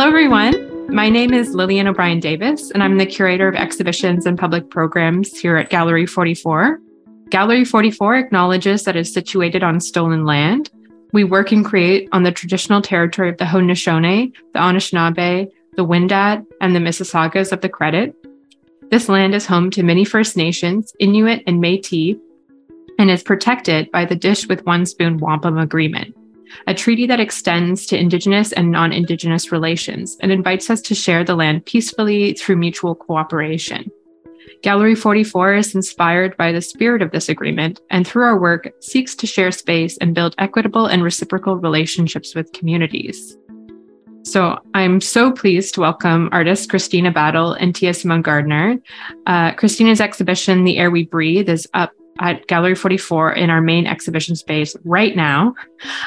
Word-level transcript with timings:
Hello, 0.00 0.08
everyone. 0.08 0.94
My 0.94 1.10
name 1.10 1.34
is 1.34 1.54
Lillian 1.54 1.86
O'Brien 1.86 2.20
Davis, 2.20 2.70
and 2.70 2.82
I'm 2.82 2.96
the 2.96 3.04
curator 3.04 3.48
of 3.48 3.54
exhibitions 3.54 4.24
and 4.24 4.38
public 4.38 4.70
programs 4.70 5.38
here 5.38 5.58
at 5.58 5.68
Gallery 5.68 6.06
44. 6.06 6.80
Gallery 7.28 7.66
44 7.66 8.16
acknowledges 8.16 8.84
that 8.84 8.96
it's 8.96 9.12
situated 9.12 9.62
on 9.62 9.78
stolen 9.78 10.24
land. 10.24 10.70
We 11.12 11.24
work 11.24 11.52
and 11.52 11.62
create 11.62 12.08
on 12.12 12.22
the 12.22 12.32
traditional 12.32 12.80
territory 12.80 13.28
of 13.28 13.36
the 13.36 13.44
Haudenosaunee, 13.44 14.32
the 14.54 14.58
Anishinaabe, 14.58 15.50
the 15.76 15.84
Wendat, 15.84 16.46
and 16.62 16.74
the 16.74 16.80
Mississaugas 16.80 17.52
of 17.52 17.60
the 17.60 17.68
Credit. 17.68 18.16
This 18.90 19.10
land 19.10 19.34
is 19.34 19.44
home 19.44 19.70
to 19.72 19.82
many 19.82 20.06
First 20.06 20.34
Nations, 20.34 20.94
Inuit, 20.98 21.42
and 21.46 21.60
Metis, 21.60 22.16
and 22.98 23.10
is 23.10 23.22
protected 23.22 23.90
by 23.90 24.06
the 24.06 24.16
Dish 24.16 24.48
with 24.48 24.64
One 24.64 24.86
Spoon 24.86 25.18
Wampum 25.18 25.58
Agreement 25.58 26.16
a 26.66 26.74
treaty 26.74 27.06
that 27.06 27.20
extends 27.20 27.86
to 27.86 27.98
Indigenous 27.98 28.52
and 28.52 28.70
non 28.70 28.92
Indigenous 28.92 29.52
relations 29.52 30.16
and 30.20 30.32
invites 30.32 30.70
us 30.70 30.80
to 30.82 30.94
share 30.94 31.24
the 31.24 31.34
land 31.34 31.66
peacefully 31.66 32.34
through 32.34 32.56
mutual 32.56 32.94
cooperation. 32.94 33.90
Gallery 34.62 34.94
44 34.94 35.54
is 35.54 35.74
inspired 35.74 36.36
by 36.36 36.52
the 36.52 36.60
spirit 36.60 37.02
of 37.02 37.12
this 37.12 37.28
agreement 37.28 37.80
and 37.90 38.06
through 38.06 38.24
our 38.24 38.38
work 38.38 38.70
seeks 38.80 39.14
to 39.14 39.26
share 39.26 39.50
space 39.50 39.96
and 39.98 40.14
build 40.14 40.34
equitable 40.38 40.86
and 40.86 41.02
reciprocal 41.02 41.56
relationships 41.56 42.34
with 42.34 42.52
communities. 42.52 43.36
So 44.22 44.58
I'm 44.74 45.00
so 45.00 45.32
pleased 45.32 45.74
to 45.74 45.80
welcome 45.80 46.28
artists 46.30 46.66
Christina 46.66 47.10
Battle 47.10 47.54
and 47.54 47.74
Tia 47.74 47.94
Simone 47.94 48.20
Gardner. 48.20 48.76
Uh, 49.26 49.52
Christina's 49.52 50.00
exhibition, 50.00 50.64
The 50.64 50.76
Air 50.76 50.90
We 50.90 51.04
Breathe, 51.04 51.48
is 51.48 51.66
up 51.72 51.92
at 52.18 52.46
Gallery 52.46 52.74
44 52.74 53.32
in 53.32 53.50
our 53.50 53.60
main 53.60 53.86
exhibition 53.86 54.36
space 54.36 54.76
right 54.84 55.16
now 55.16 55.54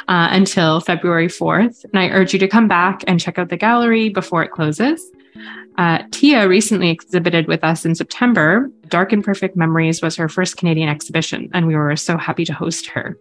uh, 0.07 0.27
until 0.31 0.79
February 0.79 1.27
4th. 1.27 1.85
And 1.85 1.99
I 1.99 2.09
urge 2.09 2.33
you 2.33 2.39
to 2.39 2.47
come 2.47 2.67
back 2.67 3.03
and 3.07 3.19
check 3.19 3.39
out 3.39 3.49
the 3.49 3.57
gallery 3.57 4.09
before 4.09 4.43
it 4.43 4.51
closes. 4.51 5.11
Uh, 5.77 6.03
Tia 6.11 6.47
recently 6.47 6.89
exhibited 6.89 7.47
with 7.47 7.63
us 7.63 7.85
in 7.85 7.95
September. 7.95 8.69
Dark 8.89 9.11
and 9.11 9.23
Perfect 9.23 9.55
Memories 9.55 10.01
was 10.01 10.15
her 10.15 10.29
first 10.29 10.57
Canadian 10.57 10.89
exhibition, 10.89 11.49
and 11.53 11.65
we 11.65 11.75
were 11.75 11.95
so 11.95 12.17
happy 12.17 12.45
to 12.45 12.53
host 12.53 12.87
her. 12.87 13.17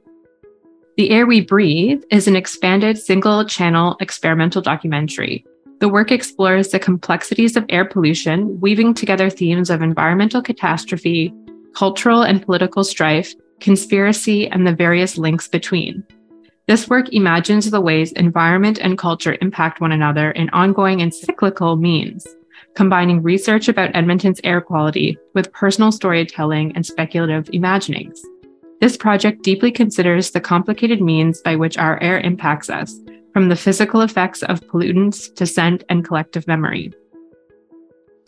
The 0.98 1.10
Air 1.10 1.26
We 1.26 1.40
Breathe 1.40 2.02
is 2.10 2.28
an 2.28 2.36
expanded 2.36 2.98
single 2.98 3.46
channel 3.46 3.96
experimental 4.00 4.60
documentary. 4.60 5.46
The 5.80 5.88
work 5.88 6.12
explores 6.12 6.68
the 6.68 6.78
complexities 6.78 7.56
of 7.56 7.64
air 7.70 7.86
pollution, 7.86 8.60
weaving 8.60 8.94
together 8.94 9.30
themes 9.30 9.70
of 9.70 9.80
environmental 9.80 10.42
catastrophe, 10.42 11.34
cultural 11.74 12.22
and 12.22 12.42
political 12.42 12.84
strife, 12.84 13.34
conspiracy, 13.60 14.48
and 14.48 14.66
the 14.66 14.74
various 14.74 15.16
links 15.16 15.48
between. 15.48 16.04
This 16.68 16.88
work 16.88 17.12
imagines 17.12 17.70
the 17.70 17.80
ways 17.80 18.12
environment 18.12 18.78
and 18.80 18.96
culture 18.96 19.36
impact 19.40 19.80
one 19.80 19.92
another 19.92 20.30
in 20.30 20.48
ongoing 20.50 21.02
and 21.02 21.12
cyclical 21.12 21.76
means, 21.76 22.26
combining 22.74 23.22
research 23.22 23.68
about 23.68 23.94
Edmonton's 23.94 24.40
air 24.44 24.60
quality 24.60 25.18
with 25.34 25.52
personal 25.52 25.92
storytelling 25.92 26.72
and 26.74 26.86
speculative 26.86 27.50
imaginings. 27.52 28.22
This 28.80 28.96
project 28.96 29.42
deeply 29.42 29.70
considers 29.70 30.30
the 30.30 30.40
complicated 30.40 31.00
means 31.00 31.40
by 31.40 31.56
which 31.56 31.78
our 31.78 32.00
air 32.02 32.20
impacts 32.20 32.70
us, 32.70 32.98
from 33.32 33.48
the 33.48 33.56
physical 33.56 34.02
effects 34.02 34.42
of 34.42 34.60
pollutants 34.62 35.34
to 35.36 35.46
scent 35.46 35.84
and 35.88 36.04
collective 36.04 36.46
memory. 36.46 36.92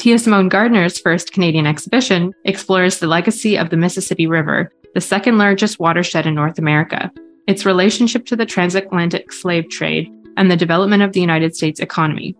Tia 0.04 0.18
Simone 0.18 0.50
Gardner's 0.50 0.98
first 0.98 1.32
Canadian 1.32 1.66
exhibition 1.66 2.34
explores 2.44 2.98
the 2.98 3.06
legacy 3.06 3.56
of 3.56 3.70
the 3.70 3.78
Mississippi 3.78 4.26
River, 4.26 4.70
the 4.92 5.00
second 5.00 5.38
largest 5.38 5.80
watershed 5.80 6.26
in 6.26 6.34
North 6.34 6.58
America, 6.58 7.10
its 7.46 7.64
relationship 7.64 8.26
to 8.26 8.36
the 8.36 8.44
transatlantic 8.44 9.32
slave 9.32 9.70
trade, 9.70 10.12
and 10.36 10.50
the 10.50 10.58
development 10.58 11.02
of 11.02 11.14
the 11.14 11.22
United 11.22 11.56
States 11.56 11.80
economy. 11.80 12.36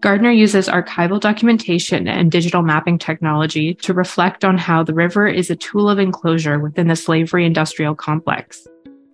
Gardner 0.00 0.32
uses 0.32 0.66
archival 0.66 1.20
documentation 1.20 2.08
and 2.08 2.32
digital 2.32 2.62
mapping 2.62 2.98
technology 2.98 3.74
to 3.74 3.94
reflect 3.94 4.44
on 4.44 4.58
how 4.58 4.82
the 4.82 4.92
river 4.92 5.28
is 5.28 5.48
a 5.48 5.54
tool 5.54 5.88
of 5.88 6.00
enclosure 6.00 6.58
within 6.58 6.88
the 6.88 6.96
slavery 6.96 7.46
industrial 7.46 7.94
complex. 7.94 8.66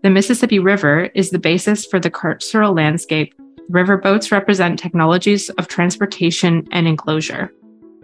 The 0.02 0.08
Mississippi 0.08 0.60
River 0.60 1.10
is 1.14 1.28
the 1.28 1.38
basis 1.38 1.84
for 1.84 2.00
the 2.00 2.10
carceral 2.10 2.74
landscape. 2.74 3.34
Riverboats 3.70 4.32
represent 4.32 4.78
technologies 4.78 5.50
of 5.50 5.68
transportation 5.68 6.66
and 6.72 6.88
enclosure. 6.88 7.52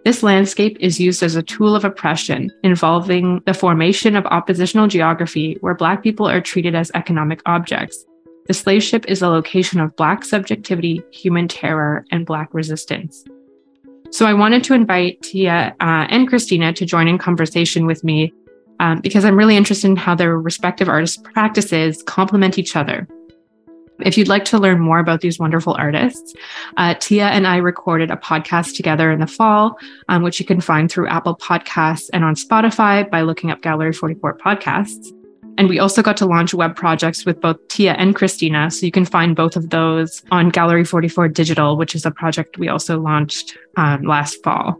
This 0.05 0.23
landscape 0.23 0.77
is 0.81 1.01
used 1.01 1.23
as 1.23 1.35
a 1.35 1.43
tool 1.43 1.75
of 1.75 1.85
oppression, 1.85 2.51
involving 2.63 3.43
the 3.47 3.55
formation 3.55 4.17
of 4.17 4.27
oppositional 4.27 4.87
geography 4.87 5.57
where 5.61 5.75
Black 5.75 6.03
people 6.03 6.29
are 6.29 6.41
treated 6.41 6.75
as 6.75 6.91
economic 6.95 7.43
objects. 7.47 8.05
The 8.47 8.55
slave 8.55 8.83
ship 8.83 9.05
is 9.09 9.21
a 9.21 9.29
location 9.29 9.81
of 9.81 9.95
Black 9.97 10.25
subjectivity, 10.25 11.03
human 11.13 11.49
terror, 11.49 12.05
and 12.11 12.25
Black 12.25 12.49
resistance. 12.55 13.25
So 14.11 14.25
I 14.25 14.33
wanted 14.33 14.65
to 14.65 14.75
invite 14.75 15.21
Tia 15.21 15.77
uh, 15.81 16.07
and 16.09 16.29
Christina 16.29 16.73
to 16.73 16.87
join 16.87 17.09
in 17.09 17.19
conversation 17.19 17.85
with 17.85 18.03
me 18.05 18.33
um, 18.81 19.01
because 19.01 19.25
I'm 19.25 19.37
really 19.37 19.57
interested 19.57 19.89
in 19.89 19.97
how 19.97 20.15
their 20.15 20.39
respective 20.39 20.89
artist 20.89 21.25
practices 21.25 22.03
complement 22.05 22.59
each 22.59 22.77
other. 22.77 23.07
If 24.01 24.17
you'd 24.17 24.29
like 24.29 24.45
to 24.47 24.59
learn 24.59 24.81
more 24.81 25.01
about 25.01 25.21
these 25.21 25.39
wonderful 25.39 25.75
artists, 25.79 26.35
uh, 26.77 26.95
Tia 26.95 27.27
and 27.27 27.47
I 27.47 27.57
recorded 27.57 28.11
a 28.11 28.17
podcast 28.17 28.77
together 28.77 29.11
in 29.11 29.19
the 29.19 29.27
fall, 29.27 29.77
um, 30.09 30.23
which 30.23 30.39
you 30.39 30.47
can 30.47 30.61
find 30.61 30.91
through 30.91 31.09
Apple 31.09 31.37
Podcasts 31.37 32.09
and 32.13 32.25
on 32.25 32.35
Spotify 32.35 33.09
by 33.11 33.23
looking 33.23 33.51
up 33.51 33.61
Gallery 33.61 33.93
44 33.93 34.39
Podcasts. 34.39 35.09
And 35.57 35.69
we 35.69 35.81
also 35.81 36.03
got 36.03 36.17
to 36.19 36.27
launch 36.27 36.55
web 36.55 36.77
projects 36.77 37.27
with 37.27 37.41
both 37.41 37.57
Tia 37.67 37.95
and 37.95 38.15
Christina. 38.15 38.71
So 38.71 38.87
you 38.87 38.93
can 38.93 39.05
find 39.05 39.35
both 39.35 39.57
of 39.57 39.71
those 39.71 40.23
on 40.31 40.51
Gallery 40.51 40.85
44 40.85 41.27
Digital, 41.29 41.77
which 41.77 41.97
is 41.97 42.07
a 42.07 42.13
project 42.13 42.59
we 42.59 42.69
also 42.69 43.01
launched 43.01 43.59
um, 43.77 44.03
last 44.03 44.41
fall. 44.45 44.77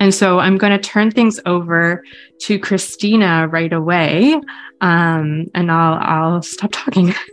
And 0.00 0.12
so 0.12 0.40
I'm 0.40 0.58
going 0.58 0.72
to 0.72 0.78
turn 0.78 1.12
things 1.12 1.38
over 1.46 2.02
to 2.40 2.58
Christina 2.58 3.46
right 3.46 3.72
away, 3.72 4.34
um, 4.80 5.46
and 5.54 5.70
I'll 5.70 5.98
I'll 6.00 6.42
stop 6.42 6.70
talking. 6.72 7.14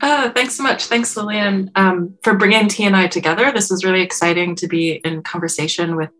Uh, 0.00 0.30
thanks 0.30 0.54
so 0.54 0.62
much. 0.62 0.86
Thanks, 0.86 1.16
Lillian, 1.16 1.70
um, 1.74 2.18
for 2.22 2.34
bringing 2.34 2.68
T 2.68 2.84
and 2.84 2.96
I 2.96 3.06
together. 3.06 3.50
This 3.52 3.70
is 3.70 3.84
really 3.84 4.02
exciting 4.02 4.54
to 4.56 4.68
be 4.68 4.92
in 4.92 5.22
conversation 5.22 5.96
with 5.96 6.10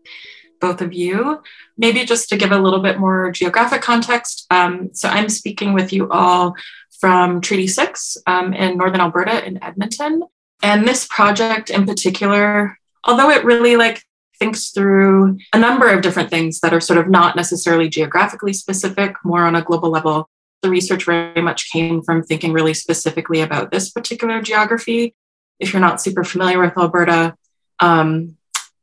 both 0.59 0.81
of 0.81 0.93
you. 0.93 1.41
Maybe 1.77 2.03
just 2.03 2.29
to 2.29 2.37
give 2.37 2.51
a 2.51 2.57
little 2.57 2.79
bit 2.79 2.99
more 2.99 3.31
geographic 3.31 3.81
context. 3.81 4.47
Um, 4.49 4.89
so 4.93 5.09
I'm 5.09 5.29
speaking 5.29 5.73
with 5.73 5.93
you 5.93 6.09
all 6.09 6.55
from 6.99 7.41
Treaty 7.41 7.67
6 7.67 8.17
um, 8.25 8.53
in 8.53 8.77
Northern 8.77 9.01
Alberta 9.01 9.45
in 9.45 9.63
Edmonton. 9.63 10.23
And 10.63 10.87
this 10.87 11.05
project 11.07 11.69
in 11.69 11.85
particular, 11.85 12.79
although 13.03 13.29
it 13.29 13.45
really 13.45 13.75
like 13.75 14.03
thinks 14.39 14.69
through 14.69 15.37
a 15.53 15.59
number 15.59 15.89
of 15.89 16.01
different 16.01 16.29
things 16.29 16.59
that 16.61 16.73
are 16.73 16.79
sort 16.79 16.99
of 16.99 17.09
not 17.09 17.35
necessarily 17.35 17.89
geographically 17.89 18.53
specific, 18.53 19.15
more 19.23 19.45
on 19.45 19.55
a 19.55 19.61
global 19.61 19.89
level, 19.89 20.29
the 20.61 20.69
research 20.69 21.05
very 21.05 21.41
much 21.41 21.71
came 21.71 22.01
from 22.01 22.23
thinking 22.23 22.51
really 22.51 22.73
specifically 22.73 23.41
about 23.41 23.71
this 23.71 23.89
particular 23.89 24.41
geography. 24.41 25.15
If 25.59 25.73
you're 25.73 25.81
not 25.81 26.01
super 26.01 26.23
familiar 26.23 26.59
with 26.59 26.77
Alberta, 26.77 27.35
um, 27.79 28.37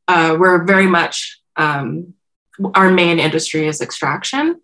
uh, 0.07 0.37
we're 0.39 0.65
very 0.65 0.87
much, 0.87 1.41
um, 1.57 2.15
our 2.75 2.91
main 2.91 3.19
industry 3.19 3.67
is 3.67 3.81
extraction, 3.81 4.61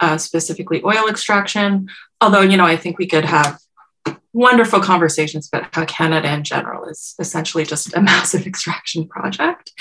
uh, 0.00 0.18
specifically 0.18 0.82
oil 0.84 1.08
extraction. 1.08 1.88
Although, 2.20 2.40
you 2.40 2.56
know, 2.56 2.64
I 2.64 2.76
think 2.76 2.98
we 2.98 3.06
could 3.06 3.24
have 3.24 3.58
wonderful 4.32 4.80
conversations 4.80 5.48
about 5.52 5.74
how 5.74 5.84
Canada 5.84 6.32
in 6.32 6.44
general 6.44 6.88
is 6.88 7.14
essentially 7.18 7.64
just 7.64 7.94
a 7.94 8.00
massive 8.12 8.46
extraction 8.46 9.08
project. 9.08 9.72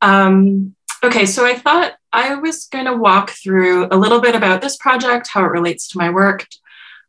Um, 0.00 0.74
okay, 1.02 1.26
so 1.26 1.46
I 1.46 1.54
thought 1.54 1.94
I 2.14 2.36
was 2.36 2.66
going 2.66 2.84
to 2.84 2.96
walk 2.96 3.30
through 3.30 3.88
a 3.90 3.96
little 3.96 4.20
bit 4.20 4.36
about 4.36 4.60
this 4.60 4.76
project, 4.76 5.28
how 5.28 5.44
it 5.44 5.48
relates 5.48 5.88
to 5.88 5.98
my 5.98 6.10
work, 6.10 6.46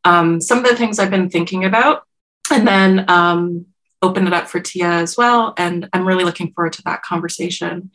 um, 0.04 0.42
some 0.42 0.58
of 0.58 0.66
the 0.66 0.76
things 0.76 0.98
I've 0.98 1.12
been 1.12 1.30
thinking 1.30 1.64
about, 1.64 2.04
and 2.52 2.68
then 2.68 3.06
um, 3.08 3.68
open 4.02 4.26
it 4.26 4.34
up 4.34 4.48
for 4.48 4.60
Tia 4.60 4.90
as 4.90 5.16
well. 5.16 5.54
And 5.58 5.88
I'm 5.94 6.08
really 6.08 6.24
looking 6.24 6.52
forward 6.54 6.74
to 6.74 6.82
that 6.84 7.04
conversation. 7.04 7.92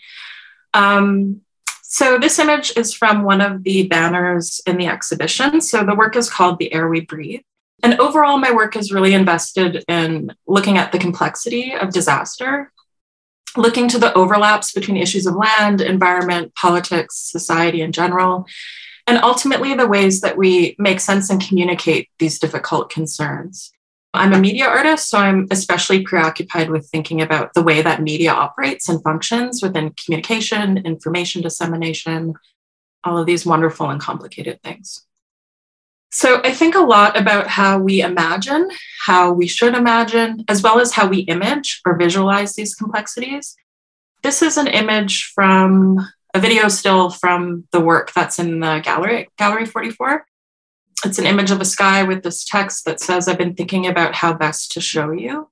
Um, 0.73 1.41
so 1.83 2.19
this 2.19 2.39
image 2.39 2.77
is 2.77 2.95
from 2.95 3.25
one 3.25 3.41
of 3.41 3.65
the 3.65 3.89
banners 3.89 4.61
in 4.65 4.77
the 4.77 4.87
exhibition. 4.87 5.61
So 5.61 5.85
the 5.85 5.97
work 5.97 6.15
is 6.15 6.31
called 6.31 6.61
The 6.61 6.73
Air 6.73 6.89
We 6.89 7.01
Breathe. 7.01 7.41
And 7.83 7.99
overall, 7.99 8.39
my 8.39 8.53
work 8.53 8.77
is 8.77 8.93
really 8.93 9.15
invested 9.15 9.85
in 9.89 10.33
looking 10.47 10.79
at 10.79 10.93
the 10.93 10.99
complexity 10.99 11.75
of 11.75 11.93
disaster 11.93 12.71
looking 13.57 13.89
to 13.89 13.99
the 13.99 14.13
overlaps 14.15 14.73
between 14.73 14.97
issues 14.97 15.27
of 15.27 15.35
land, 15.35 15.81
environment, 15.81 16.55
politics, 16.55 17.17
society 17.17 17.81
in 17.81 17.93
general, 17.93 18.47
and 19.07 19.19
ultimately 19.19 19.75
the 19.75 19.89
ways 19.89 20.21
that 20.21 20.37
we 20.37 20.77
make 20.79 21.01
sense 21.01 21.31
and 21.31 21.41
communicate 21.41 22.09
these 22.19 22.39
difficult 22.39 22.91
concerns. 22.91 23.73
I'm 24.13 24.33
a 24.33 24.41
media 24.41 24.67
artist, 24.67 25.09
so 25.09 25.19
I'm 25.19 25.47
especially 25.51 26.03
preoccupied 26.03 26.71
with 26.71 26.89
thinking 26.89 27.21
about 27.21 27.55
the 27.55 27.63
way 27.63 27.81
that 27.81 28.03
media 28.03 28.33
operates 28.33 28.89
and 28.89 29.03
functions 29.03 29.63
within 29.63 29.95
communication, 29.95 30.79
information 30.79 31.43
dissemination, 31.43 32.35
all 33.05 33.19
of 33.19 33.27
these 33.27 33.47
wonderful 33.47 33.89
and 33.89 34.01
complicated 34.01 34.61
things. 34.63 35.07
So 36.13 36.41
I 36.43 36.53
think 36.53 36.75
a 36.75 36.81
lot 36.81 37.17
about 37.17 37.47
how 37.47 37.79
we 37.79 38.03
imagine, 38.03 38.69
how 39.05 39.33
we 39.33 39.47
should 39.47 39.75
imagine, 39.75 40.45
as 40.49 40.61
well 40.61 40.81
as 40.81 40.93
how 40.93 41.07
we 41.07 41.21
image 41.21 41.81
or 41.87 41.97
visualize 41.97 42.55
these 42.55 42.75
complexities. 42.75 43.55
This 44.23 44.43
is 44.43 44.57
an 44.57 44.67
image 44.67 45.31
from 45.35 46.01
a 46.35 46.41
video 46.41 46.69
still 46.69 47.11
from 47.11 47.65
the 47.71 47.81
work 47.81 48.13
that's 48.13 48.39
in 48.39 48.61
the 48.61 48.81
gallery, 48.85 49.29
Gallery 49.39 49.67
44. 49.67 50.27
It's 51.05 51.19
an 51.19 51.27
image 51.27 51.51
of 51.51 51.61
a 51.61 51.65
sky 51.65 52.03
with 52.03 52.23
this 52.23 52.45
text 52.45 52.85
that 52.85 53.01
says, 53.01 53.29
I've 53.29 53.39
been 53.39 53.55
thinking 53.55 53.87
about 53.87 54.15
how 54.15 54.35
best 54.35 54.73
to 54.73 54.81
show 54.81 55.13
you. 55.13 55.49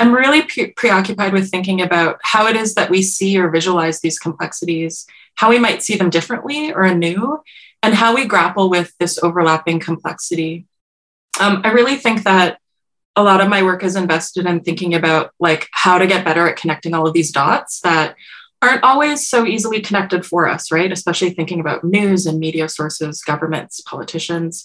I'm 0.00 0.12
really 0.12 0.42
pre- 0.42 0.72
preoccupied 0.72 1.32
with 1.32 1.50
thinking 1.50 1.80
about 1.80 2.18
how 2.22 2.46
it 2.46 2.56
is 2.56 2.74
that 2.74 2.90
we 2.90 3.02
see 3.02 3.38
or 3.38 3.50
visualize 3.50 4.00
these 4.00 4.18
complexities, 4.18 5.06
how 5.36 5.50
we 5.50 5.58
might 5.58 5.82
see 5.82 5.96
them 5.96 6.10
differently 6.10 6.72
or 6.72 6.82
anew, 6.82 7.40
and 7.86 7.94
how 7.94 8.16
we 8.16 8.26
grapple 8.26 8.68
with 8.68 8.92
this 8.98 9.16
overlapping 9.22 9.78
complexity. 9.78 10.66
Um, 11.38 11.60
I 11.62 11.70
really 11.70 11.94
think 11.94 12.24
that 12.24 12.58
a 13.14 13.22
lot 13.22 13.40
of 13.40 13.48
my 13.48 13.62
work 13.62 13.84
is 13.84 13.94
invested 13.94 14.44
in 14.44 14.60
thinking 14.60 14.92
about 14.92 15.30
like 15.38 15.68
how 15.70 15.96
to 15.96 16.08
get 16.08 16.24
better 16.24 16.48
at 16.48 16.56
connecting 16.56 16.94
all 16.94 17.06
of 17.06 17.14
these 17.14 17.30
dots 17.30 17.78
that 17.82 18.16
aren't 18.60 18.82
always 18.82 19.28
so 19.28 19.46
easily 19.46 19.80
connected 19.80 20.26
for 20.26 20.48
us, 20.48 20.72
right? 20.72 20.90
Especially 20.90 21.30
thinking 21.30 21.60
about 21.60 21.84
news 21.84 22.26
and 22.26 22.40
media 22.40 22.68
sources, 22.68 23.22
governments, 23.22 23.80
politicians. 23.82 24.64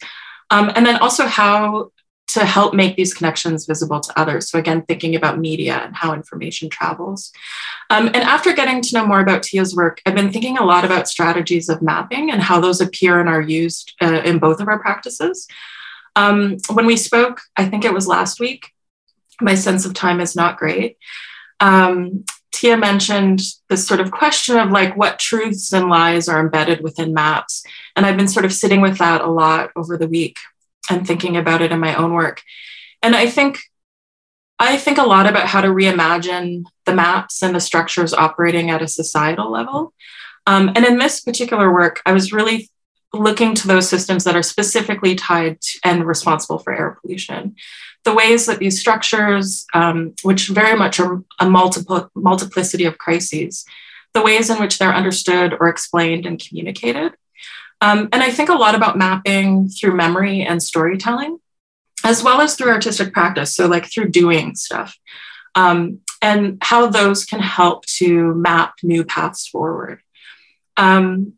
Um, 0.50 0.72
and 0.76 0.84
then 0.84 0.98
also 0.98 1.28
how 1.28 1.92
to 2.32 2.46
help 2.46 2.74
make 2.74 2.96
these 2.96 3.14
connections 3.14 3.66
visible 3.66 4.00
to 4.00 4.20
others. 4.20 4.50
So, 4.50 4.58
again, 4.58 4.84
thinking 4.84 5.16
about 5.16 5.38
media 5.38 5.82
and 5.84 5.94
how 5.94 6.14
information 6.14 6.70
travels. 6.70 7.32
Um, 7.90 8.08
and 8.08 8.18
after 8.18 8.54
getting 8.54 8.82
to 8.82 8.96
know 8.96 9.06
more 9.06 9.20
about 9.20 9.44
Tia's 9.44 9.76
work, 9.76 10.02
I've 10.06 10.16
been 10.16 10.32
thinking 10.32 10.58
a 10.58 10.64
lot 10.64 10.86
about 10.86 11.10
strategies 11.10 11.68
of 11.68 11.82
mapping 11.82 12.32
and 12.32 12.42
how 12.42 12.62
those 12.62 12.80
appear 12.80 13.20
and 13.20 13.28
are 13.28 13.42
used 13.42 13.94
uh, 14.02 14.22
in 14.24 14.40
both 14.40 14.62
of 14.62 14.70
our 14.70 14.80
practices. 14.80 15.46
Um, 16.16 16.58
when 16.72 16.86
we 16.86 16.96
spoke, 16.96 17.42
I 17.58 17.66
think 17.66 17.84
it 17.84 17.94
was 17.94 18.08
last 18.08 18.40
week, 18.40 18.72
my 19.42 19.56
sense 19.56 19.86
of 19.86 19.94
time 19.94 20.22
is 20.22 20.36
not 20.36 20.58
great. 20.58 20.98
Um, 21.60 22.24
Tia 22.54 22.78
mentioned 22.78 23.42
this 23.70 23.86
sort 23.86 24.00
of 24.00 24.12
question 24.12 24.58
of 24.58 24.72
like 24.72 24.96
what 24.96 25.20
truths 25.20 25.74
and 25.74 25.90
lies 25.90 26.30
are 26.30 26.40
embedded 26.40 26.82
within 26.82 27.14
maps. 27.14 27.66
And 27.96 28.06
I've 28.06 28.18
been 28.18 28.28
sort 28.28 28.46
of 28.46 28.54
sitting 28.54 28.80
with 28.80 29.00
that 29.00 29.22
a 29.22 29.28
lot 29.28 29.72
over 29.76 29.98
the 29.98 30.08
week 30.08 30.38
and 30.90 31.06
thinking 31.06 31.38
about 31.38 31.62
it 31.62 31.72
in 31.72 31.80
my 31.80 31.96
own 31.96 32.14
work. 32.14 32.42
And 33.02 33.16
I 33.16 33.28
think 33.28 33.60
I 34.60 34.78
think 34.78 35.00
a 35.00 35.04
lot 35.04 35.26
about 35.26 35.48
how 35.48 35.62
to 35.62 35.70
reimagine 35.70 36.66
the 36.86 36.94
maps 36.94 37.42
and 37.42 37.56
the 37.56 37.60
structures 37.60 38.14
operating 38.14 38.70
at 38.70 38.84
a 38.84 38.88
societal 38.88 39.52
level. 39.52 39.92
Um, 40.46 40.70
and 40.76 40.86
in 40.86 41.00
this 41.00 41.20
particular 41.20 41.74
work, 41.74 42.00
I 42.06 42.12
was 42.12 42.32
really 42.32 42.70
looking 43.12 43.56
to 43.56 43.68
those 43.68 43.90
systems 43.90 44.24
that 44.24 44.36
are 44.36 44.44
specifically 44.44 45.16
tied 45.16 45.60
to, 45.62 45.80
and 45.84 46.06
responsible 46.06 46.60
for 46.60 46.74
air 46.74 46.98
pollution. 47.02 47.56
The 48.04 48.14
ways 48.14 48.46
that 48.46 48.60
these 48.60 48.80
structures, 48.80 49.66
um, 49.74 50.14
which 50.22 50.50
very 50.50 50.78
much 50.78 51.00
are 51.00 51.24
a 51.40 51.50
multiple 51.50 52.10
multiplicity 52.16 52.86
of 52.86 53.00
crises, 53.00 53.66
the 54.14 54.22
ways 54.22 54.50
in 54.50 54.60
which 54.60 54.78
they're 54.78 54.94
understood 54.94 55.56
or 55.60 55.70
explained 55.70 56.26
and 56.26 56.40
communicated. 56.40 57.14
Um, 57.82 58.10
and 58.12 58.22
I 58.22 58.32
think 58.32 58.50
a 58.50 58.54
lot 58.54 58.76
about 58.76 58.98
mapping 58.98 59.68
through 59.70 59.96
memory 59.96 60.42
and 60.42 60.62
storytelling, 60.62 61.40
as 62.04 62.24
well 62.24 62.42
as 62.42 62.56
through 62.56 62.70
artistic 62.70 63.12
practice. 63.12 63.56
So, 63.56 63.68
like 63.68 63.92
through 63.92 64.10
doing 64.10 64.56
stuff, 64.56 64.96
um, 65.56 66.00
and 66.22 66.58
how 66.62 66.88
those 66.88 67.26
can 67.26 67.40
help 67.40 67.86
to 67.98 68.34
map 68.36 68.76
new 68.84 69.04
paths 69.04 69.48
forward. 69.48 70.02
Um, 70.78 71.34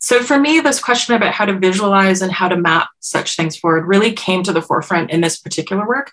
so 0.00 0.22
for 0.22 0.40
me, 0.40 0.60
this 0.60 0.80
question 0.80 1.14
about 1.14 1.34
how 1.34 1.44
to 1.44 1.58
visualize 1.58 2.22
and 2.22 2.32
how 2.32 2.48
to 2.48 2.56
map 2.56 2.88
such 3.00 3.36
things 3.36 3.56
forward 3.56 3.86
really 3.86 4.12
came 4.12 4.42
to 4.44 4.52
the 4.52 4.62
forefront 4.62 5.10
in 5.10 5.20
this 5.20 5.38
particular 5.38 5.86
work. 5.86 6.10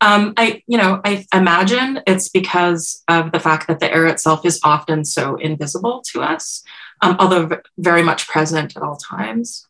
Um, 0.00 0.34
I, 0.36 0.62
you 0.66 0.76
know, 0.76 1.00
I 1.04 1.24
imagine 1.32 2.00
it's 2.08 2.28
because 2.28 3.04
of 3.06 3.30
the 3.30 3.38
fact 3.38 3.68
that 3.68 3.78
the 3.78 3.92
air 3.92 4.08
itself 4.08 4.44
is 4.44 4.58
often 4.64 5.04
so 5.04 5.36
invisible 5.36 6.02
to 6.10 6.20
us, 6.20 6.64
um, 7.02 7.16
although 7.18 7.60
very 7.76 8.02
much 8.02 8.28
present 8.28 8.76
at 8.76 8.82
all 8.82 8.96
times. 8.96 9.66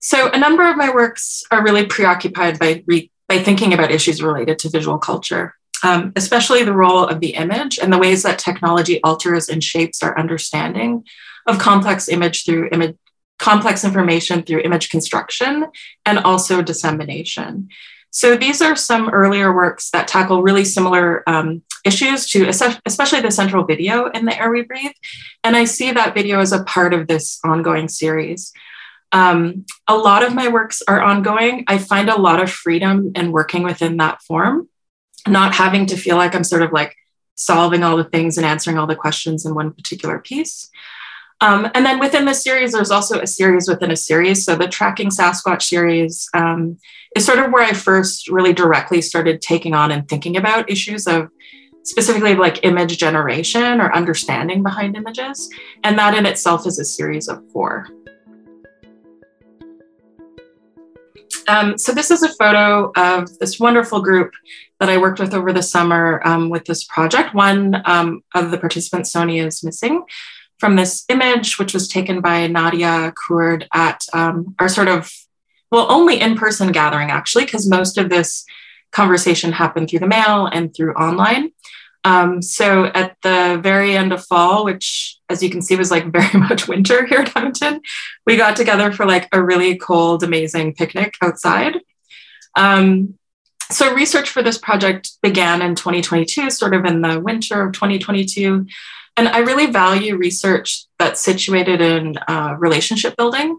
So 0.00 0.30
a 0.30 0.38
number 0.38 0.68
of 0.68 0.76
my 0.76 0.92
works 0.92 1.42
are 1.50 1.62
really 1.62 1.86
preoccupied 1.86 2.58
by, 2.58 2.82
re- 2.86 3.10
by 3.28 3.38
thinking 3.38 3.72
about 3.72 3.90
issues 3.90 4.22
related 4.22 4.58
to 4.60 4.70
visual 4.70 4.98
culture, 4.98 5.54
um, 5.82 6.12
especially 6.16 6.64
the 6.64 6.74
role 6.74 7.06
of 7.06 7.20
the 7.20 7.34
image 7.34 7.78
and 7.78 7.92
the 7.92 7.98
ways 7.98 8.22
that 8.24 8.38
technology 8.38 9.02
alters 9.02 9.48
and 9.48 9.62
shapes 9.62 10.02
our 10.02 10.18
understanding 10.18 11.04
of 11.46 11.58
complex 11.58 12.08
image 12.08 12.44
through 12.44 12.68
image 12.72 12.96
complex 13.38 13.84
information 13.84 14.42
through 14.42 14.60
image 14.60 14.90
construction 14.90 15.66
and 16.04 16.18
also 16.18 16.60
dissemination. 16.60 17.70
So 18.10 18.36
these 18.36 18.60
are 18.60 18.74
some 18.76 19.08
earlier 19.10 19.54
works 19.54 19.90
that 19.90 20.08
tackle 20.08 20.42
really 20.42 20.64
similar 20.64 21.28
um, 21.28 21.62
issues 21.84 22.28
to 22.30 22.48
especially 22.48 23.20
the 23.20 23.30
central 23.30 23.64
video 23.64 24.06
in 24.06 24.24
the 24.24 24.38
air 24.38 24.50
we 24.50 24.62
breathe. 24.62 24.92
And 25.44 25.56
I 25.56 25.64
see 25.64 25.92
that 25.92 26.14
video 26.14 26.40
as 26.40 26.52
a 26.52 26.64
part 26.64 26.92
of 26.92 27.06
this 27.06 27.38
ongoing 27.44 27.88
series. 27.88 28.52
Um, 29.12 29.64
a 29.88 29.96
lot 29.96 30.22
of 30.22 30.34
my 30.34 30.48
works 30.48 30.82
are 30.86 31.00
ongoing. 31.00 31.64
I 31.66 31.78
find 31.78 32.08
a 32.08 32.20
lot 32.20 32.42
of 32.42 32.50
freedom 32.50 33.12
in 33.14 33.32
working 33.32 33.62
within 33.62 33.96
that 33.96 34.22
form, 34.22 34.68
not 35.26 35.54
having 35.54 35.86
to 35.86 35.96
feel 35.96 36.16
like 36.16 36.34
I'm 36.34 36.44
sort 36.44 36.62
of 36.62 36.72
like 36.72 36.96
solving 37.34 37.82
all 37.82 37.96
the 37.96 38.04
things 38.04 38.36
and 38.36 38.46
answering 38.46 38.78
all 38.78 38.86
the 38.86 38.94
questions 38.94 39.46
in 39.46 39.54
one 39.54 39.72
particular 39.72 40.18
piece. 40.18 40.68
Um, 41.42 41.70
and 41.74 41.86
then 41.86 41.98
within 41.98 42.26
the 42.26 42.34
series, 42.34 42.72
there's 42.72 42.90
also 42.90 43.20
a 43.20 43.26
series 43.26 43.66
within 43.66 43.90
a 43.90 43.96
series. 43.96 44.44
So 44.44 44.56
the 44.56 44.68
Tracking 44.68 45.08
Sasquatch 45.08 45.62
series 45.62 46.28
um, 46.34 46.76
is 47.16 47.24
sort 47.24 47.38
of 47.38 47.50
where 47.50 47.64
I 47.64 47.72
first 47.72 48.28
really 48.28 48.52
directly 48.52 49.00
started 49.00 49.40
taking 49.40 49.74
on 49.74 49.90
and 49.90 50.06
thinking 50.06 50.36
about 50.36 50.70
issues 50.70 51.06
of 51.06 51.28
specifically 51.82 52.34
like 52.34 52.62
image 52.62 52.98
generation 52.98 53.80
or 53.80 53.94
understanding 53.94 54.62
behind 54.62 54.96
images. 54.96 55.48
And 55.82 55.98
that 55.98 56.14
in 56.14 56.26
itself 56.26 56.66
is 56.66 56.78
a 56.78 56.84
series 56.84 57.26
of 57.26 57.42
four. 57.52 57.88
Um, 61.48 61.78
so 61.78 61.92
this 61.92 62.10
is 62.10 62.22
a 62.22 62.28
photo 62.34 62.92
of 62.96 63.38
this 63.38 63.58
wonderful 63.58 64.02
group 64.02 64.32
that 64.78 64.88
I 64.88 64.98
worked 64.98 65.18
with 65.18 65.34
over 65.34 65.52
the 65.52 65.62
summer 65.62 66.20
um, 66.24 66.48
with 66.48 66.66
this 66.66 66.84
project. 66.84 67.34
One 67.34 67.82
um, 67.86 68.22
of 68.34 68.50
the 68.50 68.58
participants, 68.58 69.10
Sonia, 69.10 69.46
is 69.46 69.64
missing 69.64 70.04
from 70.60 70.76
this 70.76 71.04
image, 71.08 71.58
which 71.58 71.74
was 71.74 71.88
taken 71.88 72.20
by 72.20 72.46
Nadia 72.46 73.12
Kurd 73.16 73.66
at 73.72 74.02
um, 74.12 74.54
our 74.58 74.68
sort 74.68 74.88
of, 74.88 75.10
well, 75.72 75.90
only 75.90 76.20
in 76.20 76.36
person 76.36 76.70
gathering, 76.70 77.10
actually, 77.10 77.46
because 77.46 77.68
most 77.68 77.96
of 77.98 78.10
this 78.10 78.44
conversation 78.92 79.52
happened 79.52 79.88
through 79.88 80.00
the 80.00 80.06
mail 80.06 80.46
and 80.46 80.74
through 80.74 80.92
online. 80.94 81.52
Um, 82.04 82.40
so 82.42 82.86
at 82.86 83.16
the 83.22 83.58
very 83.62 83.96
end 83.96 84.12
of 84.12 84.24
fall, 84.24 84.64
which 84.64 85.18
as 85.28 85.42
you 85.42 85.50
can 85.50 85.62
see 85.62 85.76
was 85.76 85.90
like 85.90 86.06
very 86.12 86.38
much 86.38 86.68
winter 86.68 87.06
here 87.06 87.20
at 87.20 87.36
Edmonton, 87.36 87.80
we 88.26 88.36
got 88.36 88.56
together 88.56 88.92
for 88.92 89.06
like 89.06 89.28
a 89.32 89.42
really 89.42 89.76
cold, 89.76 90.22
amazing 90.22 90.74
picnic 90.74 91.14
outside. 91.22 91.80
Um, 92.56 93.14
so 93.70 93.94
research 93.94 94.28
for 94.30 94.42
this 94.42 94.58
project 94.58 95.12
began 95.22 95.62
in 95.62 95.76
2022, 95.76 96.50
sort 96.50 96.74
of 96.74 96.84
in 96.84 97.02
the 97.02 97.20
winter 97.20 97.62
of 97.62 97.72
2022. 97.72 98.66
And 99.16 99.28
I 99.28 99.38
really 99.38 99.66
value 99.66 100.16
research 100.16 100.84
that's 100.98 101.20
situated 101.20 101.80
in 101.80 102.16
uh, 102.28 102.56
relationship 102.58 103.16
building 103.16 103.58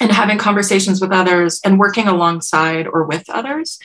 and 0.00 0.10
having 0.10 0.38
conversations 0.38 1.00
with 1.00 1.12
others 1.12 1.60
and 1.64 1.78
working 1.78 2.08
alongside 2.08 2.86
or 2.86 3.04
with 3.04 3.28
others. 3.28 3.78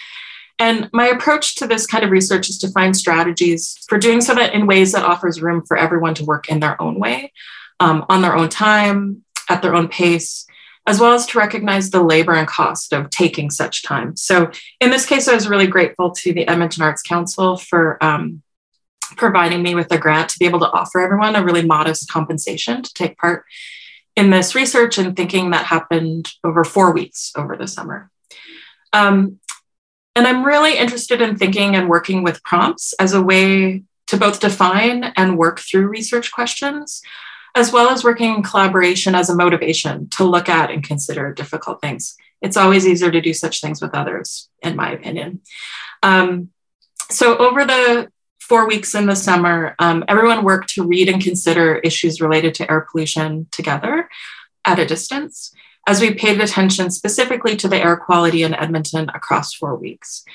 And 0.60 0.90
my 0.92 1.08
approach 1.08 1.56
to 1.56 1.68
this 1.68 1.86
kind 1.86 2.04
of 2.04 2.10
research 2.10 2.50
is 2.50 2.58
to 2.60 2.72
find 2.72 2.98
strategies 2.98 3.78
for 3.88 4.00
doing 4.00 4.22
so 4.22 4.34
that 4.34 4.54
in 4.54 4.66
ways 4.66 4.92
that 4.94 5.06
offers 5.06 5.42
room 5.42 5.64
for 5.68 5.78
everyone 5.78 6.16
to 6.16 6.26
work 6.26 6.50
in 6.50 6.60
their 6.60 6.82
own 6.82 7.00
way, 7.00 7.32
um, 7.80 8.06
on 8.10 8.22
their 8.22 8.36
own 8.36 8.50
time, 8.50 9.24
at 9.50 9.62
their 9.62 9.76
own 9.76 9.88
pace, 9.88 10.48
as 10.88 11.00
well 11.00 11.14
as 11.14 11.26
to 11.28 11.38
recognize 11.38 11.92
the 11.92 12.02
labor 12.02 12.34
and 12.34 12.48
cost 12.48 12.94
of 12.94 13.10
taking 13.10 13.52
such 13.52 13.84
time. 13.84 14.16
So 14.16 14.50
in 14.80 14.90
this 14.90 15.06
case, 15.06 15.28
I 15.28 15.36
was 15.36 15.48
really 15.48 15.68
grateful 15.68 16.12
to 16.12 16.34
the 16.34 16.48
Edmonton 16.48 16.82
Arts 16.82 17.04
Council 17.04 17.58
for 17.58 18.04
um, 18.04 18.42
providing 19.16 19.64
me 19.64 19.76
with 19.76 19.92
a 19.92 19.98
grant 19.98 20.30
to 20.30 20.40
be 20.40 20.46
able 20.46 20.60
to 20.60 20.72
offer 20.72 21.00
everyone 21.00 21.36
a 21.36 21.44
really 21.44 21.66
modest 21.66 22.12
compensation 22.12 22.82
to 22.82 22.94
take 22.94 23.18
part 23.18 23.46
in 24.16 24.30
this 24.32 24.56
research 24.56 24.98
and 24.98 25.16
thinking 25.16 25.52
that 25.52 25.66
happened 25.66 26.30
over 26.44 26.64
four 26.64 26.92
weeks 26.92 27.32
over 27.36 27.56
the 27.56 27.68
summer. 27.68 28.10
Um, 28.92 29.40
and 30.16 30.26
I'm 30.26 30.44
really 30.44 30.78
interested 30.78 31.22
in 31.22 31.38
thinking 31.38 31.76
and 31.76 31.88
working 31.88 32.24
with 32.24 32.44
prompts 32.44 32.94
as 32.94 33.14
a 33.14 33.22
way 33.22 33.84
to 34.08 34.18
both 34.18 34.40
define 34.40 35.04
and 35.16 35.38
work 35.38 35.60
through 35.60 35.88
research 35.88 36.32
questions, 36.32 37.02
as 37.56 37.72
well 37.72 37.90
as 37.90 38.04
working 38.04 38.34
in 38.34 38.42
collaboration 38.42 39.14
as 39.14 39.30
a 39.30 39.36
motivation 39.36 40.10
to 40.10 40.24
look 40.24 40.50
at 40.50 40.72
and 40.72 40.84
consider 40.84 41.34
difficult 41.34 41.82
things. 41.82 42.16
It's 42.42 42.58
always 42.58 42.88
easier 42.88 43.12
to 43.12 43.22
do 43.22 43.34
such 43.34 43.62
things 43.62 43.82
with 43.82 43.94
others, 43.94 44.50
in 44.64 44.76
my 44.76 44.92
opinion. 44.92 45.42
Um, 46.02 46.50
so, 47.10 47.38
over 47.38 47.66
the 47.66 48.12
four 48.48 48.68
weeks 48.68 48.96
in 48.96 49.06
the 49.06 49.16
summer, 49.16 49.76
um, 49.80 50.06
everyone 50.08 50.44
worked 50.44 50.70
to 50.70 50.84
read 50.84 51.10
and 51.10 51.22
consider 51.22 51.76
issues 51.78 52.22
related 52.22 52.54
to 52.56 52.72
air 52.72 52.88
pollution 52.90 53.48
together 53.52 54.10
at 54.66 54.80
a 54.80 54.86
distance. 54.86 55.54
as 55.90 56.02
we 56.02 56.14
paid 56.14 56.42
attention 56.42 56.92
specifically 56.92 57.56
to 57.56 57.70
the 57.70 57.82
air 57.82 57.96
quality 57.96 58.44
in 58.44 58.54
Edmonton 58.54 59.10
across 59.14 59.54
four 59.54 59.74
weeks. 59.78 60.26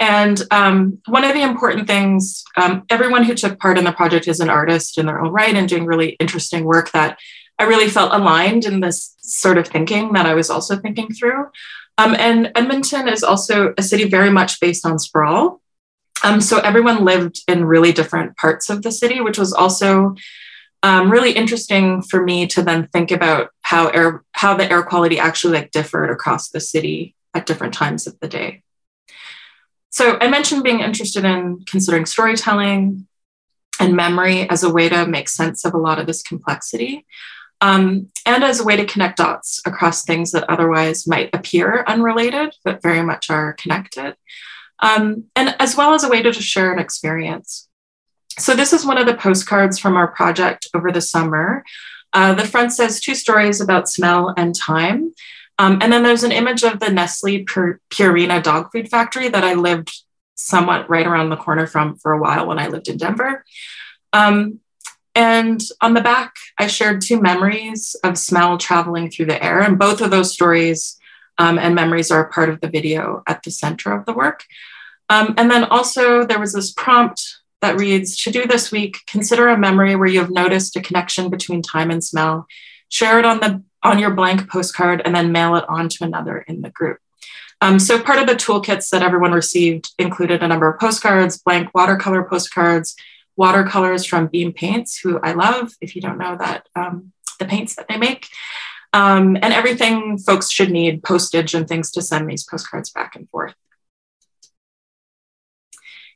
And 0.00 0.42
um, 0.50 0.98
one 1.06 1.24
of 1.24 1.34
the 1.34 1.42
important 1.42 1.86
things, 1.86 2.42
um, 2.56 2.84
everyone 2.88 3.22
who 3.22 3.34
took 3.34 3.58
part 3.58 3.76
in 3.76 3.84
the 3.84 3.92
project 3.92 4.26
is 4.26 4.40
an 4.40 4.48
artist 4.48 4.96
in 4.96 5.04
their 5.04 5.20
own 5.20 5.30
right 5.30 5.54
and 5.54 5.68
doing 5.68 5.84
really 5.84 6.10
interesting 6.20 6.64
work 6.64 6.90
that 6.92 7.18
I 7.58 7.64
really 7.64 7.88
felt 7.88 8.14
aligned 8.14 8.64
in 8.64 8.80
this 8.80 9.14
sort 9.18 9.58
of 9.58 9.68
thinking 9.68 10.14
that 10.14 10.26
I 10.26 10.34
was 10.34 10.50
also 10.50 10.76
thinking 10.78 11.12
through. 11.12 11.48
Um, 11.98 12.16
and 12.18 12.50
Edmonton 12.56 13.06
is 13.08 13.22
also 13.22 13.74
a 13.78 13.82
city 13.82 14.08
very 14.08 14.30
much 14.30 14.58
based 14.58 14.84
on 14.84 14.98
sprawl. 14.98 15.60
Um, 16.24 16.40
so 16.40 16.58
everyone 16.58 17.04
lived 17.04 17.42
in 17.46 17.66
really 17.66 17.92
different 17.92 18.36
parts 18.36 18.70
of 18.70 18.82
the 18.82 18.90
city, 18.90 19.20
which 19.20 19.38
was 19.38 19.52
also 19.52 20.14
um, 20.82 21.10
really 21.10 21.32
interesting 21.32 22.02
for 22.02 22.24
me 22.24 22.46
to 22.48 22.62
then 22.62 22.88
think 22.88 23.10
about 23.10 23.50
how 23.60 23.88
air 23.88 24.24
how 24.32 24.56
the 24.56 24.70
air 24.70 24.82
quality 24.82 25.18
actually 25.18 25.58
like 25.58 25.70
differed 25.70 26.10
across 26.10 26.48
the 26.48 26.60
city 26.60 27.14
at 27.34 27.46
different 27.46 27.74
times 27.74 28.06
of 28.06 28.18
the 28.20 28.28
day. 28.28 28.62
So 29.90 30.18
I 30.20 30.28
mentioned 30.28 30.64
being 30.64 30.80
interested 30.80 31.24
in 31.24 31.60
considering 31.66 32.06
storytelling 32.06 33.06
and 33.78 33.94
memory 33.94 34.48
as 34.48 34.62
a 34.62 34.72
way 34.72 34.88
to 34.88 35.06
make 35.06 35.28
sense 35.28 35.64
of 35.64 35.74
a 35.74 35.78
lot 35.78 35.98
of 35.98 36.06
this 36.06 36.22
complexity 36.22 37.06
um, 37.60 38.10
and 38.26 38.44
as 38.44 38.60
a 38.60 38.64
way 38.64 38.76
to 38.76 38.84
connect 38.84 39.18
dots 39.18 39.60
across 39.66 40.04
things 40.04 40.32
that 40.32 40.48
otherwise 40.50 41.06
might 41.06 41.30
appear 41.34 41.84
unrelated, 41.86 42.54
but 42.64 42.82
very 42.82 43.02
much 43.02 43.30
are 43.30 43.52
connected, 43.54 44.16
um, 44.84 45.24
and 45.34 45.56
as 45.58 45.76
well 45.76 45.94
as 45.94 46.04
a 46.04 46.08
way 46.08 46.22
to 46.22 46.30
just 46.30 46.46
share 46.46 46.72
an 46.72 46.78
experience. 46.78 47.68
So, 48.38 48.54
this 48.54 48.72
is 48.72 48.84
one 48.84 48.98
of 48.98 49.06
the 49.06 49.16
postcards 49.16 49.78
from 49.78 49.96
our 49.96 50.08
project 50.08 50.68
over 50.74 50.92
the 50.92 51.00
summer. 51.00 51.64
Uh, 52.12 52.34
the 52.34 52.46
front 52.46 52.72
says 52.72 53.00
two 53.00 53.14
stories 53.14 53.60
about 53.60 53.88
smell 53.88 54.34
and 54.36 54.54
time. 54.54 55.14
Um, 55.58 55.78
and 55.80 55.92
then 55.92 56.02
there's 56.02 56.24
an 56.24 56.32
image 56.32 56.64
of 56.64 56.80
the 56.80 56.90
Nestle 56.90 57.44
Purina 57.44 58.42
dog 58.42 58.72
food 58.72 58.88
factory 58.88 59.28
that 59.28 59.44
I 59.44 59.54
lived 59.54 59.90
somewhat 60.34 60.90
right 60.90 61.06
around 61.06 61.30
the 61.30 61.36
corner 61.36 61.66
from 61.66 61.96
for 61.96 62.12
a 62.12 62.20
while 62.20 62.46
when 62.46 62.58
I 62.58 62.68
lived 62.68 62.88
in 62.88 62.98
Denver. 62.98 63.44
Um, 64.12 64.60
and 65.14 65.62
on 65.80 65.94
the 65.94 66.00
back, 66.00 66.34
I 66.58 66.66
shared 66.66 67.00
two 67.00 67.20
memories 67.20 67.96
of 68.04 68.18
smell 68.18 68.58
traveling 68.58 69.10
through 69.10 69.26
the 69.26 69.42
air. 69.42 69.60
And 69.60 69.78
both 69.78 70.00
of 70.00 70.10
those 70.10 70.32
stories 70.32 70.98
um, 71.38 71.58
and 71.58 71.74
memories 71.74 72.10
are 72.10 72.24
a 72.24 72.30
part 72.30 72.48
of 72.48 72.60
the 72.60 72.68
video 72.68 73.22
at 73.26 73.44
the 73.44 73.50
center 73.50 73.92
of 73.92 74.06
the 74.06 74.12
work. 74.12 74.44
Um, 75.08 75.34
and 75.36 75.50
then 75.50 75.64
also, 75.64 76.24
there 76.24 76.40
was 76.40 76.52
this 76.52 76.72
prompt 76.72 77.38
that 77.60 77.78
reads 77.78 78.16
To 78.18 78.30
do 78.30 78.46
this 78.46 78.70
week, 78.70 78.98
consider 79.06 79.48
a 79.48 79.58
memory 79.58 79.96
where 79.96 80.08
you 80.08 80.20
have 80.20 80.30
noticed 80.30 80.76
a 80.76 80.82
connection 80.82 81.30
between 81.30 81.62
time 81.62 81.90
and 81.90 82.02
smell. 82.02 82.46
Share 82.88 83.18
it 83.18 83.24
on, 83.24 83.40
the, 83.40 83.62
on 83.82 83.98
your 83.98 84.10
blank 84.10 84.48
postcard 84.48 85.02
and 85.04 85.14
then 85.14 85.32
mail 85.32 85.56
it 85.56 85.64
on 85.68 85.88
to 85.88 86.04
another 86.04 86.38
in 86.38 86.62
the 86.62 86.70
group. 86.70 86.98
Um, 87.60 87.78
so, 87.78 88.02
part 88.02 88.18
of 88.18 88.26
the 88.26 88.34
toolkits 88.34 88.90
that 88.90 89.02
everyone 89.02 89.32
received 89.32 89.92
included 89.98 90.42
a 90.42 90.48
number 90.48 90.68
of 90.68 90.78
postcards, 90.78 91.38
blank 91.38 91.70
watercolor 91.74 92.24
postcards, 92.24 92.94
watercolors 93.36 94.04
from 94.04 94.26
Beam 94.26 94.52
Paints, 94.52 94.98
who 94.98 95.18
I 95.20 95.32
love, 95.32 95.72
if 95.80 95.96
you 95.96 96.02
don't 96.02 96.18
know 96.18 96.36
that, 96.38 96.68
um, 96.76 97.12
the 97.38 97.46
paints 97.46 97.74
that 97.76 97.88
they 97.88 97.96
make. 97.96 98.28
Um, 98.92 99.36
and 99.36 99.52
everything 99.52 100.18
folks 100.18 100.50
should 100.50 100.70
need 100.70 101.02
postage 101.02 101.54
and 101.54 101.66
things 101.66 101.90
to 101.92 102.02
send 102.02 102.28
these 102.28 102.44
postcards 102.44 102.90
back 102.90 103.16
and 103.16 103.28
forth. 103.28 103.54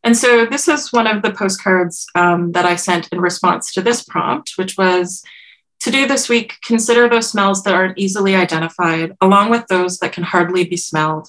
And 0.08 0.16
so 0.16 0.46
this 0.46 0.68
is 0.68 0.90
one 0.90 1.06
of 1.06 1.20
the 1.20 1.34
postcards 1.34 2.06
um, 2.14 2.52
that 2.52 2.64
I 2.64 2.76
sent 2.76 3.08
in 3.12 3.20
response 3.20 3.74
to 3.74 3.82
this 3.82 4.02
prompt, 4.02 4.54
which 4.56 4.78
was 4.78 5.22
to 5.80 5.90
do 5.90 6.08
this 6.08 6.30
week, 6.30 6.54
consider 6.64 7.10
those 7.10 7.28
smells 7.28 7.62
that 7.64 7.74
aren't 7.74 7.98
easily 7.98 8.34
identified, 8.34 9.14
along 9.20 9.50
with 9.50 9.66
those 9.66 9.98
that 9.98 10.12
can 10.14 10.24
hardly 10.24 10.64
be 10.64 10.78
smelled, 10.78 11.28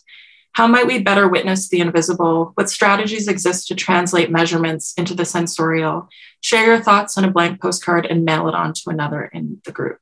how 0.53 0.65
might 0.65 0.87
we 0.87 1.03
better 1.03 1.27
witness 1.27 1.67
the 1.67 1.81
invisible? 1.81 2.53
What 2.53 2.69
strategies 2.69 3.27
exist 3.27 3.67
to 3.67 3.75
translate 3.75 4.31
measurements 4.31 4.93
into 4.97 5.13
the 5.13 5.25
sensorial? 5.25 6.07
Share 6.39 6.65
your 6.65 6.81
thoughts 6.81 7.17
on 7.17 7.25
a 7.25 7.31
blank 7.31 7.61
postcard 7.61 8.05
and 8.05 8.23
mail 8.23 8.47
it 8.47 8.55
on 8.55 8.71
to 8.75 8.89
another 8.91 9.25
in 9.25 9.61
the 9.65 9.73
group. 9.73 9.99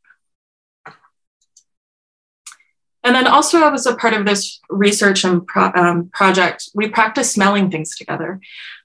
And 3.07 3.15
then 3.15 3.25
also, 3.25 3.59
I 3.61 3.69
was 3.69 3.85
a 3.85 3.95
part 3.95 4.13
of 4.13 4.25
this 4.25 4.59
research 4.69 5.23
and 5.23 5.47
pro 5.47 5.71
um, 5.73 6.09
project. 6.13 6.69
We 6.75 6.89
practice 6.89 7.31
smelling 7.31 7.71
things 7.71 7.95
together. 7.95 8.39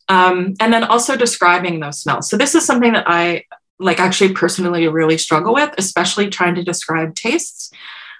Um, 0.08 0.54
and 0.60 0.72
then 0.72 0.84
also 0.84 1.16
describing 1.16 1.80
those 1.80 2.00
smells. 2.00 2.30
So, 2.30 2.36
this 2.36 2.54
is 2.54 2.64
something 2.64 2.92
that 2.92 3.04
I 3.08 3.44
like 3.78 3.98
actually 3.98 4.32
personally 4.32 4.86
really 4.88 5.18
struggle 5.18 5.54
with, 5.54 5.74
especially 5.76 6.30
trying 6.30 6.54
to 6.54 6.62
describe 6.62 7.14
tastes 7.14 7.72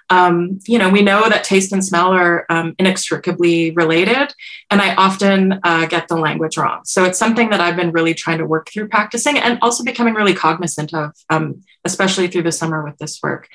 um, 0.09 0.59
you 0.67 0.77
know, 0.77 0.89
we 0.89 1.01
know 1.01 1.29
that 1.29 1.43
taste 1.43 1.71
and 1.71 1.83
smell 1.83 2.11
are 2.11 2.45
um, 2.49 2.75
inextricably 2.77 3.71
related, 3.71 4.33
and 4.69 4.81
I 4.81 4.95
often 4.95 5.59
uh, 5.63 5.85
get 5.87 6.07
the 6.07 6.17
language 6.17 6.57
wrong. 6.57 6.81
So 6.85 7.03
it's 7.03 7.17
something 7.17 7.49
that 7.49 7.61
I've 7.61 7.75
been 7.75 7.91
really 7.91 8.13
trying 8.13 8.37
to 8.39 8.45
work 8.45 8.69
through 8.69 8.89
practicing 8.89 9.37
and 9.37 9.57
also 9.61 9.83
becoming 9.83 10.13
really 10.13 10.33
cognizant 10.35 10.93
of, 10.93 11.13
um, 11.29 11.63
especially 11.85 12.27
through 12.27 12.43
the 12.43 12.51
summer 12.51 12.83
with 12.83 12.97
this 12.97 13.19
work. 13.23 13.47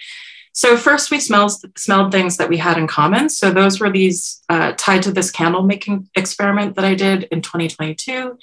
So 0.59 0.77
first, 0.77 1.13
we 1.13 1.21
smelled 1.21 1.53
smelled 1.79 2.11
things 2.11 2.37
that 2.39 2.49
we 2.49 2.57
had 2.57 2.79
in 2.79 2.89
common. 2.89 3.29
So 3.29 3.53
those 3.53 3.79
were 3.79 3.93
these 3.93 4.43
uh, 4.49 4.73
tied 4.77 5.05
to 5.05 5.13
this 5.13 5.31
candle 5.31 5.63
making 5.63 6.09
experiment 6.17 6.75
that 6.75 6.85
I 6.85 6.97
did 6.97 7.29
in 7.31 7.43
2022. 7.43 8.37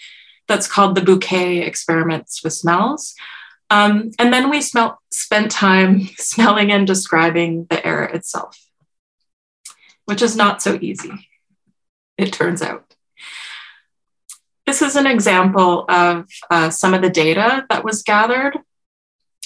That's 0.48 0.66
called 0.66 0.96
the 0.96 1.02
bouquet 1.02 1.64
experiments 1.64 2.42
with 2.42 2.54
smells. 2.54 3.16
Um, 3.70 4.12
and 4.18 4.32
then 4.32 4.50
we 4.50 4.62
smell, 4.62 5.02
spent 5.12 5.52
time 5.52 6.08
smelling 6.18 6.72
and 6.72 6.88
describing 6.88 7.66
the 7.70 7.86
air 7.86 8.06
itself, 8.06 8.66
which 10.06 10.22
is 10.22 10.38
not 10.38 10.62
so 10.62 10.80
easy, 10.82 11.28
it 12.18 12.32
turns 12.32 12.62
out. 12.62 12.96
This 14.66 14.82
is 14.82 14.96
an 14.96 15.06
example 15.06 15.84
of 15.90 16.30
uh, 16.50 16.70
some 16.70 16.94
of 16.94 17.02
the 17.02 17.10
data 17.10 17.66
that 17.70 17.84
was 17.84 18.04
gathered. 18.04 18.58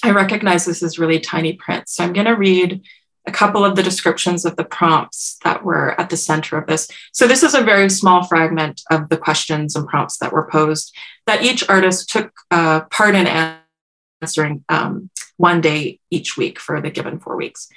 I 0.03 0.11
recognize 0.11 0.65
this 0.65 0.81
is 0.81 0.99
really 0.99 1.19
tiny 1.19 1.53
print, 1.53 1.89
so 1.89 2.03
I'm 2.03 2.13
going 2.13 2.25
to 2.25 2.35
read 2.35 2.81
a 3.25 3.31
couple 3.31 3.65
of 3.65 3.75
the 3.75 3.83
descriptions 3.83 4.45
of 4.45 4.55
the 4.55 4.63
prompts 4.63 5.37
that 5.43 5.63
were 5.63 5.99
at 5.99 6.09
the 6.09 6.17
center 6.17 6.57
of 6.57 6.67
this. 6.67 6.89
So, 7.11 7.27
this 7.27 7.43
is 7.43 7.53
a 7.53 7.61
very 7.61 7.89
small 7.89 8.23
fragment 8.23 8.81
of 8.89 9.09
the 9.09 9.17
questions 9.17 9.75
and 9.75 9.87
prompts 9.87 10.17
that 10.17 10.31
were 10.31 10.49
posed 10.49 10.95
that 11.27 11.43
each 11.43 11.67
artist 11.69 12.09
took 12.09 12.31
uh, 12.49 12.81
part 12.91 13.15
in 13.15 13.27
answering 14.21 14.63
um, 14.69 15.09
one 15.37 15.61
day 15.61 15.99
each 16.09 16.37
week 16.37 16.59
for 16.59 16.81
the 16.81 16.89
given 16.89 17.19
four 17.19 17.35
weeks. 17.35 17.69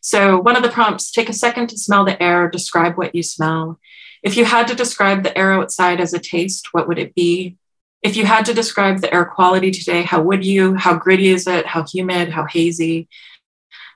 So, 0.00 0.38
one 0.38 0.56
of 0.56 0.62
the 0.62 0.70
prompts 0.70 1.10
take 1.10 1.28
a 1.28 1.34
second 1.34 1.68
to 1.68 1.78
smell 1.78 2.04
the 2.04 2.22
air, 2.22 2.48
describe 2.48 2.96
what 2.96 3.14
you 3.14 3.22
smell. 3.22 3.80
If 4.22 4.36
you 4.36 4.44
had 4.44 4.68
to 4.68 4.74
describe 4.74 5.22
the 5.22 5.36
air 5.36 5.52
outside 5.52 6.00
as 6.00 6.12
a 6.12 6.18
taste, 6.18 6.68
what 6.72 6.88
would 6.88 6.98
it 6.98 7.14
be? 7.14 7.56
If 8.02 8.16
you 8.16 8.24
had 8.24 8.46
to 8.46 8.54
describe 8.54 9.00
the 9.00 9.12
air 9.12 9.24
quality 9.24 9.70
today, 9.70 10.02
how 10.02 10.22
would 10.22 10.44
you? 10.44 10.74
How 10.74 10.96
gritty 10.96 11.28
is 11.28 11.46
it? 11.46 11.66
How 11.66 11.84
humid? 11.84 12.30
How 12.30 12.46
hazy? 12.46 13.08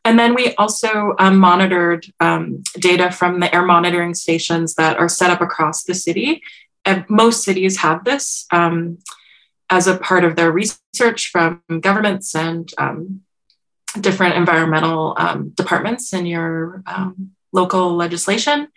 And 0.05 0.19
then 0.19 0.35
we 0.35 0.55
also 0.57 1.15
um, 1.19 1.39
monitored 1.39 2.05
um, 2.21 2.63
data 2.79 3.11
from 3.11 3.41
the 3.41 3.55
air 3.55 3.65
monitoring 3.65 4.15
stations 4.15 4.75
that 4.75 4.99
are 4.99 5.09
set 5.09 5.31
up 5.31 5.41
across 5.41 5.85
the 5.85 5.95
city. 5.95 6.43
And 6.85 7.07
most 7.09 7.43
cities 7.43 7.79
have 7.79 8.05
this. 8.05 8.47
Um, 8.51 8.99
as 9.71 9.87
a 9.87 9.97
part 9.97 10.25
of 10.25 10.37
their 10.37 10.53
research 10.53 11.31
from 11.31 11.63
governments 11.81 12.35
and 12.35 12.71
um, 12.79 13.23
different 14.01 14.37
environmental 14.37 15.15
um, 15.19 15.51
departments 15.51 16.13
in 16.13 16.27
your 16.27 16.83
um, 16.87 17.31
local 17.53 17.97
legislation. 17.97 18.69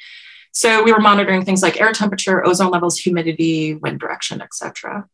So 0.57 0.81
we 0.81 0.91
were 0.91 0.99
monitoring 0.99 1.45
things 1.45 1.61
like 1.61 1.79
air 1.79 1.91
temperature, 1.91 2.43
ozone 2.43 2.71
levels, 2.71 2.97
humidity, 2.97 3.75
wind 3.75 3.99
direction, 3.99 4.41
etc. 4.41 5.07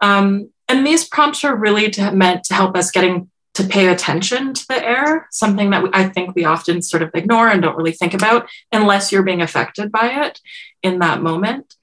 Um, 0.00 0.48
and 0.70 0.86
these 0.86 1.06
prompts 1.06 1.44
are 1.44 1.54
really 1.54 1.90
to, 1.90 2.10
meant 2.12 2.44
to 2.44 2.54
help 2.54 2.74
us 2.78 2.90
getting 2.90 3.28
to 3.52 3.64
pay 3.64 3.88
attention 3.88 4.54
to 4.54 4.66
the 4.68 4.82
air, 4.82 5.28
something 5.32 5.68
that 5.68 5.84
I 5.92 6.08
think 6.08 6.34
we 6.34 6.46
often 6.46 6.80
sort 6.80 7.02
of 7.02 7.10
ignore 7.12 7.48
and 7.48 7.60
don't 7.60 7.76
really 7.76 7.92
think 7.92 8.14
about 8.14 8.48
unless 8.72 9.12
you're 9.12 9.22
being 9.22 9.42
affected 9.42 9.92
by 9.92 10.24
it 10.24 10.40
in 10.82 11.00
that 11.00 11.20
moment. 11.20 11.74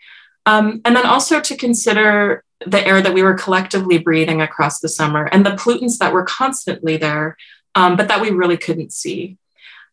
Um, 0.48 0.82
and 0.84 0.96
then 0.96 1.06
also 1.06 1.40
to 1.40 1.56
consider 1.56 2.44
the 2.66 2.84
air 2.84 3.04
that 3.04 3.14
we 3.14 3.22
were 3.22 3.36
collectively 3.36 4.00
breathing 4.00 4.42
across 4.42 4.80
the 4.80 4.90
summer 4.90 5.26
and 5.26 5.46
the 5.46 5.52
pollutants 5.52 6.00
that 6.00 6.14
were 6.14 6.26
constantly 6.26 6.98
there, 6.98 7.38
um, 7.76 7.96
but 7.96 8.08
that 8.08 8.22
we 8.22 8.32
really 8.32 8.58
couldn't 8.58 8.92
see. 8.92 9.38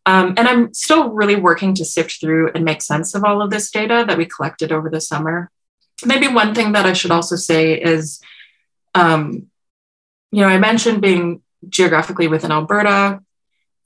Um, 0.07 0.35
and 0.37 0.47
I'm 0.47 0.75
still 0.75 1.11
really 1.11 1.37
working 1.37 1.75
to 1.77 1.85
sift 1.85 2.21
through 2.21 2.53
and 2.55 2.65
make 2.65 2.83
sense 2.83 3.15
of 3.15 3.25
all 3.25 3.41
of 3.41 3.51
this 3.51 3.71
data 3.71 4.05
that 4.07 4.19
we 4.19 4.27
collected 4.27 4.71
over 4.71 4.91
the 4.91 5.01
summer. 5.01 5.51
Maybe 6.05 6.29
one 6.29 6.55
thing 6.55 6.73
that 6.73 6.85
I 6.85 6.93
should 6.93 7.11
also 7.11 7.37
say 7.37 7.81
is, 7.81 8.21
um, 8.95 9.47
you 10.31 10.41
know, 10.41 10.49
I 10.49 10.59
mentioned 10.59 11.01
being 11.01 11.43
geographically 11.69 12.29
within 12.29 12.53
Alberta. 12.53 13.21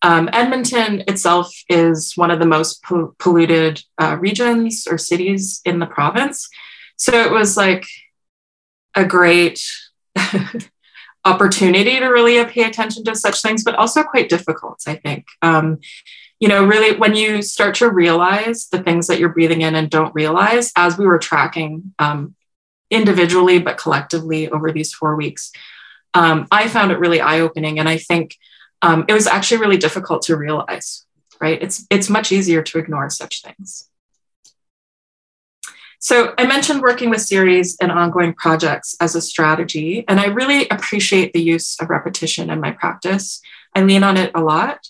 Um, 0.03 0.29
Edmonton 0.33 1.05
itself 1.07 1.53
is 1.69 2.17
one 2.17 2.31
of 2.31 2.41
the 2.41 2.47
most 2.47 2.83
po- 2.83 3.15
polluted 3.19 3.83
uh, 3.99 4.17
regions 4.19 4.87
or 4.91 4.99
cities 4.99 5.61
in 5.65 5.79
the 5.79 5.87
province. 5.87 6.49
So 6.97 7.13
it 7.13 7.31
was 7.31 7.57
like, 7.57 7.85
a 8.99 9.05
great 9.05 9.65
opportunity 11.29 11.99
to 11.99 12.07
really 12.07 12.43
pay 12.47 12.65
attention 12.65 13.05
to 13.05 13.15
such 13.15 13.43
things, 13.43 13.63
but 13.65 13.75
also 13.75 14.03
quite 14.03 14.29
difficult, 14.29 14.83
I 14.87 14.97
think. 14.97 15.27
Um, 15.43 15.79
you 16.41 16.49
know, 16.49 16.65
really 16.65 16.97
when 16.97 17.17
you 17.17 17.43
start 17.43 17.75
to 17.77 17.91
realize 17.91 18.69
the 18.69 18.83
things 18.83 19.09
that 19.09 19.19
you're 19.19 19.29
breathing 19.31 19.63
in 19.63 19.75
and 19.75 19.91
don't 19.91 20.15
realize, 20.15 20.73
as 20.77 20.97
we 20.97 21.07
were 21.07 21.19
tracking 21.19 21.95
um, 21.99 22.35
individually 22.91 23.59
but 23.59 23.77
collectively 23.77 24.49
over 24.49 24.73
these 24.73 24.93
four 24.93 25.17
weeks, 25.17 25.53
um, 26.15 26.47
I 26.51 26.69
found 26.69 26.93
it 26.93 27.01
really 27.01 27.21
eye 27.21 27.41
opening. 27.41 27.79
And 27.79 27.89
I 27.89 27.99
think 27.99 28.37
um, 28.83 29.05
it 29.09 29.13
was 29.13 29.27
actually 29.27 29.61
really 29.61 29.77
difficult 29.77 30.23
to 30.23 30.37
realize, 30.37 31.05
right? 31.41 31.61
It's, 31.61 31.87
it's 31.91 32.09
much 32.09 32.31
easier 32.31 32.63
to 32.63 32.79
ignore 32.79 33.11
such 33.11 33.43
things. 33.43 33.88
So 36.01 36.35
I 36.39 36.47
mentioned 36.47 36.81
working 36.81 37.11
with 37.11 37.21
series 37.21 37.77
and 37.81 37.91
ongoing 37.91 38.33
projects 38.35 38.95
as 39.01 39.15
a 39.15 39.21
strategy, 39.21 40.05
and 40.07 40.21
I 40.21 40.27
really 40.27 40.69
appreciate 40.69 41.33
the 41.33 41.43
use 41.43 41.77
of 41.81 41.91
repetition 41.91 42.51
in 42.51 42.61
my 42.61 42.71
practice. 42.71 43.41
I 43.75 43.83
lean 43.83 44.05
on 44.05 44.17
it 44.17 44.31
a 44.35 44.41
lot. 44.41 44.87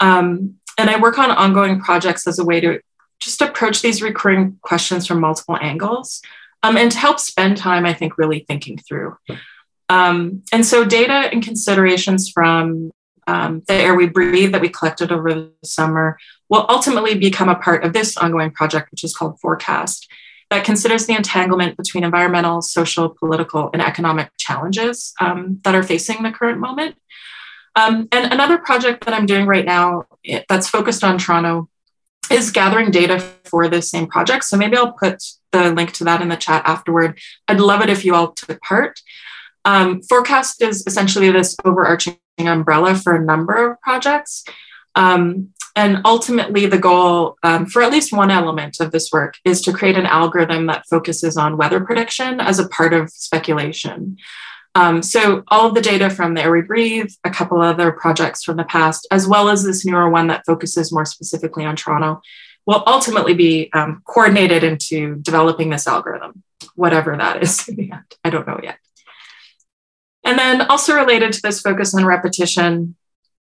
Um, 0.00 0.54
and 0.78 0.88
I 0.88 1.00
work 1.00 1.18
on 1.18 1.30
ongoing 1.30 1.80
projects 1.80 2.26
as 2.26 2.38
a 2.38 2.44
way 2.44 2.60
to 2.60 2.80
just 3.20 3.42
approach 3.42 3.82
these 3.82 4.00
recurring 4.00 4.58
questions 4.62 5.06
from 5.06 5.20
multiple 5.20 5.58
angles 5.60 6.22
um, 6.62 6.76
and 6.76 6.90
to 6.92 6.98
help 6.98 7.18
spend 7.18 7.56
time, 7.56 7.84
I 7.84 7.92
think, 7.92 8.16
really 8.16 8.44
thinking 8.46 8.78
through. 8.78 9.16
Um, 9.88 10.42
and 10.52 10.64
so, 10.64 10.84
data 10.84 11.28
and 11.32 11.42
considerations 11.42 12.30
from 12.30 12.90
um, 13.26 13.62
the 13.66 13.74
air 13.74 13.94
we 13.94 14.06
breathe 14.06 14.52
that 14.52 14.60
we 14.60 14.68
collected 14.68 15.12
over 15.12 15.34
the 15.34 15.52
summer 15.64 16.18
will 16.48 16.64
ultimately 16.68 17.14
become 17.18 17.48
a 17.48 17.54
part 17.54 17.84
of 17.84 17.92
this 17.92 18.16
ongoing 18.16 18.50
project, 18.50 18.90
which 18.90 19.04
is 19.04 19.14
called 19.14 19.38
Forecast, 19.40 20.08
that 20.50 20.64
considers 20.64 21.06
the 21.06 21.14
entanglement 21.14 21.76
between 21.76 22.04
environmental, 22.04 22.62
social, 22.62 23.10
political, 23.10 23.70
and 23.72 23.82
economic 23.82 24.30
challenges 24.38 25.12
um, 25.20 25.60
that 25.64 25.74
are 25.74 25.82
facing 25.82 26.22
the 26.22 26.32
current 26.32 26.58
moment. 26.58 26.96
Um, 27.76 28.08
and 28.12 28.32
another 28.32 28.58
project 28.58 29.04
that 29.04 29.14
I'm 29.14 29.26
doing 29.26 29.46
right 29.46 29.64
now 29.64 30.04
that's 30.48 30.68
focused 30.68 31.04
on 31.04 31.18
Toronto 31.18 31.68
is 32.30 32.50
gathering 32.50 32.90
data 32.90 33.20
for 33.44 33.68
this 33.68 33.90
same 33.90 34.06
project. 34.06 34.44
So 34.44 34.56
maybe 34.56 34.76
I'll 34.76 34.92
put 34.92 35.22
the 35.52 35.72
link 35.72 35.92
to 35.92 36.04
that 36.04 36.20
in 36.20 36.28
the 36.28 36.36
chat 36.36 36.62
afterward. 36.66 37.18
I'd 37.46 37.60
love 37.60 37.80
it 37.82 37.90
if 37.90 38.04
you 38.04 38.14
all 38.14 38.32
took 38.32 38.60
part. 38.62 39.00
Um, 39.64 40.02
Forecast 40.02 40.62
is 40.62 40.86
essentially 40.86 41.30
this 41.30 41.56
overarching 41.64 42.18
umbrella 42.38 42.94
for 42.94 43.14
a 43.14 43.24
number 43.24 43.72
of 43.72 43.80
projects. 43.80 44.44
Um, 44.94 45.50
and 45.78 46.00
ultimately, 46.04 46.66
the 46.66 46.76
goal 46.76 47.38
um, 47.44 47.64
for 47.64 47.82
at 47.82 47.92
least 47.92 48.12
one 48.12 48.32
element 48.32 48.80
of 48.80 48.90
this 48.90 49.12
work 49.12 49.36
is 49.44 49.60
to 49.62 49.72
create 49.72 49.96
an 49.96 50.06
algorithm 50.06 50.66
that 50.66 50.88
focuses 50.90 51.36
on 51.36 51.56
weather 51.56 51.78
prediction 51.78 52.40
as 52.40 52.58
a 52.58 52.68
part 52.68 52.92
of 52.92 53.08
speculation. 53.10 54.16
Um, 54.74 55.04
so 55.04 55.44
all 55.46 55.68
of 55.68 55.76
the 55.76 55.80
data 55.80 56.10
from 56.10 56.34
the 56.34 56.42
Air 56.42 56.50
We 56.50 56.62
Breathe, 56.62 57.12
a 57.22 57.30
couple 57.30 57.62
other 57.62 57.92
projects 57.92 58.42
from 58.42 58.56
the 58.56 58.64
past, 58.64 59.06
as 59.12 59.28
well 59.28 59.48
as 59.48 59.62
this 59.62 59.86
newer 59.86 60.10
one 60.10 60.26
that 60.26 60.44
focuses 60.46 60.90
more 60.90 61.04
specifically 61.04 61.64
on 61.64 61.76
Toronto, 61.76 62.22
will 62.66 62.82
ultimately 62.88 63.34
be 63.34 63.70
um, 63.72 64.02
coordinated 64.04 64.64
into 64.64 65.14
developing 65.22 65.70
this 65.70 65.86
algorithm, 65.86 66.42
whatever 66.74 67.16
that 67.16 67.40
is 67.40 67.68
in 67.68 67.76
the 67.76 67.92
end. 67.92 68.16
I 68.24 68.30
don't 68.30 68.48
know 68.48 68.58
yet. 68.60 68.78
And 70.24 70.36
then 70.36 70.62
also 70.62 70.96
related 70.96 71.34
to 71.34 71.42
this 71.42 71.60
focus 71.60 71.94
on 71.94 72.04
repetition, 72.04 72.96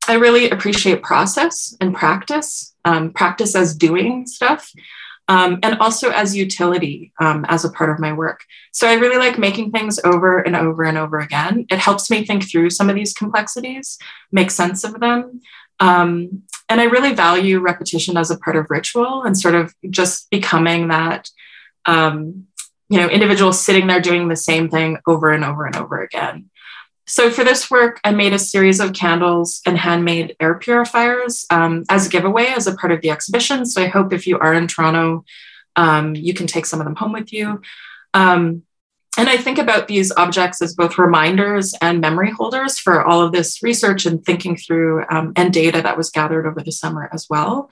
I 0.08 0.16
really 0.16 0.50
appreciate 0.50 1.04
process 1.04 1.76
and 1.82 1.94
practice, 1.94 2.74
um, 2.86 3.12
practice 3.12 3.56
as 3.56 3.76
doing 3.76 4.26
stuff 4.26 4.72
um, 5.28 5.60
and 5.64 5.78
also 5.80 6.10
as 6.10 6.36
utility 6.36 7.12
um, 7.20 7.46
as 7.50 7.66
a 7.66 7.72
part 7.72 7.90
of 7.90 8.00
my 8.00 8.14
work. 8.14 8.44
So 8.72 8.88
I 8.88 8.94
really 8.94 9.18
like 9.18 9.38
making 9.38 9.72
things 9.72 10.00
over 10.04 10.40
and 10.40 10.56
over 10.56 10.84
and 10.84 10.98
over 10.98 11.20
again. 11.20 11.66
It 11.70 11.80
helps 11.80 12.10
me 12.10 12.26
think 12.26 12.50
through 12.50 12.70
some 12.70 12.90
of 12.90 12.96
these 12.96 13.14
complexities, 13.14 13.98
make 14.32 14.52
sense 14.52 14.84
of 14.84 15.00
them. 15.00 15.42
Um, 15.80 16.44
and 16.70 16.82
I 16.82 16.86
really 16.86 17.14
value 17.14 17.60
repetition 17.60 18.18
as 18.18 18.32
a 18.32 18.38
part 18.38 18.56
of 18.56 18.70
ritual 18.70 19.24
and 19.24 19.38
sort 19.38 19.56
of 19.56 19.74
just 19.90 20.30
becoming 20.30 20.88
that, 20.88 21.30
um, 21.86 22.48
you 22.90 22.98
know, 22.98 23.10
individual 23.10 23.52
sitting 23.52 23.88
there 23.88 24.02
doing 24.02 24.28
the 24.28 24.36
same 24.36 24.70
thing 24.70 24.98
over 25.08 25.32
and 25.32 25.44
over 25.44 25.66
and 25.66 25.76
over 25.76 26.02
again. 26.02 26.50
So 27.10 27.32
for 27.32 27.46
this 27.46 27.72
work, 27.72 28.02
I 28.04 28.12
made 28.12 28.34
a 28.34 28.40
series 28.40 28.82
of 28.82 28.92
candles 28.92 29.62
and 29.66 29.78
handmade 29.78 30.36
air 30.42 30.56
purifiers 30.56 31.46
um, 31.50 31.86
as 31.90 32.06
a 32.06 32.10
giveaway 32.10 32.48
as 32.48 32.68
a 32.68 32.76
part 32.76 32.92
of 32.92 33.00
the 33.02 33.10
exhibition. 33.10 33.66
So 33.66 33.82
I 33.82 33.88
hope 33.88 34.12
if 34.12 34.28
you 34.28 34.38
are 34.40 34.54
in 34.54 34.68
Toronto, 34.68 35.24
um, 35.78 36.16
you 36.16 36.34
can 36.34 36.48
take 36.48 36.66
some 36.66 36.82
of 36.82 36.86
them 36.86 36.98
home 36.98 37.14
with 37.14 37.32
you. 37.32 37.62
Um, 38.14 38.64
and 39.18 39.30
I 39.30 39.38
think 39.38 39.58
about 39.58 39.88
these 39.88 40.12
objects 40.12 40.62
as 40.62 40.76
both 40.76 40.98
reminders 40.98 41.74
and 41.82 42.02
memory 42.02 42.30
holders 42.30 42.78
for 42.78 43.04
all 43.04 43.22
of 43.22 43.32
this 43.32 43.64
research 43.64 44.06
and 44.06 44.24
thinking 44.24 44.58
through 44.58 45.06
um, 45.10 45.32
and 45.38 45.54
data 45.54 45.82
that 45.82 45.98
was 45.98 46.12
gathered 46.12 46.46
over 46.46 46.62
the 46.62 46.72
summer 46.74 47.10
as 47.14 47.28
well. 47.30 47.70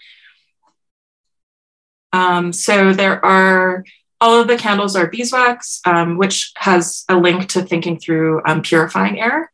Um, 2.13 2.54
so 2.54 2.93
there 2.93 3.24
are 3.24 3.84
all 4.21 4.39
of 4.41 4.47
the 4.47 4.58
candles 4.58 4.95
are 4.95 5.08
beeswax, 5.08 5.82
um, 5.86 6.17
which 6.17 6.51
has 6.58 7.04
a 7.10 7.15
link 7.15 7.49
to 7.49 7.62
thinking 7.62 7.99
through 7.99 8.41
um, 8.45 8.62
purifying 8.62 9.19
air. 9.19 9.51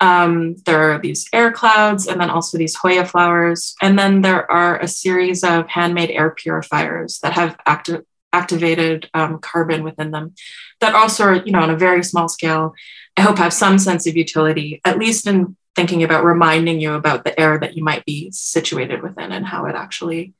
Um, 0.00 0.56
there 0.66 0.92
are 0.92 0.98
these 0.98 1.28
air 1.32 1.52
clouds 1.52 2.08
and 2.08 2.20
then 2.20 2.28
also 2.28 2.58
these 2.58 2.74
Hoya 2.74 3.04
flowers. 3.04 3.76
And 3.80 3.96
then 3.96 4.20
there 4.20 4.50
are 4.50 4.80
a 4.80 4.88
series 4.88 5.44
of 5.44 5.68
handmade 5.68 6.10
air 6.10 6.30
purifiers 6.30 7.20
that 7.20 7.34
have 7.34 7.56
acti- 7.66 8.00
activated 8.32 9.08
um, 9.14 9.38
carbon 9.38 9.84
within 9.84 10.10
them 10.10 10.34
that 10.80 10.94
also 10.94 11.24
are, 11.24 11.36
you 11.36 11.52
know, 11.52 11.60
on 11.60 11.70
a 11.70 11.76
very 11.76 12.02
small 12.02 12.28
scale, 12.28 12.74
I 13.16 13.20
hope 13.20 13.38
have 13.38 13.52
some 13.52 13.78
sense 13.78 14.06
of 14.08 14.16
utility, 14.16 14.80
at 14.84 14.98
least 14.98 15.26
in 15.26 15.56
thinking 15.76 16.02
about 16.02 16.24
reminding 16.24 16.80
you 16.80 16.94
about 16.94 17.24
the 17.24 17.38
air 17.38 17.58
that 17.58 17.76
you 17.76 17.84
might 17.84 18.04
be 18.04 18.30
situated 18.32 19.02
within 19.02 19.32
and 19.32 19.46
how 19.46 19.66
it 19.66 19.74
actually 19.74 20.34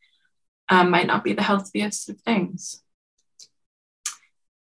um, 0.69 0.91
might 0.91 1.07
not 1.07 1.23
be 1.23 1.33
the 1.33 1.43
healthiest 1.43 2.09
of 2.09 2.21
things. 2.21 2.83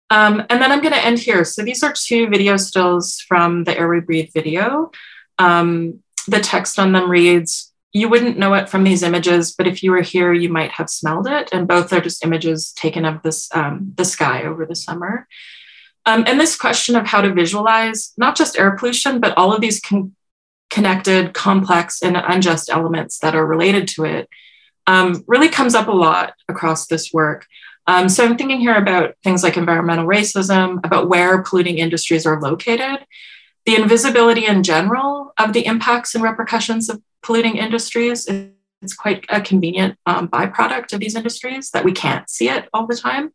Um, 0.10 0.46
and 0.50 0.62
then 0.62 0.72
I'm 0.72 0.82
going 0.82 0.94
to 0.94 1.06
end 1.06 1.20
here. 1.20 1.44
So 1.44 1.64
these 1.64 1.84
are 1.84 1.94
two 1.94 2.28
video 2.28 2.58
stills 2.58 3.20
from 3.22 3.66
the 3.66 3.78
Air 3.78 3.90
We 3.90 4.00
Breathe 4.00 4.30
video. 4.34 4.92
Um, 5.38 6.02
the 6.28 6.40
text 6.40 6.80
on 6.80 6.92
them 6.94 7.10
reads, 7.10 7.74
you 7.94 8.10
wouldn't 8.10 8.38
know 8.38 8.54
it 8.54 8.70
from 8.70 8.84
these 8.84 9.04
images, 9.04 9.54
but 9.54 9.68
if 9.68 9.82
you 9.82 9.92
were 9.92 10.02
here, 10.02 10.34
you 10.34 10.50
might 10.50 10.72
have 10.72 10.90
smelled 10.90 11.28
it. 11.28 11.50
And 11.52 11.68
both 11.68 11.92
are 11.92 12.02
just 12.02 12.24
images 12.24 12.72
taken 12.74 13.06
of 13.06 13.22
this, 13.24 13.50
um, 13.54 13.94
the 13.96 14.06
sky 14.06 14.44
over 14.44 14.66
the 14.66 14.76
summer. 14.76 15.28
Um, 16.06 16.24
and 16.26 16.40
this 16.40 16.56
question 16.56 16.96
of 16.96 17.06
how 17.06 17.22
to 17.22 17.34
visualize 17.34 18.14
not 18.18 18.38
just 18.38 18.58
air 18.58 18.72
pollution, 18.72 19.20
but 19.20 19.38
all 19.38 19.54
of 19.54 19.62
these 19.62 19.82
con- 19.82 20.16
connected, 20.70 21.34
complex, 21.34 22.02
and 22.02 22.16
unjust 22.16 22.70
elements 22.70 23.20
that 23.20 23.36
are 23.36 23.46
related 23.46 23.88
to 23.90 24.06
it 24.06 24.30
um, 24.86 25.24
really 25.28 25.50
comes 25.50 25.76
up 25.76 25.88
a 25.88 25.92
lot 25.92 26.34
across 26.48 26.88
this 26.88 27.12
work. 27.12 27.46
Um, 27.88 28.10
so 28.10 28.26
I'm 28.26 28.38
thinking 28.38 28.60
here 28.60 28.76
about 28.76 29.16
things 29.24 29.44
like 29.44 29.56
environmental 29.56 30.06
racism, 30.06 30.86
about 30.86 31.08
where 31.08 31.42
polluting 31.42 31.78
industries 31.78 32.26
are 32.26 32.40
located, 32.40 33.06
the 33.66 33.76
invisibility 33.76 34.46
in 34.46 34.62
general 34.64 35.34
of 35.38 35.54
the 35.54 35.66
impacts 35.66 36.14
and 36.14 36.24
repercussions 36.24 36.90
of 36.90 37.02
polluting 37.24 37.56
industries. 37.58 38.28
It's 38.82 38.94
quite 38.94 39.26
a 39.30 39.42
convenient 39.42 39.98
um, 40.06 40.28
byproduct 40.28 40.94
of 40.94 41.00
these 41.00 41.16
industries 41.16 41.72
that 41.72 41.86
we 41.86 41.94
can't 41.94 42.30
see 42.30 42.50
it 42.50 42.68
all 42.74 42.86
the 42.86 42.96
time. 42.96 43.32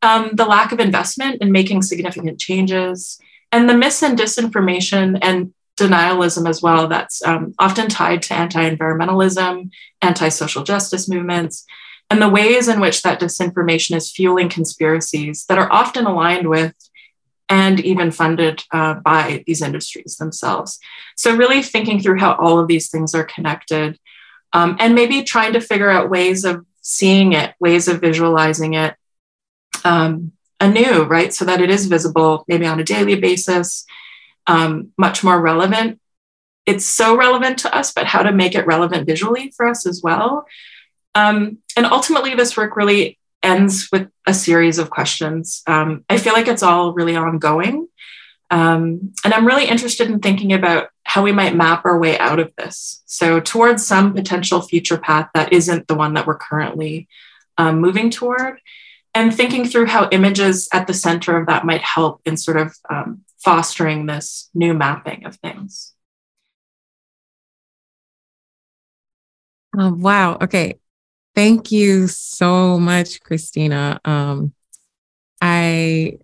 Um, 0.00 0.30
the 0.32 0.46
lack 0.46 0.72
of 0.72 0.80
investment 0.80 1.42
in 1.42 1.52
making 1.52 1.82
significant 1.82 2.40
changes, 2.40 3.20
and 3.50 3.68
the 3.68 3.76
mis 3.76 4.02
and 4.02 4.18
disinformation 4.18 5.18
and 5.22 5.52
denialism 5.76 6.48
as 6.48 6.62
well 6.62 6.86
that's 6.86 7.24
um, 7.24 7.54
often 7.58 7.88
tied 7.88 8.20
to 8.22 8.34
anti-environmentalism 8.34 9.70
anti-social 10.02 10.62
justice 10.64 11.08
movements 11.08 11.64
and 12.12 12.20
the 12.20 12.28
ways 12.28 12.68
in 12.68 12.78
which 12.78 13.00
that 13.00 13.18
disinformation 13.18 13.96
is 13.96 14.12
fueling 14.12 14.50
conspiracies 14.50 15.46
that 15.46 15.56
are 15.56 15.72
often 15.72 16.04
aligned 16.04 16.46
with 16.46 16.74
and 17.48 17.80
even 17.80 18.10
funded 18.10 18.62
uh, 18.70 18.92
by 18.96 19.42
these 19.46 19.62
industries 19.62 20.16
themselves. 20.16 20.78
So, 21.16 21.34
really 21.34 21.62
thinking 21.62 22.00
through 22.00 22.18
how 22.18 22.34
all 22.34 22.58
of 22.58 22.68
these 22.68 22.90
things 22.90 23.14
are 23.14 23.24
connected 23.24 23.98
um, 24.52 24.76
and 24.78 24.94
maybe 24.94 25.22
trying 25.22 25.54
to 25.54 25.60
figure 25.62 25.88
out 25.88 26.10
ways 26.10 26.44
of 26.44 26.66
seeing 26.82 27.32
it, 27.32 27.54
ways 27.58 27.88
of 27.88 28.02
visualizing 28.02 28.74
it 28.74 28.94
um, 29.82 30.32
anew, 30.60 31.04
right? 31.04 31.32
So 31.32 31.46
that 31.46 31.62
it 31.62 31.70
is 31.70 31.86
visible 31.86 32.44
maybe 32.46 32.66
on 32.66 32.78
a 32.78 32.84
daily 32.84 33.14
basis, 33.14 33.86
um, 34.46 34.92
much 34.98 35.24
more 35.24 35.40
relevant. 35.40 35.98
It's 36.66 36.84
so 36.84 37.16
relevant 37.16 37.60
to 37.60 37.74
us, 37.74 37.90
but 37.90 38.04
how 38.04 38.22
to 38.22 38.32
make 38.32 38.54
it 38.54 38.66
relevant 38.66 39.06
visually 39.06 39.50
for 39.56 39.66
us 39.66 39.86
as 39.86 40.02
well. 40.02 40.44
Um, 41.14 41.58
and 41.76 41.86
ultimately, 41.86 42.34
this 42.34 42.56
work 42.56 42.76
really 42.76 43.18
ends 43.42 43.88
with 43.90 44.08
a 44.26 44.34
series 44.34 44.78
of 44.78 44.90
questions. 44.90 45.62
Um, 45.66 46.04
I 46.08 46.18
feel 46.18 46.32
like 46.32 46.48
it's 46.48 46.62
all 46.62 46.92
really 46.92 47.16
ongoing. 47.16 47.88
Um, 48.50 49.12
and 49.24 49.32
I'm 49.32 49.46
really 49.46 49.66
interested 49.66 50.10
in 50.10 50.20
thinking 50.20 50.52
about 50.52 50.88
how 51.04 51.22
we 51.22 51.32
might 51.32 51.56
map 51.56 51.84
our 51.86 51.98
way 51.98 52.18
out 52.18 52.38
of 52.38 52.52
this. 52.56 53.02
So, 53.06 53.40
towards 53.40 53.86
some 53.86 54.12
potential 54.12 54.60
future 54.60 54.98
path 54.98 55.30
that 55.34 55.52
isn't 55.52 55.88
the 55.88 55.94
one 55.94 56.14
that 56.14 56.26
we're 56.26 56.38
currently 56.38 57.08
um, 57.56 57.80
moving 57.80 58.10
toward, 58.10 58.60
and 59.14 59.34
thinking 59.34 59.66
through 59.66 59.86
how 59.86 60.08
images 60.10 60.68
at 60.72 60.86
the 60.86 60.94
center 60.94 61.36
of 61.38 61.46
that 61.46 61.64
might 61.64 61.82
help 61.82 62.20
in 62.26 62.36
sort 62.36 62.58
of 62.58 62.76
um, 62.90 63.22
fostering 63.38 64.06
this 64.06 64.50
new 64.54 64.74
mapping 64.74 65.24
of 65.24 65.36
things. 65.36 65.94
Oh, 69.78 69.94
wow. 69.94 70.36
Okay. 70.42 70.78
Thank 71.34 71.72
you 71.72 72.08
so 72.08 72.78
much, 72.78 73.20
Christina. 73.22 74.00
Um, 74.04 74.52
I 75.40 76.18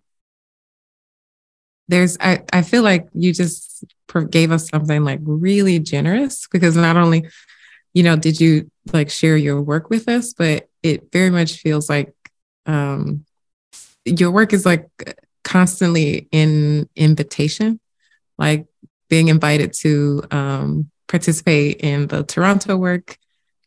there's 1.88 2.16
I, 2.20 2.40
I 2.52 2.62
feel 2.62 2.82
like 2.82 3.08
you 3.14 3.32
just 3.32 3.84
gave 4.30 4.52
us 4.52 4.68
something 4.68 5.04
like 5.04 5.20
really 5.22 5.78
generous 5.78 6.46
because 6.50 6.76
not 6.76 6.96
only 6.96 7.26
you 7.94 8.02
know 8.02 8.16
did 8.16 8.40
you 8.40 8.70
like 8.92 9.10
share 9.10 9.36
your 9.36 9.60
work 9.60 9.90
with 9.90 10.08
us 10.08 10.34
but 10.34 10.68
it 10.82 11.10
very 11.12 11.30
much 11.30 11.54
feels 11.54 11.88
like 11.88 12.14
um 12.66 13.24
your 14.04 14.30
work 14.30 14.52
is 14.52 14.64
like 14.66 14.88
constantly 15.44 16.28
in 16.30 16.88
invitation 16.96 17.80
like 18.38 18.66
being 19.08 19.28
invited 19.28 19.72
to 19.72 20.22
um 20.30 20.90
participate 21.08 21.78
in 21.80 22.06
the 22.08 22.22
toronto 22.24 22.76
work 22.76 23.16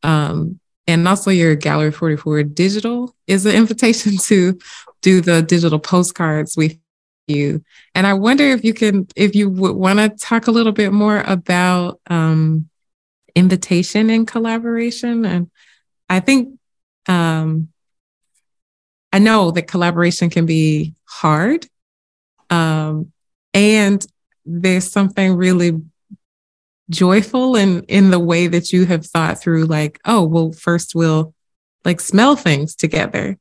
um 0.04 0.60
and 0.88 1.08
also 1.08 1.32
your 1.32 1.56
gallery 1.56 1.92
44 1.92 2.44
digital 2.44 3.16
is 3.28 3.46
an 3.46 3.56
invitation 3.56 4.18
to 4.18 4.58
do 5.02 5.22
the 5.22 5.42
digital 5.42 5.80
postcards 5.80 6.56
with 6.56 6.78
you. 7.28 7.64
And 7.96 8.06
I 8.06 8.14
wonder 8.14 8.44
if 8.44 8.64
you 8.64 8.74
can, 8.74 9.08
if 9.16 9.36
you 9.36 9.50
would 9.50 9.76
want 9.76 10.00
to 10.00 10.10
talk 10.10 10.48
a 10.48 10.52
little 10.52 10.72
bit 10.72 10.92
more 10.92 11.20
about 11.20 12.00
um, 12.08 12.70
invitation 13.36 14.10
and 14.10 14.28
collaboration. 14.28 15.26
And 15.26 15.50
I 16.10 16.20
think 16.20 16.60
um, 17.08 17.70
I 19.14 19.20
know 19.20 19.52
that 19.52 19.68
collaboration 19.68 20.30
can 20.30 20.46
be 20.46 20.96
hard. 21.06 21.68
Um, 22.50 23.12
and 23.54 24.06
there's 24.46 24.92
something 24.92 25.36
really 25.36 25.80
joyful 26.92 27.56
in 27.56 27.82
in 27.84 28.12
the 28.12 28.20
way 28.20 28.46
that 28.48 28.72
you 28.72 28.86
have 28.86 29.06
thought 29.06 29.42
through 29.42 29.66
like 29.66 30.00
oh 30.06 30.24
well 30.24 30.52
first 30.52 30.94
we'll 30.94 31.34
like 31.86 32.00
smell 32.00 32.36
things 32.36 32.76
together 32.76 33.38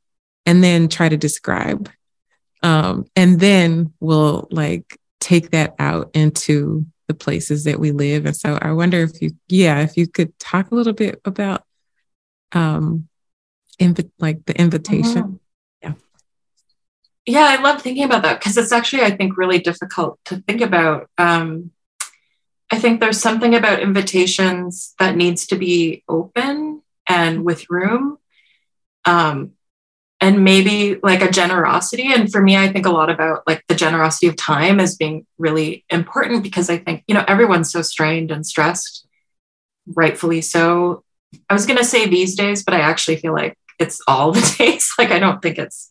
and 0.47 0.63
then 0.65 0.89
try 0.89 1.09
to 1.09 1.17
describe. 1.17 1.91
Um, 2.63 3.07
and 3.17 3.41
then 3.41 3.93
we'll 4.01 4.49
like 4.51 4.99
take 5.21 5.51
that 5.51 5.75
out 5.79 6.11
into 6.15 6.87
the 7.09 7.15
places 7.15 7.65
that 7.65 7.79
we 7.79 7.93
live. 7.93 8.27
And 8.27 8.37
so 8.37 8.59
I 8.61 8.73
wonder 8.73 8.99
if 8.99 9.21
you, 9.21 9.33
yeah, 9.49 9.81
if 9.81 9.97
you 9.97 10.07
could 10.07 10.39
talk 10.39 10.71
a 10.71 10.75
little 10.75 10.93
bit 10.93 11.21
about 11.25 11.65
um, 12.53 13.09
invi- 13.79 14.11
like 14.19 14.45
the 14.47 14.59
invitation. 14.59 15.23
Uh-huh. 15.23 15.31
Yeah. 15.83 15.93
Yeah, 17.27 17.47
I 17.59 17.63
love 17.63 17.83
thinking 17.83 18.05
about 18.05 18.23
that 18.23 18.39
because 18.39 18.57
it's 18.57 18.73
actually, 18.73 19.03
I 19.03 19.17
think, 19.17 19.37
really 19.37 19.59
difficult 19.59 20.19
to 20.27 20.37
think 20.37 20.61
about. 20.61 21.09
Um, 21.19 21.71
I 22.71 22.79
think 22.79 23.01
there's 23.01 23.21
something 23.21 23.55
about 23.55 23.81
invitations 23.81 24.95
that 24.99 25.17
needs 25.17 25.47
to 25.49 25.57
be 25.57 26.05
open 26.09 26.83
and 27.07 27.45
with 27.45 27.69
room. 27.69 28.19
Um, 29.05 29.53
and 30.21 30.45
maybe 30.45 30.99
like 31.03 31.23
a 31.23 31.31
generosity. 31.31 32.13
And 32.13 32.31
for 32.31 32.43
me 32.43 32.57
i 32.57 32.69
think 32.69 32.87
a 32.87 32.91
lot 32.91 33.11
about 33.11 33.43
like 33.47 33.65
the 33.69 33.75
generosity 33.75 34.27
of 34.27 34.37
time 34.37 34.79
as 34.79 34.97
being 34.97 35.27
really 35.39 35.85
important 35.91 36.43
because 36.43 36.69
i 36.69 36.77
think 36.77 37.03
you 37.07 37.15
know 37.15 37.25
everyone's 37.27 37.73
so 37.73 37.83
strained 37.83 38.31
and 38.31 38.47
stressed 38.47 39.07
rightfully 39.87 40.43
so. 40.43 41.03
I 41.49 41.55
was 41.55 41.65
going 41.65 41.79
to 41.79 41.85
say 41.85 42.07
these 42.07 42.35
days 42.37 42.63
but 42.63 42.75
i 42.75 42.81
actually 42.81 43.17
feel 43.17 43.33
like 43.33 43.57
it's 43.79 44.01
all 44.07 44.33
the 44.33 44.55
days. 44.59 44.91
Like 44.99 45.11
i 45.11 45.19
don't 45.19 45.41
think 45.41 45.59
it's 45.59 45.89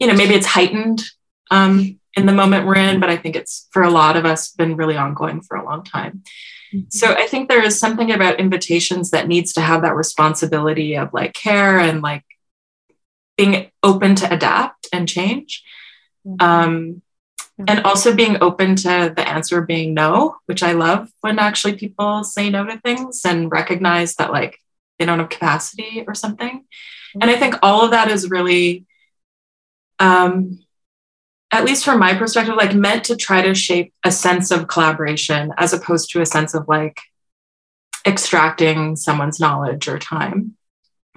you 0.00 0.08
know 0.08 0.14
maybe 0.14 0.34
it's 0.34 0.46
heightened 0.46 1.02
um, 1.52 1.99
in 2.16 2.26
the 2.26 2.32
moment 2.32 2.66
we're 2.66 2.76
in 2.76 3.00
but 3.00 3.10
i 3.10 3.16
think 3.16 3.36
it's 3.36 3.68
for 3.72 3.82
a 3.82 3.90
lot 3.90 4.16
of 4.16 4.24
us 4.24 4.52
been 4.52 4.76
really 4.76 4.96
ongoing 4.96 5.40
for 5.40 5.56
a 5.56 5.64
long 5.64 5.82
time 5.84 6.22
mm-hmm. 6.74 6.80
so 6.90 7.12
i 7.14 7.26
think 7.26 7.48
there 7.48 7.62
is 7.62 7.78
something 7.78 8.10
about 8.10 8.40
invitations 8.40 9.10
that 9.10 9.28
needs 9.28 9.52
to 9.52 9.60
have 9.60 9.82
that 9.82 9.94
responsibility 9.94 10.96
of 10.96 11.12
like 11.12 11.32
care 11.34 11.78
and 11.78 12.02
like 12.02 12.24
being 13.40 13.70
open 13.82 14.14
to 14.14 14.32
adapt 14.32 14.88
and 14.92 15.08
change. 15.08 15.64
Mm-hmm. 16.26 16.46
Um, 16.46 17.02
and 17.66 17.80
also 17.84 18.14
being 18.14 18.38
open 18.42 18.76
to 18.76 19.12
the 19.14 19.26
answer 19.26 19.60
being 19.62 19.92
no, 19.94 20.36
which 20.46 20.62
I 20.62 20.72
love 20.72 21.10
when 21.20 21.38
actually 21.38 21.74
people 21.76 22.24
say 22.24 22.50
no 22.50 22.64
to 22.64 22.78
things 22.80 23.22
and 23.24 23.50
recognize 23.50 24.14
that 24.16 24.30
like 24.30 24.58
they 24.98 25.06
don't 25.06 25.18
have 25.18 25.28
capacity 25.28 26.04
or 26.06 26.14
something. 26.14 26.60
Mm-hmm. 26.60 27.18
And 27.22 27.30
I 27.30 27.36
think 27.36 27.56
all 27.62 27.82
of 27.82 27.92
that 27.92 28.10
is 28.10 28.30
really, 28.30 28.86
um, 29.98 30.58
at 31.52 31.64
least 31.64 31.84
from 31.84 31.98
my 31.98 32.14
perspective, 32.14 32.54
like 32.54 32.74
meant 32.74 33.04
to 33.04 33.16
try 33.16 33.42
to 33.42 33.54
shape 33.54 33.92
a 34.04 34.12
sense 34.12 34.50
of 34.50 34.68
collaboration 34.68 35.52
as 35.56 35.72
opposed 35.72 36.10
to 36.10 36.20
a 36.20 36.26
sense 36.26 36.54
of 36.54 36.68
like 36.68 37.00
extracting 38.06 38.96
someone's 38.96 39.40
knowledge 39.40 39.88
or 39.88 39.98
time. 39.98 40.56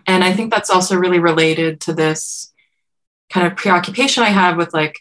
And 0.08 0.24
I 0.24 0.34
think 0.34 0.52
that's 0.52 0.70
also 0.70 0.98
really 0.98 1.20
related 1.20 1.82
to 1.82 1.94
this 1.94 2.52
kind 3.30 3.48
of 3.48 3.56
preoccupation 3.56 4.24
I 4.24 4.30
have 4.30 4.58
with 4.58 4.74
like 4.74 5.00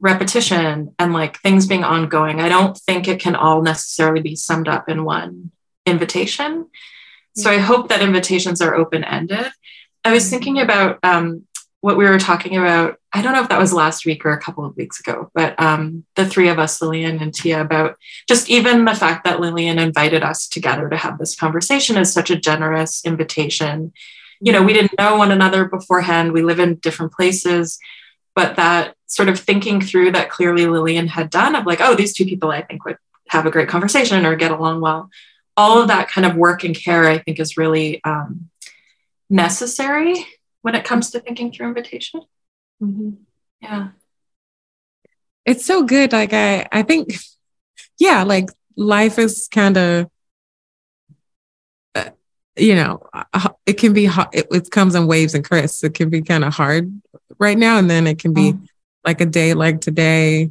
repetition 0.00 0.94
and 0.98 1.12
like 1.12 1.40
things 1.40 1.66
being 1.66 1.84
ongoing. 1.84 2.40
I 2.40 2.48
don't 2.48 2.76
think 2.76 3.08
it 3.08 3.20
can 3.20 3.36
all 3.36 3.62
necessarily 3.62 4.20
be 4.20 4.36
summed 4.36 4.68
up 4.68 4.88
in 4.88 5.04
one 5.04 5.50
invitation. 5.86 6.68
So 7.36 7.50
I 7.50 7.58
hope 7.58 7.88
that 7.88 8.02
invitations 8.02 8.60
are 8.60 8.74
open 8.74 9.02
ended. 9.02 9.50
I 10.04 10.12
was 10.12 10.28
thinking 10.28 10.60
about 10.60 10.98
um, 11.02 11.46
what 11.84 11.98
we 11.98 12.04
were 12.06 12.18
talking 12.18 12.56
about. 12.56 12.98
I 13.12 13.20
don't 13.20 13.34
know 13.34 13.42
if 13.42 13.50
that 13.50 13.58
was 13.58 13.74
last 13.74 14.06
week 14.06 14.24
or 14.24 14.32
a 14.32 14.40
couple 14.40 14.64
of 14.64 14.74
weeks 14.74 15.00
ago, 15.00 15.30
but 15.34 15.60
um, 15.60 16.04
the 16.16 16.24
three 16.24 16.48
of 16.48 16.58
us, 16.58 16.80
Lillian 16.80 17.20
and 17.20 17.34
Tia, 17.34 17.60
about 17.60 17.98
just 18.26 18.48
even 18.48 18.86
the 18.86 18.94
fact 18.94 19.24
that 19.24 19.38
Lillian 19.38 19.78
invited 19.78 20.22
us 20.22 20.48
together 20.48 20.88
to 20.88 20.96
have 20.96 21.18
this 21.18 21.36
conversation 21.36 21.98
is 21.98 22.10
such 22.10 22.30
a 22.30 22.40
generous 22.40 23.04
invitation 23.04 23.92
you 24.40 24.52
know, 24.52 24.62
we 24.62 24.72
didn't 24.74 24.98
know 24.98 25.16
one 25.16 25.30
another 25.30 25.64
beforehand. 25.64 26.32
We 26.32 26.42
live 26.42 26.60
in 26.60 26.76
different 26.76 27.12
places, 27.12 27.78
but 28.34 28.56
that 28.56 28.94
sort 29.06 29.28
of 29.30 29.38
thinking 29.38 29.80
through 29.80 30.12
that 30.12 30.28
clearly 30.28 30.66
Lillian 30.66 31.06
had 31.06 31.30
done 31.30 31.54
of 31.54 31.64
like, 31.64 31.80
oh, 31.80 31.94
these 31.94 32.12
two 32.12 32.26
people 32.26 32.50
I 32.50 32.62
think 32.62 32.84
would 32.84 32.98
have 33.28 33.46
a 33.46 33.50
great 33.50 33.68
conversation 33.68 34.26
or 34.26 34.36
get 34.36 34.50
along 34.50 34.80
well. 34.80 35.08
All 35.56 35.80
of 35.80 35.88
that 35.88 36.08
kind 36.08 36.26
of 36.26 36.36
work 36.36 36.64
and 36.64 36.76
care, 36.76 37.04
I 37.04 37.18
think, 37.18 37.38
is 37.40 37.56
really 37.56 38.02
um, 38.04 38.50
necessary 39.30 40.26
when 40.64 40.74
it 40.74 40.84
comes 40.84 41.10
to 41.10 41.20
thinking 41.20 41.52
through 41.52 41.68
invitation. 41.68 42.22
Mm-hmm. 42.82 43.10
Yeah. 43.60 43.88
It's 45.44 45.66
so 45.66 45.82
good. 45.82 46.12
Like, 46.12 46.32
I, 46.32 46.66
I 46.72 46.82
think, 46.82 47.14
yeah, 47.98 48.22
like 48.22 48.48
life 48.76 49.18
is 49.18 49.46
kind 49.52 49.76
of 49.76 50.08
you 52.56 52.74
know, 52.74 53.02
uh, 53.12 53.48
it 53.66 53.74
can 53.74 53.92
be 53.92 54.06
it, 54.06 54.46
it 54.50 54.70
comes 54.70 54.94
in 54.94 55.06
waves 55.06 55.34
and 55.34 55.44
crests. 55.44 55.82
It 55.82 55.94
can 55.94 56.08
be 56.08 56.22
kind 56.22 56.44
of 56.44 56.54
hard 56.54 57.00
right 57.38 57.58
now, 57.58 57.78
and 57.78 57.90
then 57.90 58.06
it 58.06 58.18
can 58.18 58.32
be 58.32 58.52
mm. 58.52 58.66
like 59.04 59.20
a 59.20 59.26
day 59.26 59.54
like 59.54 59.80
today. 59.80 60.50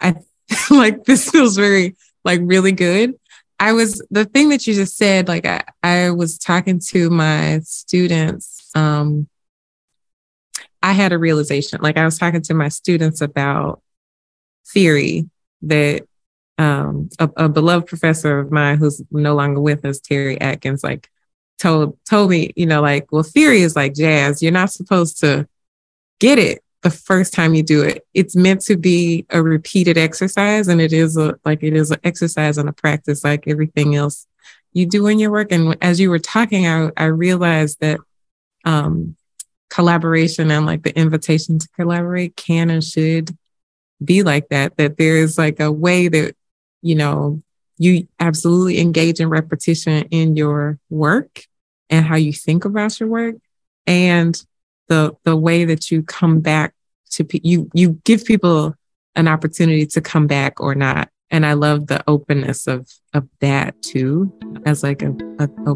I 0.00 0.16
like 0.70 1.04
this 1.04 1.30
feels 1.30 1.56
very 1.56 1.96
like 2.24 2.40
really 2.42 2.72
good. 2.72 3.14
I 3.58 3.74
was 3.74 4.02
the 4.10 4.24
thing 4.24 4.48
that 4.48 4.66
you 4.66 4.74
just 4.74 4.96
said. 4.96 5.28
Like 5.28 5.46
I, 5.46 5.62
I 5.82 6.10
was 6.10 6.38
talking 6.38 6.80
to 6.88 7.10
my 7.10 7.60
students. 7.64 8.59
Um, 8.74 9.28
I 10.82 10.92
had 10.92 11.12
a 11.12 11.18
realization. 11.18 11.80
Like 11.82 11.96
I 11.96 12.04
was 12.04 12.18
talking 12.18 12.42
to 12.42 12.54
my 12.54 12.68
students 12.68 13.20
about 13.20 13.82
theory 14.66 15.28
that 15.62 16.06
um, 16.58 17.08
a, 17.18 17.30
a, 17.36 17.48
beloved 17.48 17.86
professor 17.86 18.38
of 18.38 18.52
mine 18.52 18.76
who's 18.78 19.02
no 19.10 19.34
longer 19.34 19.60
with 19.60 19.84
us, 19.84 19.98
Terry 19.98 20.40
Adkins, 20.40 20.84
like 20.84 21.10
told 21.58 21.98
told 22.08 22.30
me, 22.30 22.52
you 22.54 22.66
know, 22.66 22.82
like, 22.82 23.10
well, 23.10 23.22
theory 23.22 23.62
is 23.62 23.76
like 23.76 23.94
jazz. 23.94 24.42
You're 24.42 24.52
not 24.52 24.70
supposed 24.70 25.20
to 25.20 25.48
get 26.18 26.38
it 26.38 26.62
the 26.82 26.90
first 26.90 27.32
time 27.32 27.54
you 27.54 27.62
do 27.62 27.82
it. 27.82 28.06
It's 28.14 28.36
meant 28.36 28.62
to 28.62 28.76
be 28.76 29.26
a 29.30 29.42
repeated 29.42 29.96
exercise, 29.96 30.68
and 30.68 30.80
it 30.80 30.92
is 30.92 31.16
a 31.16 31.38
like 31.44 31.62
it 31.62 31.74
is 31.74 31.90
an 31.90 32.00
exercise 32.04 32.58
and 32.58 32.68
a 32.68 32.72
practice, 32.72 33.24
like 33.24 33.46
everything 33.46 33.94
else 33.94 34.26
you 34.72 34.86
do 34.86 35.06
in 35.06 35.18
your 35.18 35.30
work. 35.30 35.52
And 35.52 35.76
as 35.80 35.98
you 35.98 36.10
were 36.10 36.18
talking, 36.18 36.66
I 36.66 36.90
I 36.96 37.04
realized 37.04 37.80
that 37.80 38.00
um, 38.64 39.16
collaboration 39.68 40.50
and 40.50 40.66
like 40.66 40.82
the 40.82 40.96
invitation 40.96 41.58
to 41.58 41.68
collaborate 41.76 42.36
can 42.36 42.70
and 42.70 42.82
should 42.82 43.36
be 44.04 44.22
like 44.22 44.48
that. 44.48 44.76
That 44.76 44.96
there 44.96 45.16
is 45.16 45.38
like 45.38 45.60
a 45.60 45.70
way 45.70 46.08
that 46.08 46.34
you 46.82 46.94
know, 46.94 47.42
you 47.78 48.06
absolutely 48.18 48.80
engage 48.80 49.20
in 49.20 49.28
repetition 49.28 50.06
in 50.10 50.36
your 50.36 50.78
work 50.88 51.44
and 51.88 52.04
how 52.04 52.16
you 52.16 52.32
think 52.32 52.64
about 52.64 52.98
your 53.00 53.08
work 53.08 53.36
and 53.86 54.44
the 54.88 55.16
the 55.24 55.36
way 55.36 55.64
that 55.64 55.90
you 55.90 56.02
come 56.02 56.40
back 56.40 56.74
to 57.10 57.24
pe- 57.24 57.40
you 57.42 57.70
you 57.72 58.00
give 58.04 58.24
people 58.24 58.74
an 59.14 59.28
opportunity 59.28 59.86
to 59.86 60.00
come 60.00 60.26
back 60.26 60.60
or 60.60 60.74
not 60.74 61.08
and 61.30 61.46
i 61.46 61.54
love 61.54 61.86
the 61.86 62.02
openness 62.06 62.66
of 62.66 62.86
of 63.14 63.26
that 63.40 63.80
too 63.82 64.30
as 64.66 64.82
like 64.82 65.02
a, 65.02 65.10
a, 65.38 65.48
a 65.66 65.74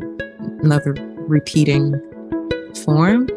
another 0.63 0.95
repeating 1.27 1.95
form. 2.79 3.29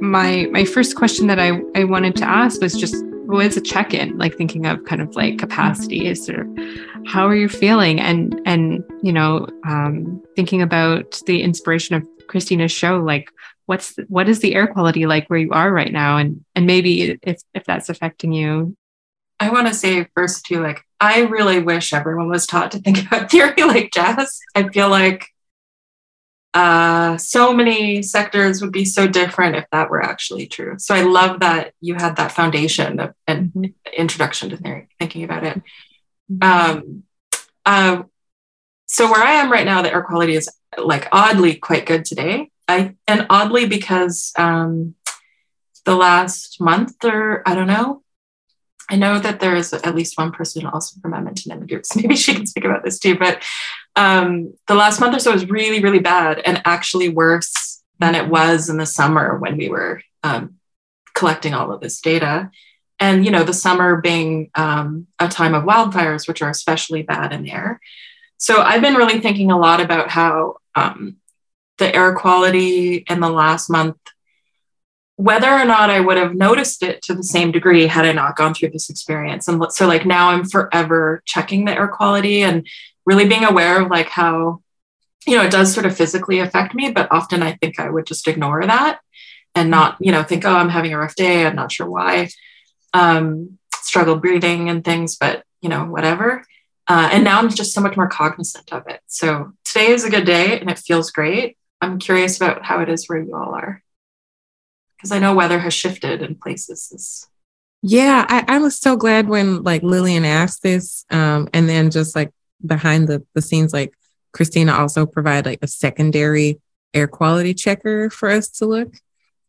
My 0.00 0.46
my 0.50 0.64
first 0.64 0.96
question 0.96 1.26
that 1.28 1.38
I, 1.38 1.60
I 1.74 1.84
wanted 1.84 2.16
to 2.16 2.24
ask 2.24 2.60
was 2.60 2.74
just 2.74 2.94
was 3.26 3.56
a 3.56 3.62
check-in 3.62 4.18
like 4.18 4.36
thinking 4.36 4.66
of 4.66 4.84
kind 4.84 5.00
of 5.00 5.14
like 5.16 5.38
capacity 5.38 6.06
is 6.06 6.26
there 6.26 6.46
how 7.06 7.26
are 7.26 7.34
you 7.34 7.48
feeling? 7.48 8.00
And 8.00 8.40
and 8.46 8.84
you 9.02 9.12
know 9.12 9.48
um, 9.66 10.22
thinking 10.36 10.62
about 10.62 11.20
the 11.26 11.42
inspiration 11.42 11.96
of 11.96 12.06
christina's 12.28 12.72
show 12.72 12.98
like 12.98 13.28
what's 13.66 13.96
what 14.08 14.28
is 14.28 14.40
the 14.40 14.54
air 14.54 14.66
quality 14.66 15.06
like 15.06 15.28
where 15.28 15.38
you 15.38 15.50
are 15.50 15.72
right 15.72 15.92
now? 15.92 16.18
And 16.18 16.44
and 16.54 16.66
maybe 16.66 17.18
if 17.22 17.40
if 17.54 17.64
that's 17.64 17.88
affecting 17.88 18.32
you 18.32 18.76
i 19.42 19.50
want 19.50 19.66
to 19.66 19.74
say 19.74 20.06
first 20.14 20.44
too 20.46 20.62
like 20.62 20.82
i 21.00 21.20
really 21.20 21.60
wish 21.60 21.92
everyone 21.92 22.28
was 22.28 22.46
taught 22.46 22.70
to 22.70 22.78
think 22.78 23.06
about 23.06 23.30
theory 23.30 23.62
like 23.64 23.90
jazz. 23.92 24.40
i 24.54 24.68
feel 24.68 24.88
like 24.88 25.26
uh, 26.54 27.16
so 27.16 27.52
many 27.52 28.02
sectors 28.02 28.60
would 28.60 28.72
be 28.72 28.84
so 28.84 29.06
different 29.06 29.56
if 29.56 29.64
that 29.72 29.88
were 29.88 30.02
actually 30.02 30.46
true. 30.46 30.74
So 30.78 30.94
I 30.94 31.00
love 31.00 31.40
that 31.40 31.72
you 31.80 31.94
had 31.94 32.16
that 32.16 32.32
foundation 32.32 33.00
of 33.00 33.14
an 33.26 33.52
mm-hmm. 33.56 33.70
introduction 33.96 34.50
to 34.50 34.58
theory, 34.58 34.88
thinking 34.98 35.24
about 35.24 35.44
it. 35.44 35.62
Mm-hmm. 36.30 36.78
Um, 36.78 37.02
uh, 37.64 38.02
so 38.86 39.10
where 39.10 39.22
I 39.22 39.32
am 39.32 39.50
right 39.50 39.64
now, 39.64 39.80
the 39.80 39.92
air 39.92 40.02
quality 40.02 40.34
is 40.34 40.48
like 40.76 41.08
oddly 41.10 41.54
quite 41.54 41.86
good 41.86 42.04
today. 42.04 42.50
I 42.68 42.96
and 43.08 43.26
oddly 43.30 43.66
because 43.66 44.32
um, 44.36 44.94
the 45.84 45.96
last 45.96 46.60
month 46.60 47.02
or 47.04 47.42
I 47.48 47.54
don't 47.54 47.66
know, 47.66 48.01
I 48.90 48.96
know 48.96 49.18
that 49.18 49.40
there 49.40 49.54
is 49.54 49.72
at 49.72 49.94
least 49.94 50.18
one 50.18 50.32
person 50.32 50.66
also 50.66 51.00
from 51.00 51.14
Edmonton 51.14 51.52
in 51.52 51.60
the 51.60 51.66
group, 51.66 51.86
so 51.86 52.00
maybe 52.02 52.16
she 52.16 52.34
can 52.34 52.46
speak 52.46 52.64
about 52.64 52.84
this 52.84 52.98
too. 52.98 53.16
But 53.18 53.42
um, 53.96 54.54
the 54.66 54.74
last 54.74 55.00
month 55.00 55.16
or 55.16 55.18
so 55.18 55.32
was 55.32 55.48
really, 55.48 55.82
really 55.82 55.98
bad 55.98 56.40
and 56.44 56.62
actually 56.64 57.08
worse 57.08 57.82
than 57.98 58.14
it 58.14 58.28
was 58.28 58.68
in 58.68 58.78
the 58.78 58.86
summer 58.86 59.38
when 59.38 59.56
we 59.56 59.68
were 59.68 60.02
um, 60.22 60.56
collecting 61.14 61.54
all 61.54 61.72
of 61.72 61.80
this 61.80 62.00
data. 62.00 62.50
And, 62.98 63.24
you 63.24 63.30
know, 63.30 63.44
the 63.44 63.52
summer 63.52 64.00
being 64.00 64.50
um, 64.54 65.06
a 65.18 65.28
time 65.28 65.54
of 65.54 65.64
wildfires, 65.64 66.28
which 66.28 66.42
are 66.42 66.50
especially 66.50 67.02
bad 67.02 67.32
in 67.32 67.44
there. 67.44 67.80
So 68.36 68.60
I've 68.60 68.80
been 68.80 68.94
really 68.94 69.20
thinking 69.20 69.50
a 69.50 69.58
lot 69.58 69.80
about 69.80 70.08
how 70.08 70.56
um, 70.74 71.16
the 71.78 71.94
air 71.94 72.14
quality 72.14 72.96
in 73.08 73.20
the 73.20 73.30
last 73.30 73.70
month, 73.70 73.96
whether 75.16 75.50
or 75.50 75.64
not 75.64 75.90
I 75.90 76.00
would 76.00 76.16
have 76.16 76.34
noticed 76.34 76.82
it 76.82 77.02
to 77.02 77.14
the 77.14 77.22
same 77.22 77.52
degree 77.52 77.86
had 77.86 78.04
I 78.04 78.12
not 78.12 78.36
gone 78.36 78.54
through 78.54 78.70
this 78.70 78.90
experience. 78.90 79.46
And 79.46 79.62
so, 79.70 79.86
like, 79.86 80.06
now 80.06 80.30
I'm 80.30 80.44
forever 80.44 81.22
checking 81.26 81.64
the 81.64 81.72
air 81.72 81.88
quality 81.88 82.42
and 82.42 82.66
really 83.04 83.26
being 83.26 83.44
aware 83.44 83.80
of 83.80 83.90
like 83.90 84.08
how 84.08 84.62
you 85.26 85.36
know 85.36 85.44
it 85.44 85.50
does 85.50 85.72
sort 85.72 85.86
of 85.86 85.96
physically 85.96 86.40
affect 86.40 86.74
me 86.74 86.90
but 86.90 87.10
often 87.10 87.42
i 87.42 87.52
think 87.52 87.78
i 87.78 87.88
would 87.88 88.06
just 88.06 88.28
ignore 88.28 88.64
that 88.64 89.00
and 89.54 89.70
not 89.70 89.96
you 90.00 90.12
know 90.12 90.22
think 90.22 90.44
oh 90.44 90.54
i'm 90.54 90.68
having 90.68 90.92
a 90.92 90.98
rough 90.98 91.14
day. 91.14 91.46
I'm 91.46 91.56
not 91.56 91.72
sure 91.72 91.88
why. 91.88 92.28
Um 92.94 93.58
struggle 93.76 94.16
breathing 94.16 94.68
and 94.68 94.84
things 94.84 95.16
but 95.16 95.44
you 95.60 95.68
know 95.68 95.84
whatever. 95.84 96.44
Uh, 96.88 97.08
and 97.12 97.24
now 97.24 97.38
i'm 97.38 97.48
just 97.48 97.72
so 97.72 97.80
much 97.80 97.96
more 97.96 98.08
cognizant 98.08 98.72
of 98.72 98.86
it. 98.88 99.00
So 99.06 99.52
today 99.64 99.88
is 99.88 100.04
a 100.04 100.10
good 100.10 100.24
day 100.24 100.58
and 100.58 100.70
it 100.70 100.78
feels 100.78 101.10
great. 101.10 101.56
I'm 101.80 101.98
curious 101.98 102.36
about 102.36 102.64
how 102.64 102.80
it 102.80 102.88
is 102.88 103.08
where 103.08 103.20
you 103.20 103.34
all 103.34 103.54
are 103.54 103.81
because 105.02 105.12
i 105.12 105.18
know 105.18 105.34
weather 105.34 105.58
has 105.58 105.74
shifted 105.74 106.22
in 106.22 106.34
places 106.34 107.28
yeah 107.82 108.24
I, 108.28 108.44
I 108.46 108.58
was 108.58 108.78
so 108.78 108.96
glad 108.96 109.28
when 109.28 109.62
like 109.62 109.82
lillian 109.82 110.24
asked 110.24 110.62
this 110.62 111.04
um, 111.10 111.48
and 111.52 111.68
then 111.68 111.90
just 111.90 112.14
like 112.14 112.30
behind 112.64 113.08
the, 113.08 113.24
the 113.34 113.42
scenes, 113.42 113.72
like 113.72 113.94
Christina 114.32 114.72
also 114.72 115.06
provided 115.06 115.46
like 115.46 115.58
a 115.62 115.66
secondary 115.66 116.60
air 116.94 117.08
quality 117.08 117.54
checker 117.54 118.10
for 118.10 118.28
us 118.28 118.48
to 118.48 118.66
look. 118.66 118.94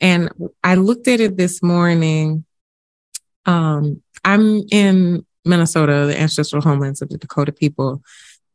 And 0.01 0.29
I 0.63 0.75
looked 0.75 1.07
at 1.07 1.19
it 1.19 1.37
this 1.37 1.61
morning. 1.63 2.45
Um, 3.45 4.01
I'm 4.25 4.63
in 4.71 5.25
Minnesota, 5.45 6.05
the 6.07 6.19
ancestral 6.19 6.61
homelands 6.61 7.01
of 7.01 7.09
the 7.09 7.17
Dakota 7.17 7.51
people, 7.51 8.01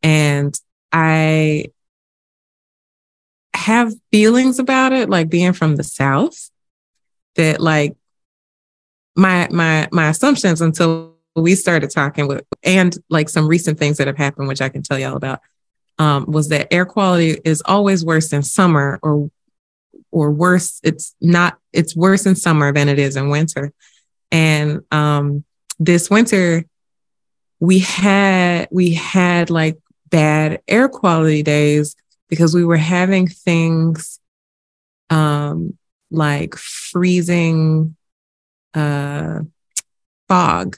and 0.02 0.58
I 0.92 1.66
have 3.54 3.92
feelings 4.10 4.58
about 4.58 4.92
it, 4.92 5.10
like 5.10 5.28
being 5.28 5.52
from 5.52 5.76
the 5.76 5.84
South, 5.84 6.50
that 7.38 7.60
like 7.60 7.96
my 9.16 9.48
my 9.50 9.88
my 9.90 10.08
assumptions 10.10 10.60
until 10.60 11.14
we 11.34 11.54
started 11.54 11.90
talking 11.90 12.28
with, 12.28 12.44
and 12.62 12.96
like 13.08 13.28
some 13.28 13.48
recent 13.48 13.78
things 13.78 13.96
that 13.96 14.06
have 14.06 14.18
happened, 14.18 14.48
which 14.48 14.60
I 14.60 14.68
can 14.68 14.82
tell 14.82 14.98
y'all 14.98 15.16
about, 15.16 15.40
um, 15.98 16.26
was 16.26 16.48
that 16.48 16.72
air 16.72 16.84
quality 16.84 17.40
is 17.44 17.62
always 17.64 18.04
worse 18.04 18.32
in 18.32 18.42
summer 18.42 18.98
or 19.02 19.30
or 20.10 20.30
worse. 20.30 20.80
It's 20.82 21.14
not. 21.20 21.58
It's 21.72 21.96
worse 21.96 22.26
in 22.26 22.34
summer 22.36 22.72
than 22.72 22.88
it 22.88 22.98
is 22.98 23.16
in 23.16 23.30
winter. 23.30 23.72
And 24.30 24.82
um, 24.90 25.44
this 25.78 26.10
winter, 26.10 26.64
we 27.60 27.78
had 27.78 28.68
we 28.70 28.94
had 28.94 29.48
like 29.48 29.78
bad 30.10 30.60
air 30.66 30.88
quality 30.88 31.42
days 31.42 31.94
because 32.28 32.54
we 32.54 32.64
were 32.64 32.76
having 32.76 33.28
things 33.28 34.18
um, 35.10 35.77
like 36.10 36.54
freezing 36.54 37.96
uh, 38.74 39.40
fog 40.28 40.76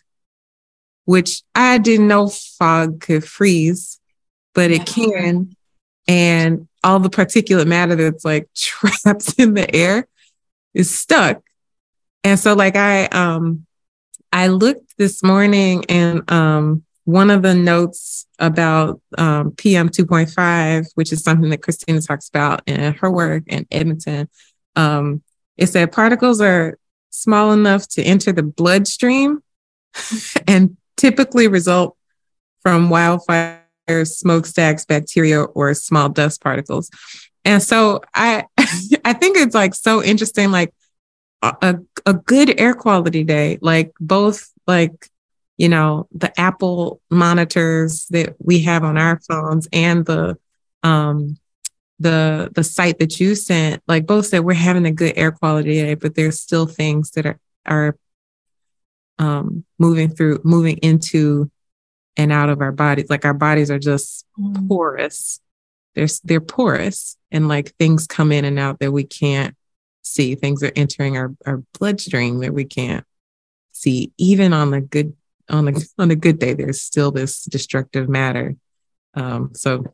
which 1.10 1.42
I 1.56 1.78
didn't 1.78 2.06
know 2.06 2.28
fog 2.28 3.00
could 3.00 3.24
freeze, 3.24 3.98
but 4.54 4.70
it 4.70 4.86
can. 4.86 5.56
And 6.06 6.68
all 6.84 7.00
the 7.00 7.10
particulate 7.10 7.66
matter 7.66 7.96
that's 7.96 8.24
like 8.24 8.48
trapped 8.54 9.34
in 9.36 9.54
the 9.54 9.74
air 9.74 10.06
is 10.72 10.96
stuck. 10.96 11.42
And 12.22 12.38
so 12.38 12.54
like 12.54 12.76
I 12.76 13.06
um 13.06 13.66
I 14.32 14.46
looked 14.46 14.96
this 14.98 15.20
morning 15.24 15.84
and 15.88 16.30
um 16.30 16.84
one 17.06 17.30
of 17.30 17.42
the 17.42 17.56
notes 17.56 18.28
about 18.38 19.00
um, 19.18 19.50
PM 19.52 19.88
2.5, 19.88 20.86
which 20.94 21.12
is 21.12 21.24
something 21.24 21.50
that 21.50 21.62
Christina 21.62 22.00
talks 22.00 22.28
about 22.28 22.62
in 22.66 22.92
her 22.94 23.10
work 23.10 23.42
in 23.48 23.66
Edmonton, 23.72 24.28
um, 24.76 25.22
it 25.56 25.66
said 25.68 25.92
particles 25.92 26.40
are 26.40 26.78
small 27.10 27.52
enough 27.52 27.86
to 27.88 28.02
enter 28.02 28.32
the 28.32 28.42
bloodstream 28.42 29.42
and 30.46 30.76
typically 30.96 31.48
result 31.48 31.96
from 32.62 32.88
wildfires, 32.88 33.58
smokestacks, 33.88 34.84
bacteria, 34.84 35.42
or 35.42 35.74
small 35.74 36.08
dust 36.08 36.42
particles. 36.42 36.90
And 37.44 37.62
so 37.62 38.00
I 38.14 38.44
I 39.04 39.12
think 39.12 39.36
it's 39.36 39.54
like 39.54 39.74
so 39.74 40.02
interesting, 40.02 40.50
like 40.50 40.72
a, 41.42 41.78
a 42.06 42.14
good 42.14 42.60
air 42.60 42.74
quality 42.74 43.24
day, 43.24 43.58
like 43.60 43.92
both 44.00 44.50
like 44.66 45.08
you 45.56 45.68
know 45.68 46.06
the 46.12 46.38
Apple 46.38 47.00
monitors 47.10 48.06
that 48.10 48.36
we 48.38 48.60
have 48.60 48.84
on 48.84 48.98
our 48.98 49.20
phones 49.20 49.68
and 49.72 50.04
the 50.04 50.38
um 50.82 51.36
the 52.00 52.50
the 52.54 52.64
site 52.64 52.98
that 52.98 53.20
you 53.20 53.34
sent, 53.34 53.82
like 53.86 54.06
both 54.06 54.26
said 54.26 54.40
we're 54.40 54.54
having 54.54 54.86
a 54.86 54.92
good 54.92 55.12
air 55.16 55.30
quality 55.30 55.74
day, 55.74 55.94
but 55.94 56.14
there's 56.14 56.40
still 56.40 56.66
things 56.66 57.12
that 57.12 57.26
are 57.26 57.38
are 57.66 57.96
um, 59.18 59.64
moving 59.78 60.08
through, 60.08 60.40
moving 60.42 60.78
into 60.78 61.50
and 62.16 62.32
out 62.32 62.48
of 62.48 62.62
our 62.62 62.72
bodies. 62.72 63.10
Like 63.10 63.26
our 63.26 63.34
bodies 63.34 63.70
are 63.70 63.78
just 63.78 64.26
mm. 64.38 64.66
porous. 64.66 65.40
They're 65.94 66.08
they're 66.24 66.40
porous, 66.40 67.18
and 67.30 67.48
like 67.48 67.74
things 67.76 68.06
come 68.06 68.32
in 68.32 68.46
and 68.46 68.58
out 68.58 68.80
that 68.80 68.92
we 68.92 69.04
can't 69.04 69.54
see. 70.02 70.34
Things 70.34 70.62
are 70.62 70.72
entering 70.74 71.18
our 71.18 71.34
our 71.44 71.62
bloodstream 71.78 72.38
that 72.40 72.54
we 72.54 72.64
can't 72.64 73.04
see. 73.72 74.12
Even 74.16 74.54
on 74.54 74.70
the 74.70 74.80
good 74.80 75.14
on 75.50 75.68
a 75.68 75.72
on 75.98 76.10
a 76.10 76.16
good 76.16 76.38
day, 76.38 76.54
there's 76.54 76.80
still 76.80 77.10
this 77.10 77.44
destructive 77.44 78.08
matter. 78.08 78.56
Um, 79.12 79.50
so 79.54 79.84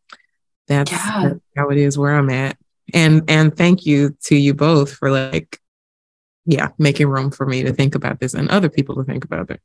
that's, 0.66 0.92
yeah. 0.92 1.20
that's 1.24 1.40
how 1.57 1.68
it 1.70 1.79
is 1.79 1.98
where 1.98 2.16
I'm 2.16 2.31
at. 2.31 2.57
And 2.94 3.29
and 3.29 3.57
thank 3.57 3.85
you 3.85 4.16
to 4.24 4.37
you 4.37 4.55
both 4.55 4.92
for 4.92 5.11
like 5.11 5.61
yeah, 6.46 6.68
making 6.79 7.09
room 7.09 7.31
for 7.31 7.44
me 7.44 7.64
to 7.64 7.72
think 7.72 7.94
about 7.94 8.20
this 8.20 8.33
and 8.33 8.48
other 8.48 8.68
people 8.68 8.94
to 8.94 9.05
think 9.05 9.24
about 9.24 9.50
it. 9.50 9.61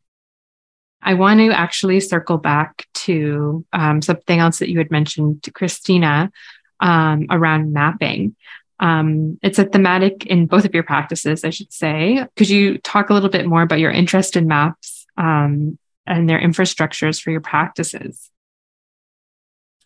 I 1.02 1.14
want 1.14 1.40
to 1.40 1.52
actually 1.52 2.00
circle 2.00 2.38
back 2.38 2.88
to 2.94 3.66
um, 3.74 4.02
something 4.02 4.40
else 4.40 4.60
that 4.60 4.70
you 4.70 4.80
had 4.80 4.92
mentioned, 4.92 5.44
to 5.44 5.52
Christina, 5.52 6.32
um, 6.80 7.28
around 7.30 7.74
mapping. 7.74 8.36
Um, 8.80 9.40
it's 9.44 9.60
a 9.60 9.66
thematic 9.66 10.26
in 10.26 10.48
both 10.48 10.66
of 10.66 10.74
your 10.74 10.84
practices, 10.84 11.44
I 11.44 11.52
should 11.52 11.72
say. 11.72 12.26
Could 12.36 12.50
you 12.50 12.80
talk 12.80 13.10
a 13.10 13.14
little 13.14 13.30
bit 13.30 13.46
more 13.46 13.62
about 13.62 13.80
your 13.80 13.92
interest 13.92 14.36
in 14.36 14.48
maps 14.48 15.06
um, 15.18 15.78
and 16.08 16.28
their 16.28 16.40
infrastructures 16.40 17.22
for 17.22 17.30
your 17.30 17.42
practices? 17.42 18.32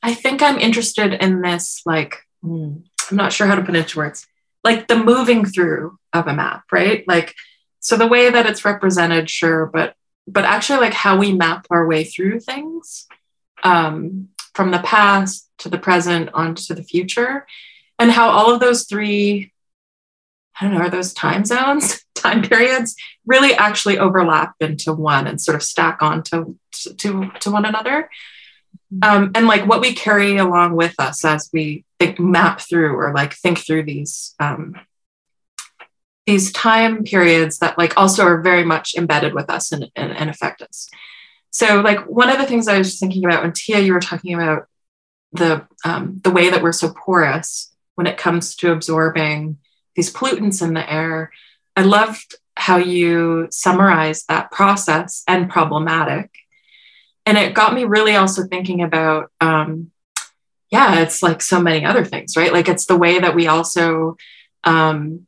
I 0.04 0.14
think 0.14 0.42
I'm 0.42 0.60
interested 0.60 1.14
in 1.14 1.42
this, 1.42 1.82
like, 1.86 2.18
hmm, 2.42 2.78
I'm 3.10 3.18
not 3.18 3.34
sure 3.34 3.48
how 3.48 3.56
to 3.56 3.64
put 3.64 3.76
it 3.76 3.80
into 3.80 4.00
words 4.00 4.28
like 4.66 4.88
the 4.88 4.98
moving 4.98 5.46
through 5.46 5.98
of 6.12 6.28
a 6.28 6.34
map, 6.34 6.64
right? 6.72 7.08
Like, 7.08 7.36
so 7.80 7.96
the 7.96 8.08
way 8.08 8.32
that 8.32 8.48
it's 8.48 8.66
represented, 8.66 9.30
sure, 9.30 9.68
but 9.68 9.96
but 10.28 10.44
actually 10.44 10.80
like 10.80 10.94
how 10.94 11.18
we 11.18 11.32
map 11.32 11.68
our 11.70 11.86
way 11.88 12.04
through 12.04 12.40
things 12.40 13.06
um, 13.62 14.30
from 14.56 14.72
the 14.72 14.80
past 14.80 15.48
to 15.60 15.70
the 15.70 15.78
present 15.78 16.32
on 16.34 16.56
to 16.56 16.74
the 16.74 16.84
future, 16.84 17.46
and 18.00 18.12
how 18.12 18.30
all 18.30 18.52
of 18.52 18.60
those 18.60 18.86
three 18.86 19.54
I 20.60 20.66
don't 20.66 20.74
know, 20.74 20.82
are 20.82 20.90
those 20.90 21.14
time 21.14 21.46
zones, 21.46 22.04
time 22.16 22.42
periods 22.42 22.96
really 23.26 23.54
actually 23.54 24.00
overlap 24.00 24.56
into 24.60 24.94
one 24.94 25.28
and 25.28 25.40
sort 25.40 25.56
of 25.56 25.62
stack 25.62 26.02
on 26.02 26.24
to, 26.24 26.58
to, 26.98 27.30
to 27.42 27.52
one 27.52 27.66
another. 27.66 28.10
Um, 29.02 29.32
and 29.36 29.48
like 29.48 29.66
what 29.66 29.82
we 29.82 29.94
carry 29.94 30.38
along 30.38 30.76
with 30.76 30.96
us 31.00 31.26
as 31.26 31.50
we 31.54 31.86
think 32.00 32.20
map 32.20 32.62
through 32.62 32.96
or 32.96 33.14
like 33.14 33.34
think 33.34 33.60
through 33.60 33.84
these 33.84 34.36
um, 34.40 34.76
these 36.26 36.52
time 36.52 37.04
periods 37.04 37.60
that 37.60 37.78
like 37.78 37.98
also 37.98 38.24
are 38.24 38.42
very 38.42 38.64
much 38.64 38.96
embedded 38.96 39.34
with 39.34 39.50
us 39.50 39.72
and, 39.72 39.90
and, 39.96 40.12
and 40.12 40.30
affect 40.30 40.62
us. 40.62 40.90
So 41.52 41.82
like 41.82 42.06
one 42.08 42.30
of 42.30 42.38
the 42.38 42.46
things 42.46 42.68
I 42.68 42.78
was 42.78 43.00
thinking 43.00 43.24
about 43.24 43.44
when 43.44 43.54
Tia, 43.54 43.80
you 43.80 43.94
were 43.94 44.00
talking 44.00 44.34
about 44.34 44.68
the 45.32 45.68
um, 45.84 46.20
the 46.24 46.32
way 46.32 46.50
that 46.50 46.64
we're 46.64 46.72
so 46.72 46.92
porous 46.94 47.74
when 47.96 48.08
it 48.08 48.18
comes 48.18 48.56
to 48.58 48.72
absorbing 48.72 49.58
these 49.96 50.12
pollutants 50.12 50.62
in 50.62 50.74
the 50.74 50.92
air. 50.92 51.32
I 51.76 51.84
loved 51.84 52.36
how 52.58 52.78
you 52.78 53.48
summarized 53.52 54.28
that 54.28 54.52
process 54.52 55.24
and 55.28 55.50
problematic. 55.50 56.32
And 57.26 57.38
it 57.38 57.54
got 57.54 57.74
me 57.74 57.86
really 57.86 58.16
also 58.16 58.44
thinking 58.46 58.82
about, 58.82 59.32
um, 59.42 59.92
yeah, 60.70 61.02
it's 61.02 61.24
like 61.24 61.42
so 61.42 61.60
many 61.60 61.86
other 61.86 62.06
things, 62.06 62.38
right? 62.38 62.54
Like 62.54 62.68
it's 62.68 62.86
the 62.86 62.98
way 62.98 63.20
that 63.20 63.36
we 63.36 63.48
also 63.48 64.16
um, 64.64 65.26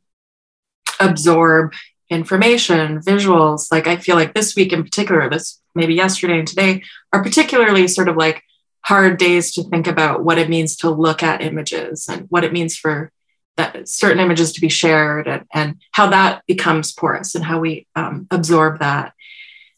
absorb 1.00 1.72
information, 2.10 3.00
visuals. 3.00 3.70
Like 3.70 3.86
I 3.86 3.96
feel 3.96 4.16
like 4.16 4.34
this 4.34 4.54
week 4.56 4.72
in 4.72 4.84
particular, 4.84 5.28
this 5.28 5.60
maybe 5.74 5.94
yesterday 5.94 6.38
and 6.38 6.48
today 6.48 6.82
are 7.12 7.22
particularly 7.22 7.88
sort 7.88 8.08
of 8.08 8.16
like 8.16 8.42
hard 8.82 9.18
days 9.18 9.52
to 9.52 9.64
think 9.64 9.86
about 9.86 10.24
what 10.24 10.38
it 10.38 10.48
means 10.48 10.76
to 10.76 10.90
look 10.90 11.22
at 11.22 11.42
images 11.42 12.08
and 12.08 12.26
what 12.30 12.44
it 12.44 12.52
means 12.52 12.76
for 12.76 13.12
that 13.56 13.88
certain 13.88 14.20
images 14.20 14.52
to 14.52 14.60
be 14.60 14.68
shared 14.68 15.26
and, 15.26 15.44
and 15.52 15.76
how 15.92 16.08
that 16.08 16.42
becomes 16.46 16.92
porous 16.92 17.34
and 17.34 17.44
how 17.44 17.58
we 17.58 17.86
um, 17.96 18.26
absorb 18.30 18.78
that. 18.78 19.12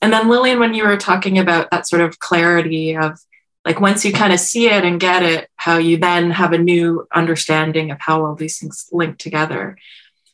And 0.02 0.12
then 0.12 0.28
Lillian, 0.28 0.58
when 0.58 0.74
you 0.74 0.84
were 0.84 0.96
talking 0.96 1.38
about 1.38 1.70
that 1.70 1.86
sort 1.86 2.02
of 2.02 2.18
clarity 2.18 2.96
of 2.96 3.18
like 3.64 3.80
once 3.80 4.04
you 4.04 4.12
kind 4.12 4.32
of 4.32 4.40
see 4.40 4.68
it 4.68 4.84
and 4.84 4.98
get 4.98 5.22
it, 5.22 5.48
how 5.56 5.76
you 5.76 5.98
then 5.98 6.30
have 6.30 6.52
a 6.52 6.58
new 6.58 7.06
understanding 7.14 7.90
of 7.90 7.98
how 8.00 8.24
all 8.24 8.34
these 8.34 8.58
things 8.58 8.88
link 8.92 9.18
together. 9.18 9.76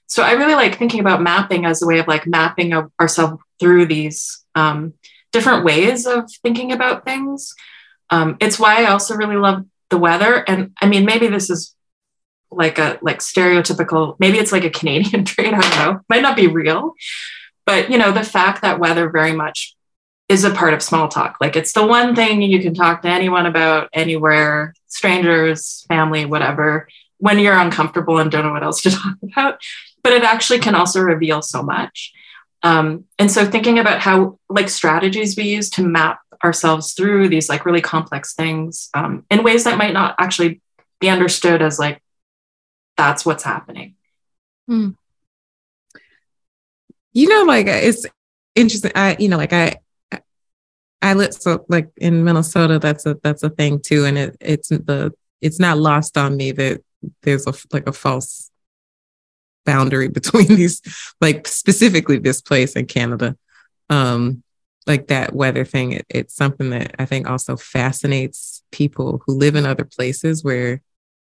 So 0.06 0.22
I 0.22 0.32
really 0.32 0.54
like 0.54 0.78
thinking 0.78 1.00
about 1.00 1.22
mapping 1.22 1.66
as 1.66 1.82
a 1.82 1.86
way 1.86 1.98
of 1.98 2.06
like 2.06 2.26
mapping 2.26 2.72
ourselves 3.00 3.42
through 3.58 3.86
these 3.86 4.44
um, 4.54 4.94
different 5.32 5.64
ways 5.64 6.06
of 6.06 6.30
thinking 6.42 6.70
about 6.70 7.04
things. 7.04 7.54
Um, 8.10 8.36
it's 8.40 8.58
why 8.58 8.82
I 8.82 8.90
also 8.90 9.16
really 9.16 9.36
love 9.36 9.64
the 9.90 9.98
weather. 9.98 10.44
And 10.48 10.72
I 10.80 10.86
mean, 10.86 11.04
maybe 11.04 11.26
this 11.26 11.50
is 11.50 11.74
like 12.50 12.78
a 12.78 12.98
like 13.02 13.18
stereotypical 13.18 14.16
maybe 14.18 14.38
it's 14.38 14.52
like 14.52 14.64
a 14.64 14.70
canadian 14.70 15.24
trait 15.26 15.52
i 15.52 15.60
don't 15.60 15.76
know 15.76 16.00
might 16.08 16.22
not 16.22 16.36
be 16.36 16.46
real 16.46 16.94
but 17.66 17.90
you 17.90 17.98
know 17.98 18.12
the 18.12 18.22
fact 18.22 18.62
that 18.62 18.78
weather 18.78 19.10
very 19.10 19.32
much 19.32 19.76
is 20.28 20.44
a 20.44 20.50
part 20.50 20.74
of 20.74 20.82
small 20.82 21.08
talk 21.08 21.36
like 21.40 21.56
it's 21.56 21.72
the 21.72 21.86
one 21.86 22.14
thing 22.14 22.42
you 22.42 22.60
can 22.62 22.74
talk 22.74 23.02
to 23.02 23.08
anyone 23.08 23.46
about 23.46 23.88
anywhere 23.92 24.74
strangers 24.86 25.84
family 25.88 26.24
whatever 26.24 26.88
when 27.18 27.38
you're 27.38 27.58
uncomfortable 27.58 28.18
and 28.18 28.30
don't 28.30 28.44
know 28.44 28.52
what 28.52 28.62
else 28.62 28.82
to 28.82 28.90
talk 29.02 29.16
about 29.22 29.60
but 30.02 30.12
it 30.12 30.22
actually 30.22 30.58
can 30.58 30.74
also 30.74 31.00
reveal 31.00 31.42
so 31.42 31.62
much 31.62 32.12
um, 32.62 33.04
and 33.18 33.30
so 33.30 33.44
thinking 33.44 33.78
about 33.78 34.00
how 34.00 34.38
like 34.48 34.68
strategies 34.68 35.36
we 35.36 35.44
use 35.44 35.70
to 35.70 35.82
map 35.82 36.20
ourselves 36.42 36.94
through 36.94 37.28
these 37.28 37.48
like 37.48 37.64
really 37.64 37.80
complex 37.80 38.34
things 38.34 38.88
um, 38.94 39.24
in 39.30 39.44
ways 39.44 39.64
that 39.64 39.78
might 39.78 39.92
not 39.92 40.14
actually 40.18 40.60
be 41.00 41.08
understood 41.08 41.62
as 41.62 41.78
like 41.78 42.02
that's 42.96 43.26
what's 43.26 43.44
happening. 43.44 43.94
Hmm. 44.66 44.90
You 47.16 47.30
know, 47.30 47.44
like 47.44 47.66
it's 47.66 48.04
interesting. 48.54 48.92
I, 48.94 49.16
you 49.18 49.30
know, 49.30 49.38
like 49.38 49.54
I, 49.54 49.76
I 51.00 51.14
live 51.14 51.32
so 51.32 51.64
like 51.70 51.88
in 51.96 52.24
Minnesota. 52.24 52.78
That's 52.78 53.06
a 53.06 53.16
that's 53.22 53.42
a 53.42 53.48
thing 53.48 53.80
too, 53.80 54.04
and 54.04 54.18
it 54.18 54.36
it's 54.38 54.68
the 54.68 55.14
it's 55.40 55.58
not 55.58 55.78
lost 55.78 56.18
on 56.18 56.36
me 56.36 56.52
that 56.52 56.82
there's 57.22 57.46
a 57.46 57.54
like 57.72 57.88
a 57.88 57.94
false 57.94 58.50
boundary 59.64 60.08
between 60.20 60.48
these, 60.48 60.82
like 61.22 61.48
specifically 61.48 62.18
this 62.18 62.42
place 62.42 62.76
in 62.76 62.84
Canada. 62.84 63.34
Um, 63.88 64.42
like 64.86 65.06
that 65.06 65.32
weather 65.32 65.64
thing, 65.64 65.92
it, 65.92 66.04
it's 66.10 66.36
something 66.36 66.68
that 66.68 66.96
I 66.98 67.06
think 67.06 67.30
also 67.30 67.56
fascinates 67.56 68.62
people 68.72 69.22
who 69.24 69.38
live 69.38 69.56
in 69.56 69.64
other 69.64 69.86
places 69.86 70.44
where, 70.44 70.82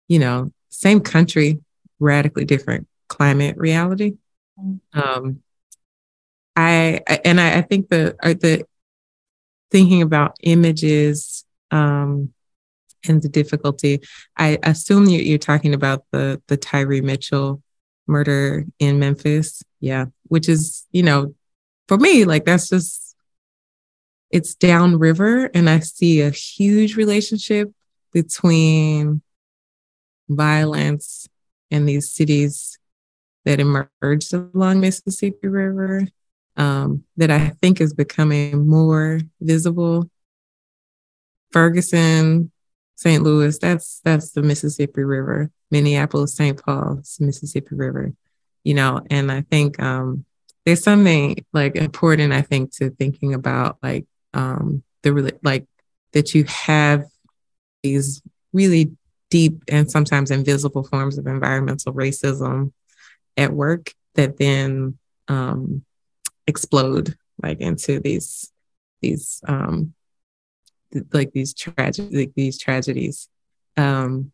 you 0.08 0.18
know, 0.18 0.52
same 0.68 0.98
country, 0.98 1.60
radically 2.00 2.44
different 2.44 2.88
climate 3.08 3.56
reality. 3.56 4.16
Um, 4.92 5.44
I, 6.56 7.00
and 7.24 7.40
I, 7.40 7.58
I, 7.58 7.62
think 7.62 7.90
the 7.90 8.16
uh, 8.22 8.32
the 8.32 8.64
thinking 9.70 10.00
about 10.00 10.36
images 10.42 11.44
um, 11.70 12.32
and 13.06 13.22
the 13.22 13.28
difficulty. 13.28 14.00
I 14.36 14.58
assume 14.62 15.06
you, 15.06 15.20
you're 15.20 15.38
talking 15.38 15.74
about 15.74 16.04
the 16.12 16.40
the 16.48 16.56
Tyre 16.56 17.02
Mitchell 17.02 17.62
murder 18.06 18.64
in 18.78 18.98
Memphis. 18.98 19.62
Yeah, 19.80 20.06
which 20.24 20.48
is 20.48 20.86
you 20.92 21.02
know, 21.02 21.34
for 21.88 21.98
me 21.98 22.24
like 22.24 22.46
that's 22.46 22.70
just 22.70 23.14
it's 24.30 24.54
downriver, 24.54 25.50
and 25.54 25.68
I 25.68 25.80
see 25.80 26.22
a 26.22 26.30
huge 26.30 26.96
relationship 26.96 27.70
between 28.12 29.20
violence 30.28 31.28
and 31.70 31.88
these 31.88 32.10
cities 32.10 32.78
that 33.44 33.60
emerged 33.60 34.32
along 34.32 34.80
Mississippi 34.80 35.48
River 35.48 36.08
um, 36.56 37.04
that 37.16 37.30
I 37.30 37.50
think 37.60 37.80
is 37.80 37.94
becoming 37.94 38.66
more 38.66 39.20
visible. 39.40 40.10
Ferguson, 41.52 42.50
St. 42.96 43.22
Louis, 43.22 43.58
that's 43.58 44.00
that's 44.04 44.32
the 44.32 44.42
Mississippi 44.42 45.04
River. 45.04 45.50
Minneapolis, 45.70 46.34
St. 46.34 46.62
Paul's 46.62 47.18
Mississippi 47.20 47.74
River. 47.74 48.12
You 48.64 48.74
know, 48.74 49.00
and 49.10 49.30
I 49.30 49.42
think 49.42 49.80
um, 49.80 50.24
there's 50.64 50.82
something 50.82 51.44
like 51.52 51.76
important, 51.76 52.32
I 52.32 52.42
think, 52.42 52.74
to 52.76 52.90
thinking 52.90 53.34
about 53.34 53.78
like 53.82 54.06
um, 54.34 54.82
the 55.02 55.38
like 55.42 55.66
that 56.12 56.34
you 56.34 56.44
have 56.44 57.04
these 57.82 58.22
really 58.52 58.90
deep 59.30 59.62
and 59.68 59.90
sometimes 59.90 60.30
invisible 60.30 60.82
forms 60.82 61.18
of 61.18 61.26
environmental 61.26 61.92
racism 61.92 62.72
at 63.36 63.52
work 63.52 63.92
that 64.14 64.38
then 64.38 64.98
um, 65.28 65.84
explode 66.46 67.16
like 67.42 67.60
into 67.60 68.00
these 68.00 68.52
these 69.02 69.40
um, 69.46 69.94
th- 70.92 71.04
like 71.12 71.32
these 71.32 71.54
tragedies 71.54 72.14
like 72.14 72.32
these 72.34 72.58
tragedies 72.58 73.28
um, 73.76 74.32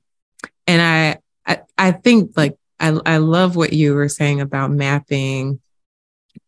and 0.66 0.80
I, 0.82 1.18
I 1.46 1.62
i 1.78 1.92
think 1.92 2.32
like 2.36 2.56
I, 2.78 2.98
I 3.06 3.16
love 3.18 3.56
what 3.56 3.72
you 3.72 3.94
were 3.94 4.08
saying 4.08 4.40
about 4.40 4.70
mapping 4.70 5.60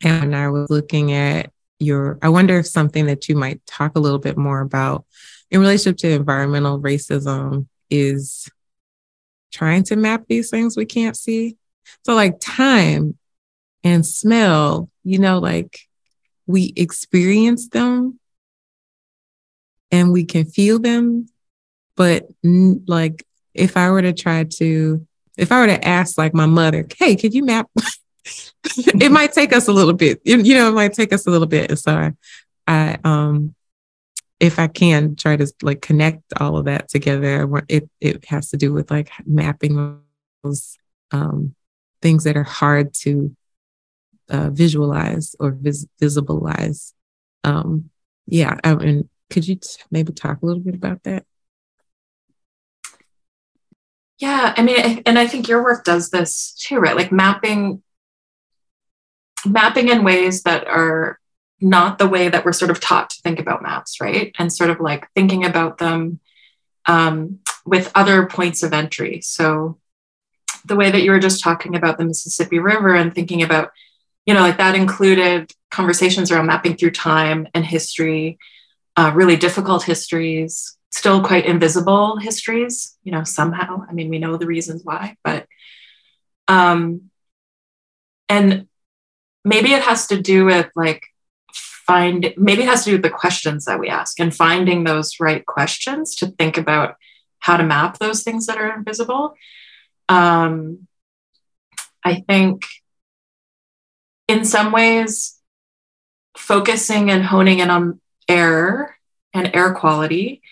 and 0.03 0.35
i 0.35 0.49
was 0.49 0.71
looking 0.71 1.13
at 1.13 1.51
your 1.79 2.19
i 2.23 2.29
wonder 2.29 2.59
if 2.59 2.67
something 2.67 3.07
that 3.07 3.29
you 3.29 3.37
might 3.37 3.65
talk 3.67 3.97
a 3.97 4.01
little 4.01 4.19
bit 4.19 4.37
more 4.37 4.61
about 4.61 5.05
in 5.51 5.61
relationship 5.61 5.99
to 5.99 6.11
environmental 6.11 6.81
racism 6.81 7.67
is 7.91 8.51
trying 9.55 9.85
to 9.85 9.97
map 9.97 10.25
these 10.29 10.51
things 10.51 10.77
we 10.77 10.85
can't 10.85 11.17
see. 11.17 11.57
So, 12.05 12.15
like 12.15 12.41
time 12.41 13.17
and 13.85 14.05
smell, 14.05 14.91
you 15.05 15.19
know, 15.19 15.39
like 15.39 15.81
we 16.47 16.73
experience 16.77 17.69
them 17.69 18.19
and 19.91 20.13
we 20.13 20.25
can 20.25 20.45
feel 20.45 20.79
them. 20.79 21.29
But, 21.97 22.27
like, 22.43 23.25
if 23.55 23.77
I 23.77 23.91
were 23.91 24.03
to 24.03 24.13
try 24.13 24.45
to, 24.45 25.07
if 25.37 25.53
I 25.53 25.61
were 25.61 25.69
to 25.69 25.87
ask, 25.87 26.19
like, 26.19 26.35
my 26.35 26.47
mother, 26.47 26.87
hey, 26.99 27.15
could 27.15 27.33
you 27.33 27.45
map? 27.45 27.71
it 28.77 29.13
might 29.13 29.33
take 29.33 29.53
us 29.53 29.69
a 29.69 29.73
little 29.73 29.93
bit, 29.93 30.21
you 30.25 30.55
know, 30.55 30.71
it 30.71 30.75
might 30.75 30.95
take 30.95 31.13
us 31.13 31.27
a 31.27 31.31
little 31.31 31.47
bit. 31.47 31.79
So 31.79 31.93
I, 31.93 32.13
I, 32.67 32.99
um, 33.05 33.55
if 34.41 34.59
I 34.59 34.67
can 34.67 35.17
try 35.17 35.37
to 35.37 35.51
like 35.63 35.81
connect 35.81 36.23
all 36.39 36.57
of 36.57 36.65
that 36.65 36.89
together, 36.89 37.49
it 37.69 37.89
it 38.01 38.25
has 38.27 38.51
to 38.51 38.57
do 38.57 38.73
with 38.73 38.91
like 38.91 39.11
mapping 39.25 40.03
those 40.43 40.77
um, 41.13 41.55
things 42.03 42.25
that 42.25 42.37
are 42.37 42.43
hard 42.43 42.93
to 42.95 43.35
uh, 44.31 44.51
visualize 44.51 45.35
or 45.39 45.53
vis- 45.53 45.87
visibilize. 46.01 46.93
Um, 47.43 47.91
yeah, 48.27 48.59
I 48.65 48.75
mean, 48.75 49.09
could 49.31 49.47
you 49.47 49.57
t- 49.57 49.83
maybe 49.91 50.13
talk 50.13 50.43
a 50.43 50.47
little 50.47 50.63
bit 50.63 50.75
about 50.75 51.03
that? 51.05 51.25
Yeah, 54.19 54.55
I 54.57 54.63
mean, 54.63 55.03
and 55.07 55.19
I 55.19 55.27
think 55.27 55.49
your 55.49 55.63
work 55.63 55.85
does 55.85 56.11
this 56.11 56.53
too, 56.53 56.79
right? 56.79 56.97
Like 56.97 57.11
mapping, 57.11 57.83
mapping 59.45 59.89
in 59.89 60.05
ways 60.05 60.45
that 60.45 60.67
are 60.67 61.19
not 61.61 61.99
the 61.99 62.09
way 62.09 62.29
that 62.29 62.45
we're 62.45 62.53
sort 62.53 62.71
of 62.71 62.81
taught 62.81 63.11
to 63.11 63.21
think 63.23 63.41
about 63.41 63.63
maps, 63.63 64.01
right? 64.01 64.35
And 64.39 64.53
sort 64.53 64.71
of 64.71 64.81
like 64.81 65.09
thinking 65.15 65.45
about 65.45 65.79
them 65.79 66.21
um, 66.87 67.41
with 67.67 67.91
other 67.95 68.27
points 68.27 68.63
of 68.63 68.73
entry. 68.73 69.21
So 69.23 69.79
the 70.65 70.77
way 70.77 70.91
that 70.91 71.03
you 71.03 71.11
were 71.11 71.19
just 71.19 71.43
talking 71.43 71.75
about 71.75 71.99
the 71.99 72.05
Mississippi 72.05 72.59
River 72.59 72.95
and 72.95 73.15
thinking 73.15 73.43
about, 73.43 73.71
you 74.27 74.35
know, 74.35 74.41
like 74.41 74.59
that 74.59 74.75
included 74.75 75.53
conversations 75.71 76.31
around 76.31 76.47
mapping 76.47 76.77
through 76.77 76.93
time 76.93 77.47
and 77.55 77.65
history, 77.65 78.39
uh, 78.97 79.13
really 79.15 79.37
difficult 79.37 79.83
histories, 79.83 80.77
still 80.91 81.23
quite 81.23 81.47
invisible 81.47 82.17
histories, 82.17 82.97
you 83.03 83.13
know, 83.13 83.25
somehow. 83.25 83.85
I 83.89 83.93
mean, 83.93 84.09
we 84.09 84.19
know 84.19 84.37
the 84.37 84.47
reasons 84.47 84.83
why, 84.85 85.17
but, 85.25 85.47
um, 86.49 87.11
and 88.29 88.69
maybe 89.45 89.73
it 89.73 89.83
has 89.83 90.07
to 90.09 90.21
do 90.21 90.47
with 90.47 90.71
like 90.75 91.03
find 91.53 92.33
maybe 92.37 92.63
it 92.63 92.69
has 92.69 92.85
to 92.85 92.91
do 92.91 92.97
with 92.97 93.03
the 93.03 93.11
questions 93.11 93.67
that 93.67 93.79
we 93.79 93.89
ask 93.89 94.19
and 94.19 94.35
finding 94.35 94.85
those 94.85 95.21
right 95.21 95.45
questions 95.45 96.15
to 96.17 96.27
think 96.27 96.57
about 96.57 96.97
how 97.41 97.57
to 97.57 97.63
map 97.63 97.99
those 97.99 98.23
things 98.23 98.47
that 98.47 98.57
are 98.57 98.75
invisible 98.75 99.35
um, 100.09 100.87
i 102.03 102.15
think 102.27 102.63
in 104.29 104.45
some 104.45 104.73
ways 104.73 105.39
focusing 106.37 107.11
and 107.11 107.25
honing 107.25 107.61
in 107.61 107.71
on 107.71 108.01
air 108.29 108.97
and 109.33 109.55
air 109.55 109.73
quality 109.75 110.43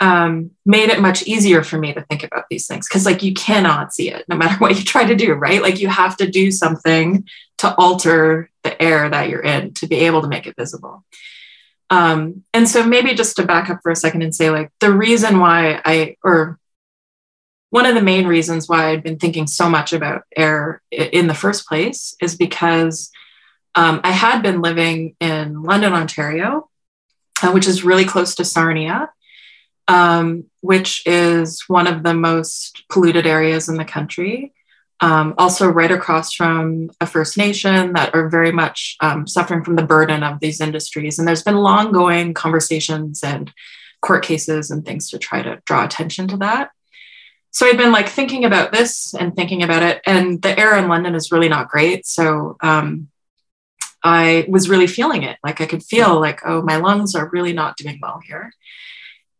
um, 0.00 0.52
made 0.64 0.90
it 0.90 1.00
much 1.00 1.24
easier 1.24 1.64
for 1.64 1.76
me 1.76 1.92
to 1.92 2.02
think 2.02 2.22
about 2.22 2.44
these 2.50 2.66
things. 2.66 2.88
Because 2.88 3.04
like 3.04 3.22
you 3.22 3.34
cannot 3.34 3.92
see 3.92 4.10
it 4.10 4.24
no 4.28 4.36
matter 4.36 4.54
what 4.58 4.76
you 4.76 4.84
try 4.84 5.04
to 5.04 5.16
do 5.16 5.34
right? 5.34 5.62
Like 5.62 5.80
you 5.80 5.88
have 5.88 6.16
to 6.18 6.30
do 6.30 6.50
something 6.50 7.26
to 7.58 7.74
alter 7.76 8.50
the 8.62 8.80
air 8.80 9.08
that 9.08 9.28
you're 9.28 9.42
in 9.42 9.74
to 9.74 9.86
be 9.86 9.96
able 9.96 10.22
to 10.22 10.28
make 10.28 10.46
it 10.46 10.56
visible. 10.56 11.04
Um, 11.90 12.44
and 12.52 12.68
so 12.68 12.86
maybe 12.86 13.14
just 13.14 13.36
to 13.36 13.46
back 13.46 13.70
up 13.70 13.80
for 13.82 13.90
a 13.90 13.96
second 13.96 14.22
and 14.22 14.34
say 14.34 14.50
like 14.50 14.70
the 14.78 14.92
reason 14.92 15.38
why 15.38 15.80
i 15.86 16.16
or 16.22 16.58
one 17.70 17.86
of 17.86 17.94
the 17.94 18.02
main 18.02 18.26
reasons 18.26 18.68
why 18.68 18.88
i'd 18.88 19.02
been 19.02 19.18
thinking 19.18 19.46
so 19.46 19.68
much 19.68 19.92
about 19.92 20.22
air 20.36 20.82
in 20.90 21.26
the 21.26 21.34
first 21.34 21.66
place 21.66 22.14
is 22.20 22.36
because 22.36 23.10
um, 23.74 24.00
i 24.04 24.10
had 24.10 24.42
been 24.42 24.60
living 24.60 25.14
in 25.20 25.62
london 25.62 25.92
ontario 25.92 26.68
uh, 27.42 27.50
which 27.50 27.66
is 27.66 27.84
really 27.84 28.04
close 28.04 28.34
to 28.34 28.44
sarnia 28.44 29.10
um, 29.88 30.44
which 30.60 31.02
is 31.06 31.64
one 31.66 31.86
of 31.86 32.02
the 32.02 32.14
most 32.14 32.84
polluted 32.88 33.26
areas 33.26 33.68
in 33.68 33.76
the 33.76 33.84
country. 33.84 34.52
Um, 35.00 35.34
also, 35.38 35.68
right 35.68 35.90
across 35.90 36.32
from 36.32 36.90
a 37.00 37.06
First 37.06 37.38
Nation 37.38 37.92
that 37.94 38.14
are 38.14 38.28
very 38.28 38.52
much 38.52 38.96
um, 39.00 39.26
suffering 39.26 39.64
from 39.64 39.76
the 39.76 39.84
burden 39.84 40.22
of 40.22 40.40
these 40.40 40.60
industries. 40.60 41.18
And 41.18 41.26
there's 41.26 41.42
been 41.42 41.56
long 41.56 41.92
going 41.92 42.34
conversations 42.34 43.22
and 43.22 43.52
court 44.02 44.24
cases 44.24 44.70
and 44.70 44.84
things 44.84 45.10
to 45.10 45.18
try 45.18 45.40
to 45.42 45.62
draw 45.64 45.84
attention 45.84 46.28
to 46.28 46.36
that. 46.38 46.70
So 47.58 47.66
I'd 47.66 47.76
been 47.76 47.90
like 47.90 48.08
thinking 48.08 48.44
about 48.44 48.70
this 48.70 49.14
and 49.14 49.34
thinking 49.34 49.64
about 49.64 49.82
it. 49.82 50.00
And 50.06 50.40
the 50.40 50.56
air 50.56 50.78
in 50.78 50.86
London 50.86 51.16
is 51.16 51.32
really 51.32 51.48
not 51.48 51.68
great. 51.68 52.06
So 52.06 52.56
um, 52.60 53.08
I 54.04 54.46
was 54.48 54.68
really 54.68 54.86
feeling 54.86 55.24
it. 55.24 55.38
Like 55.42 55.60
I 55.60 55.66
could 55.66 55.82
feel 55.82 56.20
like, 56.20 56.40
oh, 56.46 56.62
my 56.62 56.76
lungs 56.76 57.16
are 57.16 57.28
really 57.32 57.52
not 57.52 57.76
doing 57.76 57.98
well 58.00 58.20
here. 58.24 58.52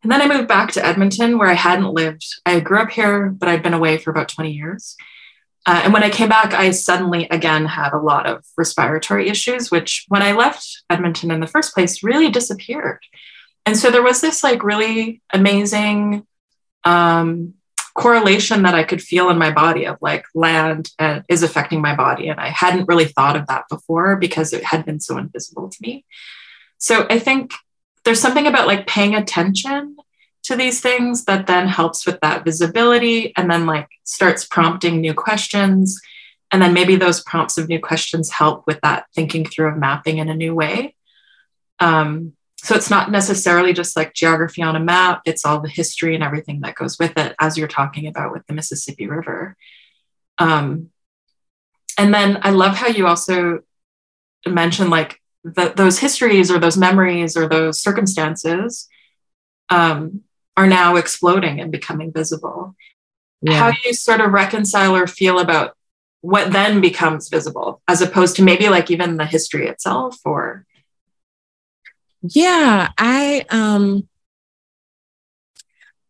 And 0.02 0.10
then 0.10 0.20
I 0.20 0.26
moved 0.26 0.48
back 0.48 0.72
to 0.72 0.84
Edmonton 0.84 1.38
where 1.38 1.46
I 1.46 1.52
hadn't 1.52 1.94
lived. 1.94 2.26
I 2.44 2.58
grew 2.58 2.80
up 2.80 2.90
here, 2.90 3.30
but 3.30 3.48
I'd 3.48 3.62
been 3.62 3.72
away 3.72 3.98
for 3.98 4.10
about 4.10 4.28
20 4.28 4.50
years. 4.50 4.96
Uh, 5.64 5.82
and 5.84 5.92
when 5.92 6.02
I 6.02 6.10
came 6.10 6.28
back, 6.28 6.52
I 6.54 6.72
suddenly 6.72 7.28
again 7.30 7.66
had 7.66 7.92
a 7.92 8.02
lot 8.02 8.26
of 8.26 8.44
respiratory 8.56 9.28
issues, 9.28 9.70
which 9.70 10.06
when 10.08 10.22
I 10.22 10.32
left 10.32 10.82
Edmonton 10.90 11.30
in 11.30 11.38
the 11.38 11.46
first 11.46 11.72
place 11.72 12.02
really 12.02 12.30
disappeared. 12.30 12.98
And 13.64 13.76
so 13.76 13.92
there 13.92 14.02
was 14.02 14.20
this 14.20 14.42
like 14.42 14.64
really 14.64 15.22
amazing 15.32 16.26
um, 16.82 17.54
correlation 17.98 18.62
that 18.62 18.76
I 18.76 18.84
could 18.84 19.02
feel 19.02 19.28
in 19.28 19.38
my 19.38 19.50
body 19.50 19.84
of 19.84 19.98
like 20.00 20.24
land 20.32 20.90
uh, 21.00 21.22
is 21.28 21.42
affecting 21.42 21.80
my 21.80 21.96
body. 21.96 22.28
And 22.28 22.38
I 22.38 22.48
hadn't 22.48 22.86
really 22.86 23.06
thought 23.06 23.34
of 23.34 23.48
that 23.48 23.64
before 23.68 24.14
because 24.14 24.52
it 24.52 24.62
had 24.62 24.86
been 24.86 25.00
so 25.00 25.18
invisible 25.18 25.68
to 25.68 25.78
me. 25.80 26.04
So 26.78 27.08
I 27.10 27.18
think 27.18 27.52
there's 28.04 28.20
something 28.20 28.46
about 28.46 28.68
like 28.68 28.86
paying 28.86 29.16
attention 29.16 29.96
to 30.44 30.54
these 30.54 30.80
things 30.80 31.24
that 31.24 31.48
then 31.48 31.66
helps 31.66 32.06
with 32.06 32.20
that 32.20 32.44
visibility 32.44 33.34
and 33.36 33.50
then 33.50 33.66
like 33.66 33.88
starts 34.04 34.46
prompting 34.46 35.00
new 35.00 35.12
questions 35.12 36.00
and 36.52 36.62
then 36.62 36.72
maybe 36.72 36.94
those 36.94 37.20
prompts 37.24 37.58
of 37.58 37.68
new 37.68 37.80
questions 37.80 38.30
help 38.30 38.64
with 38.68 38.80
that 38.82 39.06
thinking 39.12 39.44
through 39.44 39.72
of 39.72 39.76
mapping 39.76 40.18
in 40.18 40.28
a 40.28 40.34
new 40.34 40.54
way 40.54 40.94
um, 41.80 42.32
so 42.58 42.74
it's 42.74 42.90
not 42.90 43.10
necessarily 43.10 43.72
just 43.72 43.96
like 43.96 44.14
geography 44.14 44.62
on 44.62 44.76
a 44.76 44.80
map 44.80 45.22
it's 45.24 45.44
all 45.44 45.60
the 45.60 45.68
history 45.68 46.14
and 46.14 46.24
everything 46.24 46.60
that 46.60 46.74
goes 46.74 46.98
with 46.98 47.16
it 47.16 47.34
as 47.40 47.56
you're 47.56 47.68
talking 47.68 48.06
about 48.06 48.32
with 48.32 48.46
the 48.46 48.54
mississippi 48.54 49.06
river 49.06 49.56
um, 50.38 50.90
and 51.96 52.12
then 52.12 52.38
i 52.42 52.50
love 52.50 52.76
how 52.76 52.88
you 52.88 53.06
also 53.06 53.60
mentioned 54.46 54.90
like 54.90 55.20
that 55.44 55.76
those 55.76 55.98
histories 55.98 56.50
or 56.50 56.58
those 56.58 56.76
memories 56.76 57.36
or 57.36 57.48
those 57.48 57.80
circumstances 57.80 58.88
um, 59.70 60.22
are 60.56 60.66
now 60.66 60.96
exploding 60.96 61.60
and 61.60 61.70
becoming 61.70 62.12
visible. 62.12 62.74
Yeah. 63.42 63.54
How 63.54 63.70
do 63.70 63.76
you 63.84 63.92
sort 63.92 64.20
of 64.20 64.32
reconcile 64.32 64.96
or 64.96 65.06
feel 65.06 65.38
about 65.38 65.76
what 66.20 66.52
then 66.52 66.80
becomes 66.80 67.28
visible 67.28 67.80
as 67.86 68.02
opposed 68.02 68.36
to 68.36 68.42
maybe 68.42 68.68
like 68.68 68.90
even 68.90 69.16
the 69.16 69.26
history 69.26 69.68
itself 69.68 70.16
or 70.24 70.66
yeah 72.22 72.90
i 72.98 73.44
um 73.50 74.08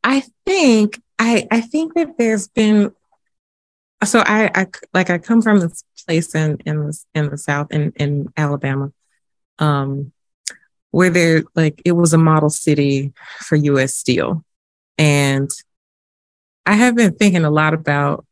i 0.02 0.22
think 0.46 1.00
i 1.18 1.46
i 1.50 1.60
think 1.60 1.94
that 1.94 2.16
there's 2.18 2.48
been 2.48 2.92
so 4.04 4.20
i 4.20 4.50
i 4.54 4.66
like 4.94 5.10
i 5.10 5.18
come 5.18 5.42
from 5.42 5.60
this 5.60 5.84
place 6.06 6.34
in 6.34 6.56
in 6.64 6.86
the, 6.86 7.04
in 7.14 7.30
the 7.30 7.38
south 7.38 7.68
in 7.70 7.92
in 7.96 8.32
alabama 8.36 8.92
um, 9.58 10.12
where 10.90 11.10
there 11.10 11.44
like 11.54 11.82
it 11.84 11.92
was 11.92 12.12
a 12.12 12.18
model 12.18 12.50
city 12.50 13.12
for 13.40 13.56
US 13.56 13.94
Steel. 13.94 14.44
And 14.96 15.50
I 16.66 16.74
have 16.74 16.96
been 16.96 17.14
thinking 17.14 17.44
a 17.44 17.50
lot 17.50 17.74
about 17.74 18.26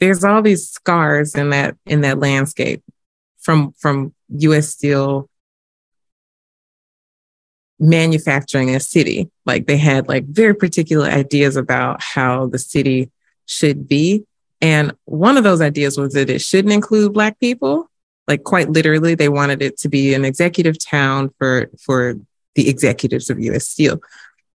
there's 0.00 0.24
all 0.24 0.42
these 0.42 0.68
scars 0.68 1.34
in 1.34 1.50
that 1.50 1.76
in 1.86 2.02
that 2.02 2.18
landscape 2.18 2.82
from 3.38 3.72
from 3.78 4.14
US 4.28 4.68
Steel 4.68 5.28
manufacturing 7.78 8.74
a 8.74 8.80
city. 8.80 9.30
Like 9.46 9.66
they 9.66 9.76
had 9.76 10.08
like 10.08 10.26
very 10.26 10.54
particular 10.54 11.06
ideas 11.06 11.56
about 11.56 12.02
how 12.02 12.46
the 12.46 12.58
city 12.58 13.10
should 13.46 13.88
be. 13.88 14.24
And 14.60 14.92
one 15.04 15.36
of 15.36 15.44
those 15.44 15.60
ideas 15.60 15.96
was 15.96 16.14
that 16.14 16.30
it 16.30 16.40
shouldn't 16.40 16.74
include 16.74 17.12
Black 17.12 17.38
people 17.38 17.88
like 18.28 18.44
quite 18.44 18.68
literally 18.68 19.14
they 19.14 19.30
wanted 19.30 19.62
it 19.62 19.78
to 19.78 19.88
be 19.88 20.14
an 20.14 20.24
executive 20.24 20.78
town 20.78 21.30
for 21.38 21.70
for 21.80 22.14
the 22.54 22.68
executives 22.68 23.30
of 23.30 23.40
US 23.40 23.66
Steel. 23.66 24.00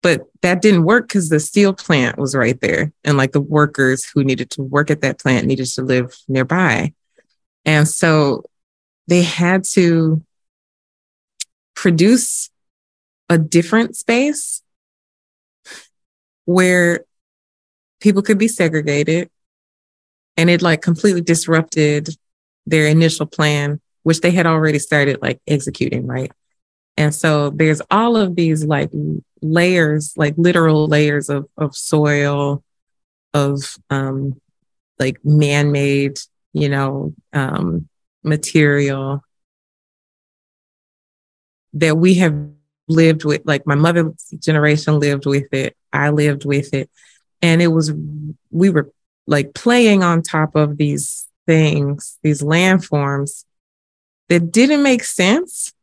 But 0.04 0.24
that 0.42 0.62
didn't 0.62 0.84
work 0.84 1.08
because 1.08 1.30
the 1.30 1.40
steel 1.40 1.74
plant 1.74 2.18
was 2.18 2.36
right 2.36 2.60
there. 2.60 2.92
And 3.04 3.18
like 3.18 3.32
the 3.32 3.42
workers 3.42 4.04
who 4.04 4.24
needed 4.24 4.50
to 4.52 4.64
work 4.64 4.90
at 4.90 5.02
that 5.02 5.20
plant 5.20 5.46
needed 5.46 5.68
to 5.68 5.84
live 5.84 6.16
nearby. 6.28 6.94
And 7.66 7.88
so 7.88 8.44
they 9.08 9.22
had 9.22 9.64
to 9.76 10.24
produce 11.76 12.50
a 13.32 13.38
different 13.38 13.96
space 13.96 14.62
where 16.44 17.06
people 18.02 18.22
could 18.22 18.38
be 18.38 18.50
segregated. 18.50 19.30
And 20.36 20.50
it 20.50 20.62
like 20.62 20.82
completely 20.82 21.22
disrupted 21.22 22.10
their 22.66 22.88
initial 22.88 23.26
plan, 23.26 23.80
which 24.04 24.20
they 24.20 24.32
had 24.32 24.46
already 24.46 24.80
started 24.80 25.22
like 25.22 25.40
executing, 25.48 26.08
right? 26.08 26.32
And 26.98 27.16
so 27.16 27.52
there's 27.52 27.82
all 27.90 28.18
of 28.18 28.36
these 28.36 28.66
like 28.66 28.92
layers, 29.42 30.14
like 30.18 30.34
literal 30.36 30.88
layers 30.88 31.30
of, 31.30 31.48
of 31.58 31.74
soil, 31.74 32.66
of 33.34 33.78
um, 33.90 34.42
like 35.00 35.24
man 35.24 35.72
made, 35.72 36.20
you 36.52 36.68
know, 36.68 37.14
um, 37.32 37.88
material 38.24 39.24
that 41.74 41.96
we 41.96 42.16
have 42.16 42.52
lived 42.92 43.24
with. 43.26 43.42
Like 43.46 43.66
my 43.66 43.76
mother's 43.76 44.14
generation 44.40 45.00
lived 45.00 45.26
with 45.26 45.54
it, 45.54 45.76
I 45.92 46.10
lived 46.10 46.46
with 46.46 46.74
it. 46.74 46.90
And 47.42 47.62
it 47.62 47.68
was, 47.68 47.92
we 48.52 48.70
were 48.70 48.92
like 49.28 49.54
playing 49.54 50.04
on 50.04 50.22
top 50.22 50.56
of 50.56 50.78
these 50.78 51.28
things, 51.48 52.20
these 52.22 52.42
landforms 52.42 53.46
that 54.30 54.52
didn't 54.52 54.84
make 54.84 55.04
sense. 55.04 55.74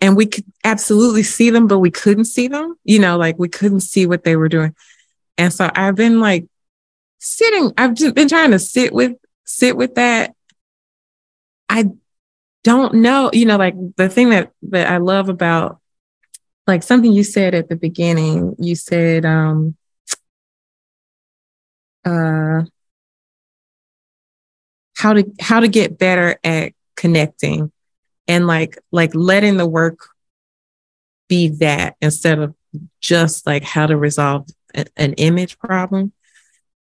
And 0.00 0.16
we 0.16 0.26
could 0.26 0.44
absolutely 0.62 1.22
see 1.22 1.50
them, 1.50 1.66
but 1.66 1.78
we 1.78 1.90
couldn't 1.90 2.26
see 2.26 2.48
them, 2.48 2.76
you 2.84 2.98
know, 2.98 3.16
like 3.16 3.38
we 3.38 3.48
couldn't 3.48 3.80
see 3.80 4.06
what 4.06 4.24
they 4.24 4.36
were 4.36 4.48
doing. 4.48 4.74
And 5.38 5.52
so 5.52 5.70
I've 5.74 5.96
been 5.96 6.20
like 6.20 6.46
sitting, 7.18 7.72
I've 7.76 7.94
just 7.94 8.14
been 8.14 8.28
trying 8.28 8.52
to 8.52 8.58
sit 8.58 8.92
with, 8.92 9.16
sit 9.44 9.76
with 9.76 9.94
that. 9.96 10.34
I 11.68 11.90
don't 12.66 12.94
know, 12.94 13.30
you 13.32 13.46
know, 13.46 13.56
like 13.56 13.76
the 13.94 14.08
thing 14.08 14.30
that, 14.30 14.50
that 14.70 14.88
I 14.88 14.96
love 14.96 15.28
about 15.28 15.78
like 16.66 16.82
something 16.82 17.12
you 17.12 17.22
said 17.22 17.54
at 17.54 17.68
the 17.68 17.76
beginning, 17.76 18.56
you 18.58 18.74
said, 18.74 19.24
um, 19.24 19.76
uh, 22.04 22.62
how 24.96 25.12
to 25.12 25.30
how 25.38 25.60
to 25.60 25.68
get 25.68 25.96
better 25.96 26.40
at 26.42 26.72
connecting 26.96 27.70
and 28.26 28.48
like 28.48 28.76
like 28.90 29.14
letting 29.14 29.58
the 29.58 29.66
work 29.66 30.08
be 31.28 31.48
that 31.48 31.94
instead 32.00 32.40
of 32.40 32.52
just 33.00 33.46
like 33.46 33.62
how 33.62 33.86
to 33.86 33.96
resolve 33.96 34.48
an 34.96 35.12
image 35.14 35.56
problem. 35.60 36.12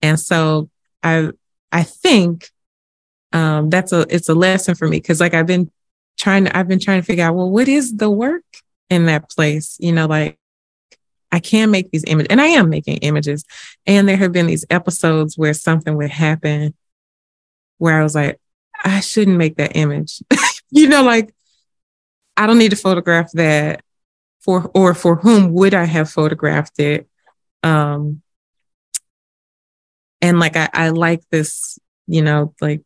And 0.02 0.18
so 0.18 0.70
i 1.04 1.30
i 1.74 1.84
think 1.84 2.50
um 3.34 3.70
that's 3.70 3.92
a 3.92 4.06
it's 4.10 4.30
a 4.30 4.34
lesson 4.34 4.76
for 4.76 4.88
me 4.88 4.98
because 4.98 5.20
like 5.20 5.34
i've 5.34 5.48
been 5.48 5.70
trying 6.18 6.46
to 6.46 6.58
i've 6.58 6.68
been 6.68 6.80
trying 6.80 7.02
to 7.02 7.06
figure 7.06 7.26
out 7.26 7.36
well 7.36 7.50
what 7.50 7.68
is 7.68 7.98
the 7.98 8.10
work 8.10 8.44
in 8.90 9.06
that 9.06 9.30
place 9.30 9.78
you 9.80 9.92
know 9.92 10.06
like 10.06 10.38
I 11.34 11.40
can 11.40 11.72
make 11.72 11.90
these 11.90 12.04
images, 12.06 12.28
and 12.30 12.40
I 12.40 12.46
am 12.46 12.70
making 12.70 12.98
images. 12.98 13.44
And 13.88 14.08
there 14.08 14.18
have 14.18 14.32
been 14.32 14.46
these 14.46 14.66
episodes 14.70 15.36
where 15.36 15.56
something 15.56 15.98
would 15.98 16.12
happen 16.12 16.76
where 17.80 18.00
I 18.00 18.04
was 18.04 18.14
like, 18.14 18.40
I 18.84 19.00
shouldn't 19.00 19.38
make 19.38 19.58
that 19.58 19.76
image. 19.76 20.22
you 20.70 20.88
know, 20.88 21.02
like 21.02 21.34
I 22.38 22.46
don't 22.46 22.60
need 22.60 22.70
to 22.70 22.78
photograph 22.78 23.32
that 23.34 23.82
for 24.42 24.70
or 24.76 24.94
for 24.94 25.16
whom 25.16 25.54
would 25.54 25.74
I 25.74 25.86
have 25.86 26.10
photographed 26.10 26.80
it? 26.80 27.08
Um 27.64 28.22
and 30.22 30.40
like 30.40 30.56
I, 30.56 30.70
I 30.72 30.90
like 30.90 31.28
this, 31.32 31.80
you 32.06 32.22
know, 32.22 32.54
like 32.62 32.84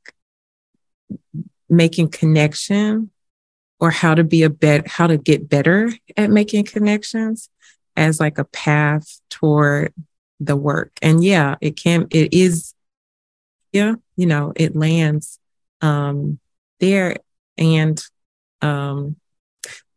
making 1.70 2.10
connection 2.10 3.12
or 3.80 3.91
how 3.91 4.16
to 4.16 4.24
be 4.24 4.43
a 4.43 4.49
bet 4.49 4.88
how 4.88 5.08
to 5.08 5.18
get 5.18 5.49
better 5.49 5.91
at 6.16 6.30
making 6.30 6.64
connections 6.64 7.49
as 7.95 8.20
like 8.20 8.38
a 8.38 8.45
path 8.45 9.20
toward 9.30 9.93
the 10.39 10.55
work. 10.55 10.91
And 11.01 11.24
yeah, 11.24 11.55
it 11.62 11.76
can, 11.76 12.08
it 12.12 12.34
is, 12.34 12.74
yeah, 13.72 13.95
you 14.16 14.26
know, 14.28 14.53
it 14.55 14.76
lands 14.76 15.39
um, 15.82 16.39
there. 16.80 17.18
And 17.58 18.01
um, 18.62 19.16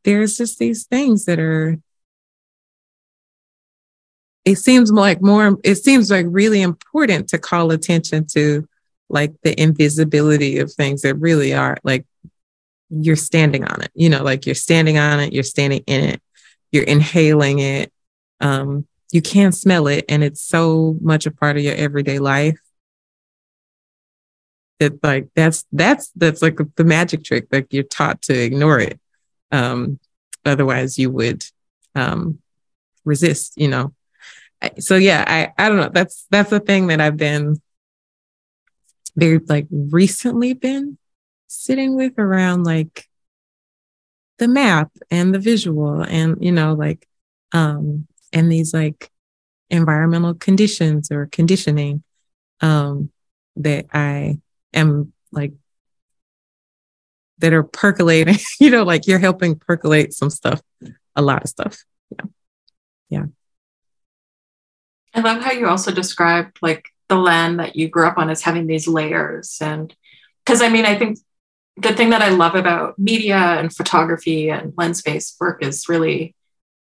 there's 0.05 0.39
just 0.39 0.59
these 0.59 0.87
things 0.87 1.27
that 1.27 1.39
are, 1.39 1.79
it 4.47 4.57
seems 4.57 4.91
like 4.91 5.21
more, 5.21 5.59
it 5.63 5.77
seems 5.77 6.11
like 6.11 6.27
really 6.29 6.63
important 6.63 7.29
to 7.29 7.39
call 7.39 7.71
attention 7.71 8.27
to 8.29 8.67
like 9.11 9.33
the 9.43 9.61
invisibility 9.61 10.59
of 10.59 10.73
things 10.73 11.03
that 11.03 11.17
really 11.17 11.53
are 11.53 11.77
like 11.85 12.07
you're 12.89 13.17
standing 13.17 13.65
on 13.65 13.83
it, 13.83 13.91
you 13.95 14.09
know, 14.09 14.23
like 14.23 14.47
you're 14.47 14.55
standing 14.55 14.99
on 14.99 15.21
it, 15.21 15.33
you're 15.33 15.43
standing 15.43 15.83
in 15.87 16.05
it 16.05 16.23
you're 16.73 16.85
inhaling 16.85 17.59
it. 17.59 17.93
Um, 18.41 18.87
you 19.13 19.21
can't 19.21 19.55
smell 19.55 19.89
it, 19.89 20.05
and 20.09 20.23
it's 20.23 20.41
so 20.41 20.97
much 21.01 21.27
a 21.27 21.31
part 21.31 21.57
of 21.57 21.63
your 21.63 21.75
everyday 21.75 22.19
life. 22.19 22.59
That 24.79 25.03
like 25.03 25.29
that's 25.35 25.65
that's 25.73 26.11
that's 26.15 26.43
like 26.43 26.59
the 26.77 26.85
magic 26.85 27.25
trick. 27.25 27.49
Like 27.51 27.73
you're 27.73 27.83
taught 27.83 28.23
to 28.23 28.39
ignore 28.39 28.79
it. 28.79 29.01
Um, 29.51 29.99
otherwise, 30.45 30.97
you 30.97 31.11
would 31.11 31.45
um, 31.95 32.39
resist. 33.05 33.55
You 33.57 33.69
know. 33.69 33.95
So 34.79 34.97
yeah, 34.97 35.25
I 35.27 35.53
I 35.63 35.69
don't 35.69 35.79
know. 35.79 35.91
That's 35.93 36.27
that's 36.31 36.51
the 36.51 36.61
thing 36.61 36.87
that 36.87 37.01
I've 37.01 37.17
been 37.17 37.61
very 39.17 39.39
like 39.39 39.67
recently 39.71 40.53
been 40.53 40.99
sitting 41.47 41.97
with 41.97 42.19
around 42.19 42.65
like 42.65 43.07
the 44.39 44.49
map 44.49 44.91
and 45.11 45.35
the 45.35 45.39
visual 45.39 46.03
and 46.03 46.43
you 46.43 46.53
know 46.53 46.75
like 46.75 47.07
um 47.53 48.07
and 48.33 48.51
these 48.51 48.73
like 48.73 49.11
environmental 49.69 50.35
conditions 50.35 51.11
or 51.11 51.27
conditioning 51.27 52.03
um 52.61 53.11
that 53.57 53.87
I 53.93 54.41
am 54.73 55.13
like 55.33 55.53
that 57.41 57.53
are 57.53 57.63
percolating, 57.63 58.37
you 58.61 58.71
know, 58.71 58.85
like 58.85 59.07
you're 59.07 59.19
helping 59.19 59.59
percolate 59.59 60.13
some 60.13 60.31
stuff, 60.31 60.61
a 61.17 61.23
lot 61.23 61.43
of 61.43 61.49
stuff. 61.49 61.85
Yeah. 62.11 62.25
Yeah. 63.09 63.25
I 65.15 65.21
love 65.21 65.43
how 65.43 65.53
you 65.53 65.67
also 65.67 65.91
described 65.91 66.59
like 66.63 66.91
the 67.11 67.17
land 67.17 67.61
that 67.61 67.77
you 67.77 67.89
grew 67.89 68.07
up 68.07 68.17
on 68.17 68.31
as 68.31 68.41
having 68.41 68.67
these 68.67 68.89
layers. 68.89 69.59
And 69.61 69.95
because 70.45 70.63
I 70.63 70.71
mean, 70.71 70.87
I 70.87 70.97
think 70.97 71.19
the 71.77 71.93
thing 71.93 72.11
that 72.11 72.23
I 72.23 72.31
love 72.31 72.55
about 72.55 72.99
media 72.99 73.37
and 73.37 73.75
photography 73.75 74.51
and 74.51 74.73
lens 74.79 75.03
based 75.03 75.37
work 75.39 75.63
is 75.63 75.89
really 75.89 76.35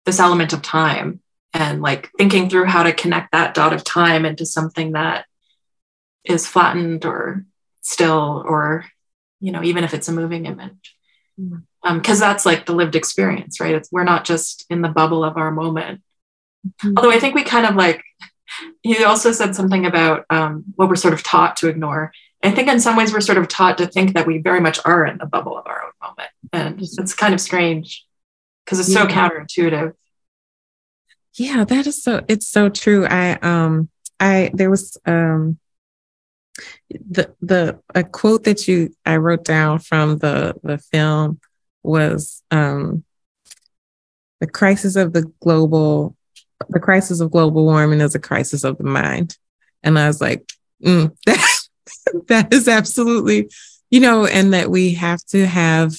this 0.06 0.20
element 0.20 0.52
of 0.52 0.62
time 0.62 1.20
and 1.52 1.82
like 1.82 2.10
thinking 2.16 2.48
through 2.48 2.66
how 2.66 2.82
to 2.82 2.92
connect 2.92 3.32
that 3.32 3.54
dot 3.54 3.72
of 3.72 3.84
time 3.84 4.24
into 4.24 4.46
something 4.46 4.92
that 4.92 5.26
is 6.24 6.46
flattened 6.46 7.04
or 7.04 7.44
still 7.80 8.44
or 8.46 8.84
you 9.40 9.50
know 9.52 9.62
even 9.62 9.84
if 9.84 9.94
it's 9.94 10.08
a 10.08 10.12
moving 10.12 10.46
image 10.46 10.96
because 11.36 11.60
mm. 11.84 12.10
um, 12.10 12.18
that's 12.18 12.44
like 12.44 12.66
the 12.66 12.74
lived 12.74 12.94
experience 12.94 13.58
right 13.58 13.74
it's 13.74 13.90
we're 13.90 14.04
not 14.04 14.24
just 14.24 14.66
in 14.70 14.82
the 14.82 14.88
bubble 14.88 15.24
of 15.24 15.36
our 15.36 15.50
moment 15.50 16.02
mm-hmm. 16.66 16.92
although 16.96 17.10
i 17.10 17.18
think 17.18 17.34
we 17.34 17.42
kind 17.42 17.66
of 17.66 17.74
like 17.74 18.02
you 18.82 19.04
also 19.06 19.32
said 19.32 19.54
something 19.54 19.86
about 19.86 20.24
um, 20.30 20.64
what 20.76 20.88
we're 20.88 20.96
sort 20.96 21.14
of 21.14 21.22
taught 21.22 21.56
to 21.58 21.68
ignore 21.68 22.12
I 22.42 22.50
think 22.50 22.68
in 22.68 22.80
some 22.80 22.96
ways 22.96 23.12
we're 23.12 23.20
sort 23.20 23.38
of 23.38 23.48
taught 23.48 23.78
to 23.78 23.86
think 23.86 24.14
that 24.14 24.26
we 24.26 24.38
very 24.38 24.60
much 24.60 24.78
are 24.84 25.04
in 25.04 25.18
the 25.18 25.26
bubble 25.26 25.58
of 25.58 25.66
our 25.66 25.84
own 25.84 25.92
moment. 26.00 26.30
And 26.52 26.80
it's 26.80 27.14
kind 27.14 27.34
of 27.34 27.40
strange 27.40 28.06
because 28.64 28.80
it's 28.80 28.92
so 28.92 29.02
yeah. 29.02 29.28
counterintuitive. 29.28 29.94
Yeah, 31.34 31.64
that 31.64 31.86
is 31.86 32.02
so 32.02 32.24
it's 32.28 32.48
so 32.48 32.68
true. 32.70 33.06
I 33.06 33.32
um 33.42 33.90
I 34.18 34.50
there 34.54 34.70
was 34.70 34.96
um 35.06 35.58
the 36.90 37.34
the 37.40 37.78
a 37.94 38.04
quote 38.04 38.44
that 38.44 38.66
you 38.66 38.94
I 39.04 39.16
wrote 39.16 39.44
down 39.44 39.78
from 39.78 40.18
the 40.18 40.54
the 40.62 40.78
film 40.78 41.40
was 41.82 42.42
um 42.50 43.04
the 44.40 44.46
crisis 44.46 44.96
of 44.96 45.12
the 45.12 45.30
global 45.40 46.16
the 46.68 46.80
crisis 46.80 47.20
of 47.20 47.30
global 47.30 47.64
warming 47.64 48.00
is 48.00 48.14
a 48.14 48.18
crisis 48.18 48.64
of 48.64 48.78
the 48.78 48.84
mind. 48.84 49.36
And 49.82 49.98
I 49.98 50.06
was 50.06 50.20
like, 50.20 50.48
mm, 50.84 51.14
that 51.26 51.58
that 52.28 52.52
is 52.52 52.68
absolutely, 52.68 53.50
you 53.90 54.00
know, 54.00 54.26
and 54.26 54.52
that 54.52 54.70
we 54.70 54.94
have 54.94 55.24
to 55.26 55.46
have, 55.46 55.94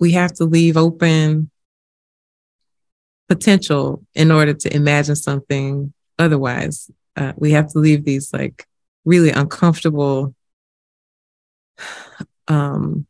we 0.00 0.12
have 0.12 0.32
to 0.34 0.44
leave 0.44 0.76
open 0.76 1.50
potential 3.28 4.04
in 4.14 4.30
order 4.30 4.54
to 4.54 4.74
imagine 4.74 5.16
something 5.16 5.92
otherwise. 6.18 6.90
Uh, 7.16 7.32
we 7.36 7.52
have 7.52 7.70
to 7.72 7.78
leave 7.78 8.04
these 8.04 8.32
like 8.32 8.66
really 9.04 9.30
uncomfortable, 9.30 10.34
um, 12.48 13.06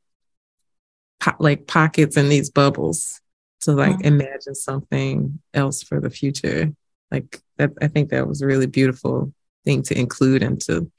po- 1.20 1.36
like 1.38 1.66
pockets 1.66 2.16
in 2.16 2.28
these 2.28 2.50
bubbles 2.50 3.20
to 3.68 3.74
like 3.74 3.96
mm-hmm. 3.96 4.20
imagine 4.20 4.54
something 4.54 5.40
else 5.52 5.82
for 5.82 6.00
the 6.00 6.08
future. 6.08 6.72
Like 7.10 7.42
that, 7.58 7.72
I 7.82 7.88
think 7.88 8.08
that 8.10 8.26
was 8.26 8.40
a 8.40 8.46
really 8.46 8.66
beautiful 8.66 9.32
thing 9.66 9.82
to 9.82 9.98
include 9.98 10.42
and 10.42 10.58
to 10.62 10.90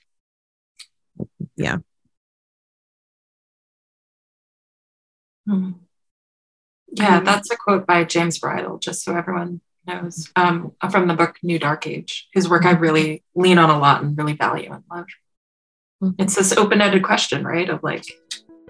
yeah. 1.55 1.78
Hmm. 5.47 5.72
Yeah, 6.91 7.22
that's 7.22 7.49
a 7.49 7.57
quote 7.57 7.88
by 7.88 8.03
James 8.03 8.38
Bridle, 8.38 8.78
just 8.78 9.03
so 9.03 9.15
everyone 9.15 9.61
knows, 9.88 10.32
um, 10.36 10.74
from 10.91 11.07
the 11.07 11.15
book 11.15 11.38
New 11.41 11.57
Dark 11.57 11.88
Age, 11.88 12.28
whose 12.34 12.47
work 12.47 12.65
I 12.65 12.72
really 12.72 13.24
lean 13.36 13.57
on 13.57 13.70
a 13.70 13.80
lot 13.80 14.03
and 14.03 14.17
really 14.17 14.34
value 14.34 14.72
and 14.72 14.84
love. 14.91 15.05
Mm-hmm. 16.03 16.22
It's 16.22 16.36
this 16.36 16.55
open 16.55 16.82
ended 16.82 17.03
question, 17.03 17.43
right? 17.43 17.70
Of 17.70 17.84
like, 17.84 18.05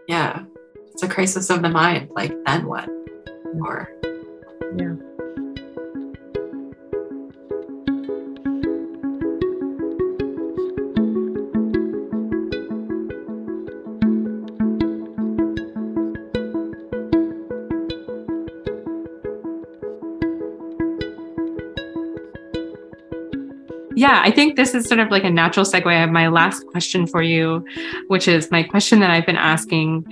yeah, 0.08 0.44
it's 0.92 1.04
a 1.04 1.08
crisis 1.10 1.50
of 1.50 1.62
the 1.62 1.70
mind. 1.70 2.12
Like, 2.12 2.34
then 2.46 2.66
what? 2.66 2.90
Or, 3.56 3.90
yeah. 4.78 4.96
yeah, 24.00 24.22
I 24.24 24.32
think 24.32 24.56
this 24.56 24.74
is 24.74 24.88
sort 24.88 25.00
of 25.00 25.12
like 25.12 25.26
a 25.26 25.30
natural 25.30 25.66
segue. 25.66 25.86
I 25.86 26.00
have 26.00 26.10
my 26.10 26.30
last 26.30 26.66
question 26.68 27.06
for 27.06 27.22
you, 27.22 27.66
which 28.08 28.30
is 28.30 28.50
my 28.50 28.64
question 28.64 29.02
that 29.02 29.12
I've 29.12 29.26
been 29.26 29.36
asking 29.36 30.06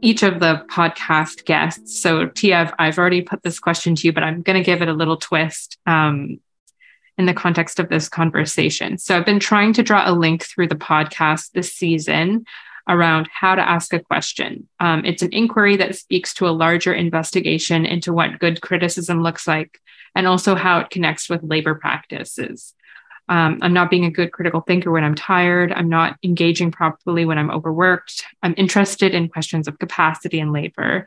each 0.00 0.22
of 0.22 0.40
the 0.40 0.64
podcast 0.70 1.44
guests. 1.44 2.00
So, 2.00 2.26
Tia, 2.26 2.74
I've 2.78 2.98
already 2.98 3.22
put 3.22 3.42
this 3.42 3.58
question 3.58 3.94
to 3.96 4.06
you, 4.06 4.12
but 4.12 4.22
I'm 4.22 4.42
going 4.42 4.58
to 4.58 4.64
give 4.64 4.82
it 4.82 4.88
a 4.88 4.92
little 4.92 5.16
twist 5.16 5.78
um, 5.86 6.40
in 7.16 7.26
the 7.26 7.34
context 7.34 7.80
of 7.80 7.88
this 7.88 8.08
conversation. 8.08 8.98
So, 8.98 9.16
I've 9.16 9.26
been 9.26 9.40
trying 9.40 9.72
to 9.74 9.82
draw 9.82 10.08
a 10.08 10.12
link 10.12 10.44
through 10.44 10.68
the 10.68 10.76
podcast 10.76 11.52
this 11.52 11.72
season 11.74 12.44
around 12.88 13.28
how 13.32 13.54
to 13.54 13.68
ask 13.68 13.92
a 13.92 14.00
question. 14.00 14.66
Um, 14.80 15.04
it's 15.04 15.22
an 15.22 15.32
inquiry 15.32 15.76
that 15.76 15.96
speaks 15.96 16.32
to 16.34 16.48
a 16.48 16.50
larger 16.50 16.92
investigation 16.92 17.84
into 17.84 18.12
what 18.12 18.38
good 18.38 18.62
criticism 18.62 19.22
looks 19.22 19.46
like 19.46 19.78
and 20.14 20.26
also 20.26 20.54
how 20.54 20.80
it 20.80 20.90
connects 20.90 21.28
with 21.28 21.42
labor 21.42 21.74
practices. 21.74 22.74
Um, 23.28 23.58
I'm 23.60 23.74
not 23.74 23.90
being 23.90 24.04
a 24.04 24.10
good 24.10 24.32
critical 24.32 24.62
thinker 24.62 24.90
when 24.90 25.04
I'm 25.04 25.14
tired. 25.14 25.72
I'm 25.72 25.88
not 25.88 26.16
engaging 26.22 26.70
properly 26.70 27.24
when 27.24 27.38
I'm 27.38 27.50
overworked. 27.50 28.24
I'm 28.42 28.54
interested 28.56 29.14
in 29.14 29.28
questions 29.28 29.68
of 29.68 29.78
capacity 29.78 30.40
and 30.40 30.52
labor. 30.52 31.06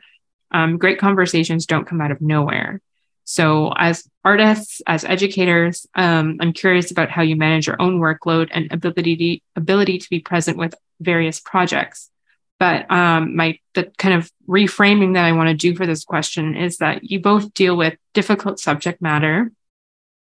Um, 0.52 0.78
great 0.78 0.98
conversations 0.98 1.66
don't 1.66 1.86
come 1.86 2.00
out 2.00 2.10
of 2.10 2.20
nowhere. 2.20 2.80
So, 3.24 3.72
as 3.76 4.08
artists, 4.24 4.82
as 4.86 5.04
educators, 5.04 5.86
um, 5.94 6.38
I'm 6.40 6.52
curious 6.52 6.90
about 6.90 7.10
how 7.10 7.22
you 7.22 7.36
manage 7.36 7.66
your 7.66 7.80
own 7.80 8.00
workload 8.00 8.48
and 8.50 8.70
ability 8.72 9.16
to, 9.16 9.60
ability 9.60 9.98
to 9.98 10.10
be 10.10 10.20
present 10.20 10.58
with 10.58 10.74
various 11.00 11.40
projects. 11.40 12.10
But 12.58 12.90
um, 12.90 13.34
my 13.34 13.58
the 13.74 13.92
kind 13.98 14.14
of 14.14 14.30
reframing 14.48 15.14
that 15.14 15.24
I 15.24 15.32
want 15.32 15.48
to 15.48 15.54
do 15.54 15.74
for 15.74 15.86
this 15.86 16.04
question 16.04 16.56
is 16.56 16.78
that 16.78 17.02
you 17.02 17.20
both 17.20 17.54
deal 17.54 17.76
with 17.76 17.96
difficult 18.14 18.60
subject 18.60 19.00
matter, 19.02 19.50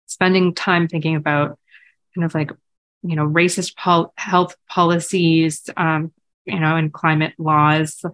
spending 0.07 0.55
time 0.55 0.89
thinking 0.89 1.17
about 1.17 1.59
kind 2.15 2.25
of 2.25 2.35
like 2.35 2.51
you 3.03 3.17
know 3.17 3.27
racist 3.27 3.77
pol- 3.77 4.13
health 4.17 4.57
policies, 4.69 5.69
um, 5.77 6.13
you 6.45 6.59
know, 6.59 6.77
and 6.77 6.93
climate 6.93 7.35
laws, 7.39 8.05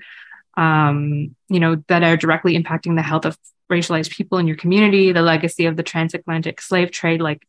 um, 0.57 1.34
you 1.48 1.61
know, 1.61 1.82
that 1.88 2.03
are 2.03 2.16
directly 2.16 2.61
impacting 2.61 2.96
the 2.96 3.03
health 3.03 3.24
of 3.24 3.36
racialized 3.70 4.11
people 4.11 4.38
in 4.38 4.46
your 4.46 4.57
community, 4.57 5.12
the 5.12 5.22
legacy 5.22 5.66
of 5.66 5.76
the 5.76 5.82
transatlantic 5.82 6.61
slave 6.61 6.90
trade, 6.90 7.20
like 7.20 7.46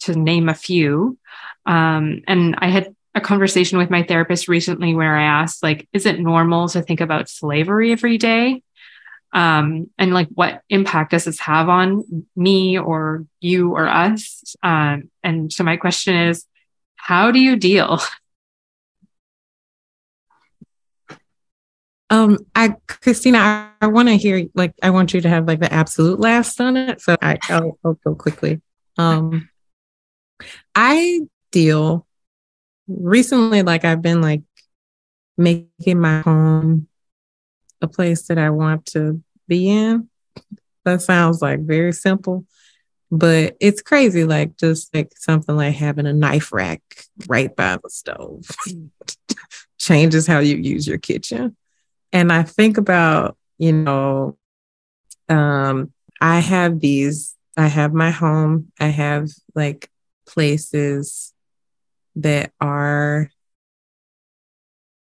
to 0.00 0.14
name 0.14 0.48
a 0.48 0.54
few. 0.54 1.18
Um, 1.66 2.22
and 2.26 2.56
I 2.58 2.68
had 2.68 2.94
a 3.14 3.20
conversation 3.20 3.78
with 3.78 3.90
my 3.90 4.02
therapist 4.02 4.48
recently 4.48 4.94
where 4.94 5.16
I 5.16 5.24
asked, 5.24 5.62
like, 5.62 5.88
is 5.92 6.06
it 6.06 6.20
normal 6.20 6.68
to 6.70 6.82
think 6.82 7.00
about 7.00 7.28
slavery 7.28 7.92
every 7.92 8.18
day? 8.18 8.62
Um, 9.32 9.90
and 9.98 10.12
like, 10.12 10.28
what 10.34 10.62
impact 10.68 11.12
does 11.12 11.24
this 11.24 11.38
have 11.40 11.68
on 11.68 12.26
me 12.34 12.78
or 12.78 13.26
you 13.40 13.72
or 13.72 13.86
us? 13.86 14.56
Um, 14.62 15.10
and 15.22 15.52
so 15.52 15.62
my 15.64 15.76
question 15.76 16.14
is, 16.14 16.46
how 16.96 17.30
do 17.30 17.38
you 17.38 17.56
deal? 17.56 18.00
Um, 22.12 22.38
I, 22.56 22.74
Christina, 22.88 23.38
I, 23.38 23.70
I 23.80 23.86
want 23.86 24.08
to 24.08 24.16
hear, 24.16 24.48
like, 24.54 24.74
I 24.82 24.90
want 24.90 25.14
you 25.14 25.20
to 25.20 25.28
have 25.28 25.46
like 25.46 25.60
the 25.60 25.72
absolute 25.72 26.18
last 26.18 26.60
on 26.60 26.76
it. 26.76 27.00
So 27.00 27.16
I, 27.22 27.38
I'll, 27.48 27.78
I'll 27.84 28.00
go 28.04 28.16
quickly. 28.16 28.60
Um, 28.98 29.48
I 30.74 31.20
deal 31.52 32.04
recently, 32.88 33.62
like, 33.62 33.84
I've 33.84 34.02
been 34.02 34.20
like 34.20 34.42
making 35.38 36.00
my 36.00 36.22
home 36.22 36.88
a 37.82 37.88
place 37.88 38.28
that 38.28 38.38
I 38.38 38.50
want 38.50 38.86
to 38.86 39.22
be 39.48 39.68
in. 39.68 40.08
That 40.84 41.02
sounds 41.02 41.42
like 41.42 41.60
very 41.60 41.92
simple, 41.92 42.44
but 43.10 43.56
it's 43.60 43.82
crazy. 43.82 44.24
Like, 44.24 44.56
just 44.56 44.94
like 44.94 45.12
something 45.16 45.56
like 45.56 45.74
having 45.74 46.06
a 46.06 46.12
knife 46.12 46.52
rack 46.52 46.82
right 47.28 47.54
by 47.54 47.78
the 47.82 47.90
stove 47.90 48.44
changes 49.78 50.26
how 50.26 50.38
you 50.38 50.56
use 50.56 50.86
your 50.86 50.98
kitchen 50.98 51.56
and 52.12 52.32
I 52.32 52.42
think 52.42 52.78
about, 52.78 53.36
you 53.58 53.72
know, 53.72 54.36
um, 55.28 55.92
I 56.20 56.40
have 56.40 56.80
these, 56.80 57.36
I 57.56 57.66
have 57.66 57.92
my 57.92 58.10
home, 58.10 58.72
I 58.80 58.88
have 58.88 59.28
like 59.54 59.88
places 60.26 61.32
that 62.16 62.52
are 62.60 63.30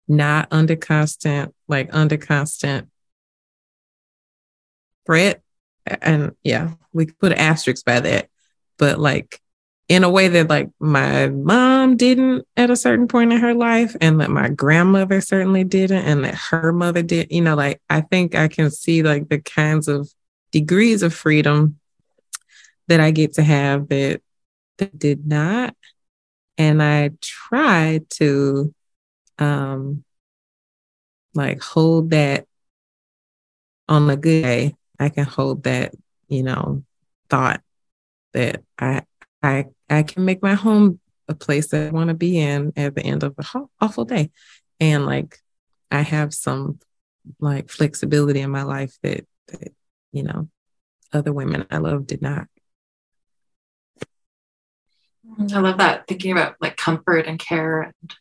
not 0.09 0.47
under 0.51 0.75
constant, 0.75 1.53
like 1.67 1.89
under 1.93 2.17
constant 2.17 2.89
threat. 5.05 5.41
And 6.01 6.35
yeah, 6.43 6.71
we 6.93 7.05
put 7.05 7.31
an 7.31 7.37
asterisk 7.37 7.85
by 7.85 7.99
that. 7.99 8.29
But 8.77 8.99
like 8.99 9.41
in 9.89 10.03
a 10.03 10.09
way 10.09 10.27
that 10.27 10.49
like 10.49 10.69
my 10.79 11.27
mom 11.29 11.97
didn't 11.97 12.47
at 12.55 12.69
a 12.69 12.75
certain 12.75 13.07
point 13.07 13.33
in 13.33 13.39
her 13.39 13.55
life 13.55 13.95
and 13.99 14.21
that 14.21 14.29
my 14.29 14.47
grandmother 14.47 15.19
certainly 15.19 15.63
didn't 15.63 16.05
and 16.05 16.23
that 16.23 16.35
her 16.35 16.71
mother 16.71 17.01
did 17.01 17.27
you 17.31 17.41
know 17.41 17.55
like 17.55 17.81
i 17.89 17.99
think 17.99 18.35
i 18.35 18.47
can 18.47 18.69
see 18.69 19.01
like 19.01 19.27
the 19.29 19.39
kinds 19.39 19.87
of 19.87 20.07
degrees 20.51 21.01
of 21.01 21.13
freedom 21.13 21.79
that 22.87 22.99
i 22.99 23.09
get 23.09 23.33
to 23.33 23.43
have 23.43 23.89
that 23.89 24.21
that 24.77 24.97
did 24.97 25.25
not 25.25 25.75
and 26.59 26.83
i 26.83 27.09
try 27.19 27.99
to 28.09 28.73
um 29.39 30.03
like 31.33 31.61
hold 31.61 32.09
that 32.11 32.45
on 33.87 34.09
a 34.09 34.17
good 34.17 34.43
day 34.43 34.75
i 34.99 35.09
can 35.09 35.25
hold 35.25 35.63
that 35.63 35.93
you 36.27 36.43
know 36.43 36.83
thought 37.29 37.61
that 38.33 38.61
i 38.77 39.01
I 39.41 39.65
I 39.89 40.03
can 40.03 40.25
make 40.25 40.41
my 40.41 40.53
home 40.53 40.99
a 41.27 41.35
place 41.35 41.67
that 41.67 41.87
I 41.87 41.91
want 41.91 42.09
to 42.09 42.13
be 42.13 42.39
in 42.39 42.73
at 42.75 42.95
the 42.95 43.03
end 43.03 43.23
of 43.23 43.35
a 43.37 43.61
awful 43.79 44.05
day. 44.05 44.31
And 44.79 45.05
like 45.05 45.39
I 45.91 46.01
have 46.01 46.33
some 46.33 46.79
like 47.39 47.69
flexibility 47.69 48.41
in 48.41 48.49
my 48.49 48.63
life 48.63 48.97
that, 49.03 49.25
that 49.47 49.73
you 50.11 50.23
know, 50.23 50.49
other 51.13 51.33
women 51.33 51.65
I 51.69 51.77
love 51.77 52.07
did 52.07 52.21
not. 52.21 52.47
I 55.51 55.59
love 55.59 55.77
that 55.77 56.07
thinking 56.07 56.31
about 56.31 56.55
like 56.59 56.75
comfort 56.75 57.27
and 57.27 57.39
care 57.39 57.81
and 57.81 58.15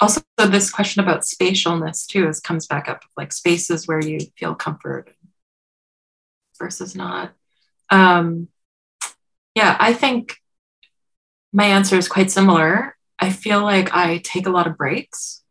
also 0.00 0.20
this 0.38 0.70
question 0.70 1.02
about 1.02 1.22
spatialness 1.22 2.06
too 2.06 2.28
is 2.28 2.40
comes 2.40 2.66
back 2.66 2.88
up 2.88 3.02
like 3.16 3.32
spaces 3.32 3.86
where 3.86 4.02
you 4.02 4.18
feel 4.36 4.54
comfort 4.54 5.10
versus 6.58 6.94
not. 6.94 7.32
Um 7.90 8.48
yeah, 9.54 9.76
I 9.78 9.92
think 9.92 10.36
my 11.52 11.66
answer 11.66 11.96
is 11.96 12.08
quite 12.08 12.30
similar. 12.30 12.96
I 13.18 13.30
feel 13.30 13.62
like 13.62 13.94
I 13.94 14.18
take 14.18 14.46
a 14.46 14.50
lot 14.50 14.66
of 14.66 14.76
breaks. 14.78 15.42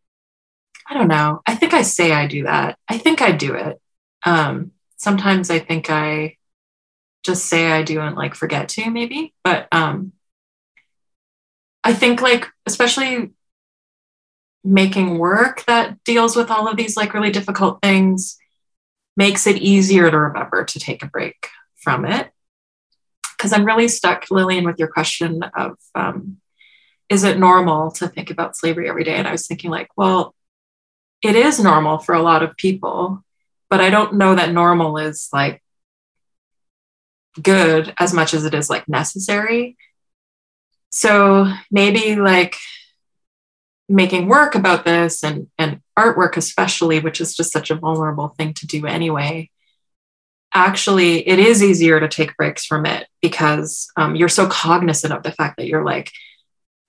I 0.89 0.95
don't 0.95 1.07
know. 1.07 1.41
I 1.45 1.55
think 1.55 1.73
I 1.73 1.83
say 1.83 2.11
I 2.11 2.27
do 2.27 2.43
that. 2.43 2.77
I 2.89 2.97
think 2.97 3.21
I 3.21 3.31
do 3.31 3.53
it. 3.53 3.79
Um, 4.25 4.71
sometimes 4.97 5.49
I 5.49 5.59
think 5.59 5.89
I 5.89 6.37
just 7.23 7.45
say 7.45 7.71
I 7.71 7.83
do 7.83 8.01
and 8.01 8.15
like 8.15 8.35
forget 8.35 8.67
to, 8.69 8.89
maybe. 8.89 9.33
But 9.43 9.67
um, 9.71 10.11
I 11.83 11.93
think, 11.93 12.21
like, 12.21 12.47
especially 12.65 13.31
making 14.63 15.17
work 15.17 15.63
that 15.65 16.03
deals 16.03 16.35
with 16.35 16.51
all 16.51 16.67
of 16.67 16.77
these 16.77 16.95
like 16.95 17.13
really 17.13 17.31
difficult 17.31 17.79
things 17.81 18.37
makes 19.17 19.47
it 19.47 19.57
easier 19.57 20.09
to 20.09 20.17
remember 20.17 20.63
to 20.63 20.79
take 20.79 21.03
a 21.03 21.07
break 21.07 21.47
from 21.75 22.05
it 22.05 22.31
because 23.41 23.53
I'm 23.53 23.65
really 23.65 23.87
stuck, 23.87 24.29
Lillian, 24.29 24.65
with 24.65 24.77
your 24.77 24.87
question 24.87 25.41
of 25.55 25.71
um, 25.95 26.37
is 27.09 27.23
it 27.23 27.39
normal 27.39 27.89
to 27.93 28.07
think 28.07 28.29
about 28.29 28.55
slavery 28.55 28.87
every 28.87 29.03
day? 29.03 29.15
And 29.15 29.27
I 29.27 29.31
was 29.31 29.47
thinking, 29.47 29.71
like, 29.71 29.89
well, 29.97 30.35
it 31.23 31.35
is 31.35 31.59
normal 31.59 31.97
for 31.97 32.13
a 32.13 32.21
lot 32.21 32.43
of 32.43 32.55
people, 32.55 33.23
but 33.67 33.81
I 33.81 33.89
don't 33.89 34.13
know 34.13 34.35
that 34.35 34.53
normal 34.53 34.99
is 34.99 35.27
like 35.33 35.63
good 37.41 37.91
as 37.97 38.13
much 38.13 38.35
as 38.35 38.45
it 38.45 38.53
is 38.53 38.69
like 38.69 38.87
necessary. 38.87 39.75
So 40.91 41.51
maybe 41.71 42.17
like 42.17 42.57
making 43.91 44.27
work 44.27 44.55
about 44.55 44.85
this 44.85 45.23
and, 45.23 45.47
and 45.57 45.81
artwork, 45.97 46.37
especially, 46.37 46.99
which 46.99 47.21
is 47.21 47.35
just 47.35 47.51
such 47.51 47.71
a 47.71 47.75
vulnerable 47.75 48.29
thing 48.29 48.53
to 48.55 48.67
do 48.67 48.85
anyway, 48.85 49.49
actually 50.53 51.27
it 51.27 51.39
is 51.39 51.63
easier 51.63 51.99
to 51.99 52.07
take 52.07 52.35
breaks 52.35 52.65
from 52.65 52.85
it 52.85 53.07
because 53.21 53.89
um, 53.97 54.15
you're 54.15 54.29
so 54.29 54.47
cognizant 54.47 55.13
of 55.13 55.23
the 55.23 55.31
fact 55.31 55.57
that 55.57 55.67
you're 55.67 55.85
like 55.85 56.11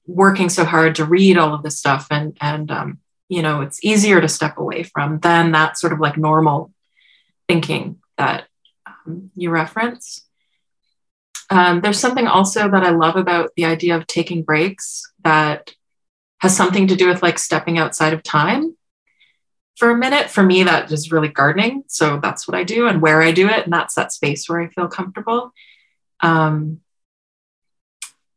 working 0.06 0.48
so 0.48 0.64
hard 0.64 0.96
to 0.96 1.04
read 1.04 1.38
all 1.38 1.54
of 1.54 1.62
this 1.62 1.78
stuff 1.78 2.06
and 2.10 2.36
and 2.40 2.70
um, 2.70 2.98
you 3.28 3.42
know 3.42 3.60
it's 3.60 3.84
easier 3.84 4.20
to 4.20 4.28
step 4.28 4.58
away 4.58 4.82
from 4.82 5.20
than 5.20 5.52
that 5.52 5.78
sort 5.78 5.92
of 5.92 6.00
like 6.00 6.16
normal 6.16 6.72
thinking 7.48 7.98
that 8.18 8.46
um, 8.86 9.30
you 9.34 9.50
reference. 9.50 10.26
Um, 11.50 11.82
there's 11.82 12.00
something 12.00 12.26
also 12.26 12.70
that 12.70 12.82
i 12.82 12.90
love 12.90 13.16
about 13.16 13.50
the 13.56 13.66
idea 13.66 13.96
of 13.96 14.06
taking 14.06 14.42
breaks 14.42 15.02
that 15.22 15.72
has 16.42 16.56
something 16.56 16.88
to 16.88 16.96
do 16.96 17.06
with 17.06 17.22
like 17.22 17.38
stepping 17.38 17.78
outside 17.78 18.12
of 18.12 18.20
time 18.24 18.76
for 19.76 19.90
a 19.90 19.96
minute. 19.96 20.28
For 20.28 20.42
me, 20.42 20.64
that 20.64 20.90
is 20.90 21.12
really 21.12 21.28
gardening. 21.28 21.84
So 21.86 22.18
that's 22.20 22.48
what 22.48 22.56
I 22.56 22.64
do 22.64 22.88
and 22.88 23.00
where 23.00 23.22
I 23.22 23.30
do 23.30 23.48
it. 23.48 23.62
And 23.62 23.72
that's 23.72 23.94
that 23.94 24.12
space 24.12 24.48
where 24.48 24.60
I 24.60 24.66
feel 24.66 24.88
comfortable. 24.88 25.52
Um, 26.18 26.80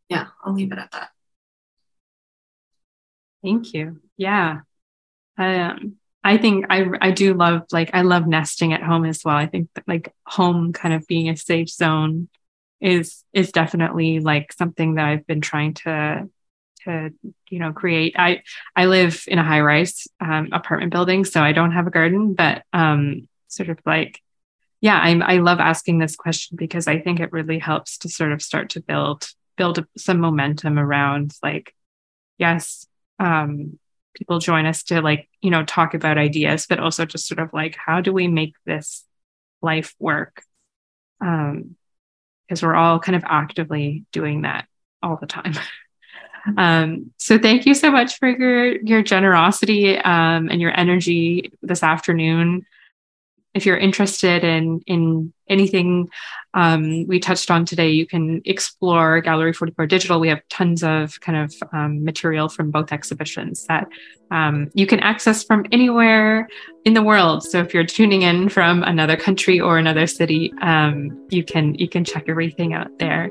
yeah, 0.08 0.28
I'll 0.44 0.54
leave 0.54 0.72
it 0.72 0.78
at 0.78 0.92
that. 0.92 1.10
Thank 3.44 3.74
you. 3.74 4.00
Yeah. 4.18 4.60
Um, 5.40 5.96
I 6.24 6.38
think 6.38 6.66
I 6.70 6.86
I 7.02 7.10
do 7.10 7.34
love 7.34 7.64
like 7.72 7.90
I 7.94 8.04
love 8.04 8.28
nesting 8.28 8.72
at 8.72 8.84
home 8.84 9.06
as 9.06 9.24
well. 9.26 9.36
I 9.36 9.48
think 9.48 9.70
that 9.74 9.88
like 9.88 10.14
home 10.28 10.74
kind 10.74 10.94
of 10.94 11.08
being 11.08 11.28
a 11.30 11.36
safe 11.36 11.70
zone 11.70 12.30
is 12.80 13.24
is 13.34 13.52
definitely 13.52 14.20
like 14.20 14.54
something 14.54 14.96
that 14.96 15.06
I've 15.06 15.26
been 15.26 15.42
trying 15.42 15.74
to 15.86 16.30
to 16.86 17.12
you 17.50 17.60
know 17.60 17.74
create 17.74 18.16
i 18.18 18.42
i 18.76 18.86
live 18.86 19.24
in 19.28 19.40
a 19.40 19.44
high 19.44 19.62
rise 19.62 20.08
um, 20.20 20.50
apartment 20.52 20.92
building 20.92 21.26
so 21.26 21.42
i 21.42 21.52
don't 21.52 21.72
have 21.72 21.88
a 21.88 21.92
garden 21.92 22.34
but 22.34 22.64
um 22.74 23.28
sort 23.48 23.70
of 23.70 23.78
like 23.86 24.22
yeah 24.82 25.00
i 25.00 25.12
i 25.26 25.38
love 25.38 25.60
asking 25.60 26.00
this 26.00 26.16
question 26.16 26.56
because 26.58 26.88
i 26.88 27.00
think 27.00 27.20
it 27.20 27.32
really 27.32 27.60
helps 27.60 27.98
to 27.98 28.10
sort 28.10 28.32
of 28.32 28.42
start 28.42 28.70
to 28.70 28.82
build 28.82 29.28
build 29.58 29.86
some 29.98 30.20
momentum 30.20 30.78
around 30.78 31.34
like, 31.42 31.74
yes, 32.38 32.88
um, 33.20 33.80
people 34.14 34.40
join 34.40 34.66
us 34.66 34.84
to 34.84 35.02
like, 35.02 35.30
you 35.42 35.50
know, 35.50 35.64
talk 35.64 35.94
about 35.94 36.18
ideas, 36.18 36.66
but 36.68 36.80
also 36.80 37.06
just 37.06 37.28
sort 37.28 37.40
of 37.40 37.54
like, 37.54 37.78
how 37.84 38.02
do 38.02 38.14
we 38.14 38.28
make 38.28 38.56
this 38.66 39.04
life 39.62 39.94
work? 40.00 40.44
Um, 41.22 41.76
because 42.48 42.62
we're 42.62 42.76
all 42.76 43.00
kind 43.00 43.16
of 43.16 43.24
actively 43.26 44.06
doing 44.12 44.44
that 44.44 44.68
all 45.02 45.18
the 45.20 45.28
time. 45.28 45.54
Um, 46.58 47.12
so 47.18 47.38
thank 47.38 47.66
you 47.66 47.74
so 47.74 47.92
much 47.92 48.18
for 48.18 48.30
your 48.30 48.82
your 48.82 49.02
generosity 49.02 49.98
um, 49.98 50.50
and 50.50 50.62
your 50.62 50.78
energy 50.78 51.52
this 51.62 51.84
afternoon. 51.84 52.66
If 53.54 53.66
you're 53.66 53.78
interested 53.78 54.44
in 54.44 54.82
in 54.86 55.34
anything 55.48 56.10
um, 56.54 57.06
we 57.08 57.20
touched 57.20 57.52
on 57.52 57.66
today, 57.66 57.90
you 57.90 58.08
can 58.08 58.42
explore 58.46 59.20
Gallery 59.22 59.54
44 59.54 59.88
Digital. 59.88 60.20
We 60.20 60.30
have 60.30 60.42
tons 60.50 60.84
of 60.84 61.20
kind 61.20 61.38
of 61.38 61.54
um, 61.74 62.04
material 62.04 62.48
from 62.48 62.72
both 62.72 62.94
exhibitions 62.94 63.66
that 63.66 63.88
um, 64.32 64.72
you 64.74 64.88
can 64.88 65.02
access 65.02 65.44
from 65.44 65.66
anywhere 65.72 66.48
in 66.86 66.94
the 66.94 67.04
world. 67.04 67.44
So 67.44 67.60
if 67.60 67.74
you're 67.74 67.86
tuning 67.86 68.22
in 68.22 68.50
from 68.50 68.84
another 68.84 69.18
country 69.18 69.60
or 69.60 69.78
another 69.78 70.08
city, 70.08 70.54
um, 70.62 71.28
you 71.30 71.44
can 71.44 71.76
you 71.76 71.90
can 71.90 72.06
check 72.06 72.26
everything 72.28 72.74
out 72.74 72.98
there. 73.00 73.30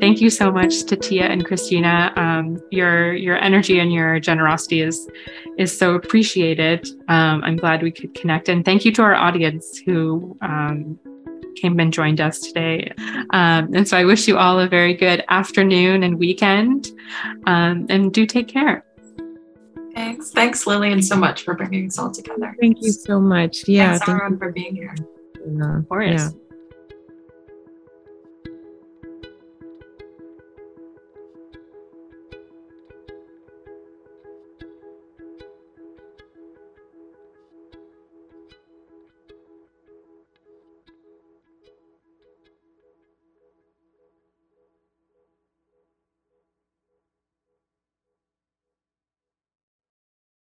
Thank 0.00 0.20
you 0.20 0.30
so 0.30 0.50
much 0.50 0.84
to 0.84 0.96
Tia 0.96 1.24
and 1.24 1.44
Christina. 1.44 2.12
Um, 2.16 2.60
your 2.70 3.14
your 3.14 3.36
energy 3.36 3.78
and 3.78 3.92
your 3.92 4.18
generosity 4.18 4.80
is 4.80 5.08
is 5.58 5.76
so 5.76 5.94
appreciated. 5.94 6.88
Um, 7.08 7.42
I'm 7.44 7.56
glad 7.56 7.82
we 7.82 7.92
could 7.92 8.14
connect, 8.14 8.48
and 8.48 8.64
thank 8.64 8.84
you 8.84 8.92
to 8.92 9.02
our 9.02 9.14
audience 9.14 9.78
who 9.78 10.36
um, 10.40 10.98
came 11.56 11.78
and 11.78 11.92
joined 11.92 12.20
us 12.20 12.40
today. 12.40 12.92
Um, 13.30 13.74
and 13.74 13.86
so 13.86 13.96
I 13.96 14.04
wish 14.04 14.26
you 14.26 14.38
all 14.38 14.58
a 14.58 14.68
very 14.68 14.94
good 14.94 15.24
afternoon 15.28 16.02
and 16.02 16.18
weekend, 16.18 16.88
um, 17.46 17.86
and 17.88 18.12
do 18.12 18.26
take 18.26 18.48
care. 18.48 18.84
Thanks, 19.94 20.30
thanks, 20.30 20.66
Lillian, 20.66 21.02
so 21.02 21.16
much 21.16 21.42
for 21.42 21.54
bringing 21.54 21.86
us 21.88 21.98
all 21.98 22.10
together. 22.10 22.56
Thank 22.60 22.78
you 22.80 22.92
so 22.92 23.20
much. 23.20 23.68
Yeah, 23.68 23.90
thanks, 23.98 24.08
everyone, 24.08 24.38
for 24.38 24.52
being 24.52 24.74
here. 24.74 24.94
Yeah. 25.46 25.78
Of 25.78 25.88
course. 25.88 26.10
Yeah. 26.10 26.30